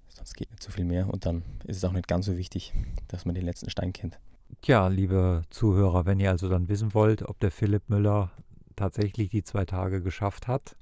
sonst 0.10 0.34
geht 0.34 0.52
nicht 0.52 0.64
so 0.64 0.72
viel 0.72 0.86
mehr. 0.86 1.10
Und 1.10 1.26
dann 1.26 1.44
ist 1.66 1.78
es 1.78 1.84
auch 1.84 1.92
nicht 1.92 2.08
ganz 2.08 2.26
so 2.26 2.38
wichtig, 2.38 2.74
dass 3.08 3.26
man 3.26 3.36
den 3.36 3.46
letzten 3.46 3.70
Stein 3.70 3.94
kennt. 3.94 4.20
Tja, 4.62 4.88
liebe 4.88 5.44
Zuhörer, 5.50 6.06
wenn 6.06 6.20
ihr 6.20 6.32
also 6.32 6.50
dann 6.50 6.70
wissen 6.70 6.94
wollt, 6.94 7.24
ob 7.24 7.40
der 7.40 7.52
Philipp 7.52 7.90
Müller 7.90 8.32
tatsächlich 8.76 9.30
die 9.30 9.44
zwei 9.44 9.66
Tage 9.66 10.02
geschafft 10.02 10.48
hat, 10.48 10.76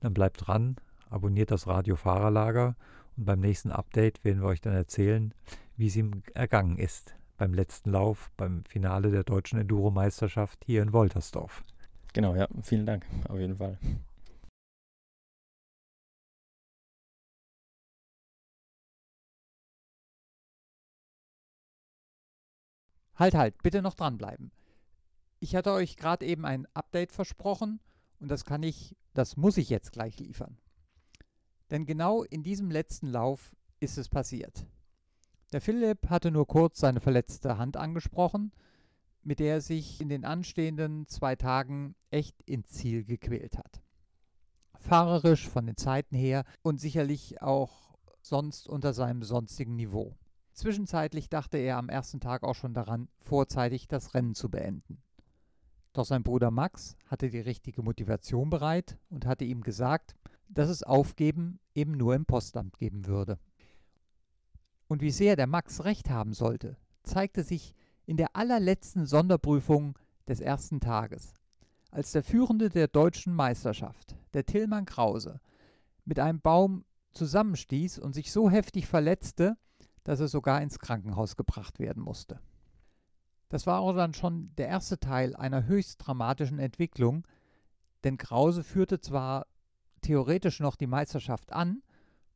dann 0.00 0.14
bleibt 0.14 0.46
dran, 0.46 0.76
abonniert 1.10 1.50
das 1.50 1.66
Radio 1.66 1.96
Fahrerlager 1.96 2.76
und 3.16 3.26
beim 3.26 3.40
nächsten 3.40 3.70
Update 3.70 4.24
werden 4.24 4.40
wir 4.40 4.48
euch 4.48 4.60
dann 4.60 4.72
erzählen, 4.72 5.34
wie 5.76 5.88
es 5.88 5.96
ihm 5.96 6.22
ergangen 6.34 6.78
ist 6.78 7.14
beim 7.40 7.54
letzten 7.54 7.90
Lauf, 7.90 8.30
beim 8.36 8.64
Finale 8.66 9.10
der 9.10 9.24
deutschen 9.24 9.58
Enduro-Meisterschaft 9.58 10.62
hier 10.66 10.82
in 10.82 10.92
Woltersdorf. 10.92 11.64
Genau, 12.12 12.34
ja, 12.34 12.48
vielen 12.62 12.86
Dank, 12.86 13.06
auf 13.28 13.38
jeden 13.38 13.56
Fall. 13.56 13.78
Halt, 23.14 23.34
halt, 23.34 23.62
bitte 23.62 23.82
noch 23.82 23.94
dranbleiben. 23.94 24.50
Ich 25.40 25.54
hatte 25.54 25.72
euch 25.72 25.96
gerade 25.96 26.26
eben 26.26 26.44
ein 26.44 26.66
Update 26.74 27.12
versprochen 27.12 27.78
und 28.18 28.28
das 28.28 28.44
kann 28.44 28.62
ich, 28.62 28.96
das 29.14 29.36
muss 29.36 29.56
ich 29.58 29.68
jetzt 29.68 29.92
gleich 29.92 30.18
liefern. 30.18 30.56
Denn 31.70 31.86
genau 31.86 32.22
in 32.24 32.42
diesem 32.42 32.70
letzten 32.70 33.06
Lauf 33.06 33.54
ist 33.78 33.98
es 33.98 34.08
passiert. 34.08 34.66
Der 35.52 35.60
Philipp 35.60 36.08
hatte 36.08 36.30
nur 36.30 36.46
kurz 36.46 36.80
seine 36.80 37.00
verletzte 37.00 37.58
Hand 37.58 37.76
angesprochen, 37.76 38.52
mit 39.22 39.38
der 39.38 39.54
er 39.54 39.60
sich 39.60 40.00
in 40.00 40.08
den 40.08 40.24
anstehenden 40.24 41.06
zwei 41.06 41.36
Tagen 41.36 41.94
echt 42.10 42.40
ins 42.42 42.68
Ziel 42.68 43.04
gequält 43.04 43.58
hat. 43.58 43.82
Fahrerisch 44.78 45.48
von 45.48 45.66
den 45.66 45.76
Zeiten 45.76 46.16
her 46.16 46.44
und 46.62 46.80
sicherlich 46.80 47.42
auch 47.42 47.98
sonst 48.22 48.68
unter 48.68 48.92
seinem 48.92 49.22
sonstigen 49.22 49.76
Niveau. 49.76 50.16
Zwischenzeitlich 50.52 51.28
dachte 51.28 51.58
er 51.58 51.76
am 51.76 51.88
ersten 51.88 52.20
Tag 52.20 52.42
auch 52.42 52.54
schon 52.54 52.74
daran, 52.74 53.08
vorzeitig 53.20 53.88
das 53.88 54.14
Rennen 54.14 54.34
zu 54.34 54.50
beenden. 54.50 55.02
Doch 55.92 56.04
sein 56.04 56.22
Bruder 56.22 56.50
Max 56.50 56.96
hatte 57.06 57.30
die 57.30 57.40
richtige 57.40 57.82
Motivation 57.82 58.50
bereit 58.50 58.98
und 59.08 59.26
hatte 59.26 59.44
ihm 59.44 59.62
gesagt, 59.62 60.14
dass 60.48 60.68
es 60.68 60.82
Aufgeben 60.82 61.60
eben 61.74 61.92
nur 61.92 62.14
im 62.14 62.26
Postamt 62.26 62.78
geben 62.78 63.06
würde. 63.06 63.38
Und 64.88 65.02
wie 65.02 65.10
sehr 65.10 65.36
der 65.36 65.46
Max 65.46 65.84
recht 65.84 66.10
haben 66.10 66.32
sollte, 66.32 66.76
zeigte 67.02 67.42
sich 67.42 67.74
in 68.10 68.16
der 68.16 68.34
allerletzten 68.34 69.06
Sonderprüfung 69.06 69.96
des 70.26 70.40
ersten 70.40 70.80
Tages, 70.80 71.32
als 71.92 72.10
der 72.10 72.24
Führende 72.24 72.68
der 72.68 72.88
deutschen 72.88 73.32
Meisterschaft, 73.32 74.16
der 74.34 74.44
Tillmann 74.44 74.84
Krause, 74.84 75.40
mit 76.04 76.18
einem 76.18 76.40
Baum 76.40 76.84
zusammenstieß 77.12 78.00
und 78.00 78.12
sich 78.12 78.32
so 78.32 78.50
heftig 78.50 78.88
verletzte, 78.88 79.56
dass 80.02 80.18
er 80.18 80.26
sogar 80.26 80.60
ins 80.60 80.80
Krankenhaus 80.80 81.36
gebracht 81.36 81.78
werden 81.78 82.02
musste. 82.02 82.40
Das 83.48 83.68
war 83.68 83.78
auch 83.78 83.92
dann 83.92 84.12
schon 84.12 84.56
der 84.56 84.66
erste 84.66 84.98
Teil 84.98 85.36
einer 85.36 85.66
höchst 85.66 86.04
dramatischen 86.04 86.58
Entwicklung, 86.58 87.24
denn 88.02 88.16
Krause 88.16 88.64
führte 88.64 89.00
zwar 89.00 89.46
theoretisch 90.00 90.58
noch 90.58 90.74
die 90.74 90.88
Meisterschaft 90.88 91.52
an, 91.52 91.80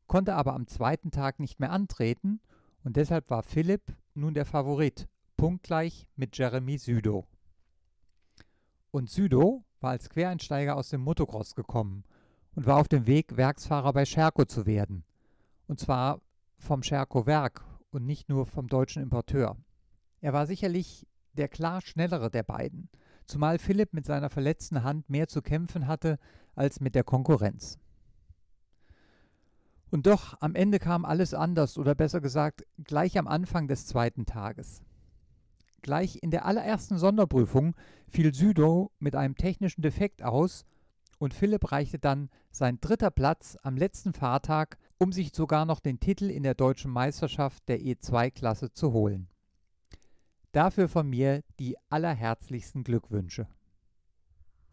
konnte 0.07 0.35
aber 0.35 0.53
am 0.53 0.67
zweiten 0.67 1.11
Tag 1.11 1.41
nicht 1.41 1.59
mehr 1.59 1.73
antreten 1.73 2.39
und 2.85 2.95
deshalb 2.95 3.29
war 3.29 3.43
Philipp 3.43 3.93
nun 4.13 4.33
der 4.33 4.45
Favorit, 4.45 5.09
punktgleich 5.37 6.07
mit 6.15 6.37
Jeremy 6.37 6.77
Südo. 6.77 7.27
Und 8.91 9.09
Südo 9.09 9.65
war 9.81 9.91
als 9.91 10.09
Quereinsteiger 10.09 10.75
aus 10.75 10.89
dem 10.89 11.01
Motocross 11.01 11.55
gekommen 11.55 12.03
und 12.55 12.65
war 12.65 12.77
auf 12.77 12.87
dem 12.87 13.05
Weg, 13.07 13.37
Werksfahrer 13.37 13.93
bei 13.93 14.05
Scherko 14.05 14.45
zu 14.45 14.65
werden. 14.65 15.03
Und 15.67 15.79
zwar 15.79 16.21
vom 16.57 16.83
Scherko 16.83 17.25
Werk 17.25 17.65
und 17.91 18.05
nicht 18.05 18.29
nur 18.29 18.45
vom 18.45 18.67
deutschen 18.67 19.03
Importeur. 19.03 19.57
Er 20.21 20.33
war 20.33 20.47
sicherlich 20.47 21.05
der 21.33 21.49
klar 21.49 21.81
schnellere 21.81 22.31
der 22.31 22.43
beiden, 22.43 22.89
zumal 23.25 23.59
Philipp 23.59 23.93
mit 23.93 24.05
seiner 24.05 24.29
verletzten 24.29 24.83
Hand 24.83 25.09
mehr 25.09 25.27
zu 25.27 25.41
kämpfen 25.41 25.87
hatte 25.87 26.17
als 26.55 26.79
mit 26.79 26.95
der 26.95 27.03
Konkurrenz. 27.03 27.77
Und 29.91 30.07
doch, 30.07 30.35
am 30.41 30.55
Ende 30.55 30.79
kam 30.79 31.05
alles 31.05 31.33
anders 31.33 31.77
oder 31.77 31.95
besser 31.95 32.21
gesagt, 32.21 32.65
gleich 32.83 33.17
am 33.17 33.27
Anfang 33.27 33.67
des 33.67 33.85
zweiten 33.85 34.25
Tages. 34.25 34.81
Gleich 35.85 36.17
in 36.23 36.31
der 36.31 36.47
allerersten 36.47 36.97
Sonderprüfung 36.97 37.75
fiel 38.07 38.33
Südo 38.33 38.89
mit 38.97 39.15
einem 39.15 39.35
technischen 39.35 39.83
Defekt 39.83 40.23
aus 40.23 40.65
und 41.19 41.35
Philipp 41.35 41.71
reichte 41.71 41.99
dann 41.99 42.31
sein 42.49 42.79
dritter 42.81 43.11
Platz 43.11 43.55
am 43.61 43.77
letzten 43.77 44.11
Fahrtag, 44.11 44.79
um 44.97 45.11
sich 45.11 45.29
sogar 45.31 45.63
noch 45.65 45.79
den 45.79 45.99
Titel 45.99 46.31
in 46.31 46.41
der 46.41 46.55
deutschen 46.55 46.89
Meisterschaft 46.89 47.69
der 47.69 47.81
E2-Klasse 47.81 48.73
zu 48.73 48.93
holen. 48.93 49.27
Dafür 50.53 50.89
von 50.89 51.07
mir 51.07 51.43
die 51.59 51.77
allerherzlichsten 51.89 52.83
Glückwünsche. 52.83 53.47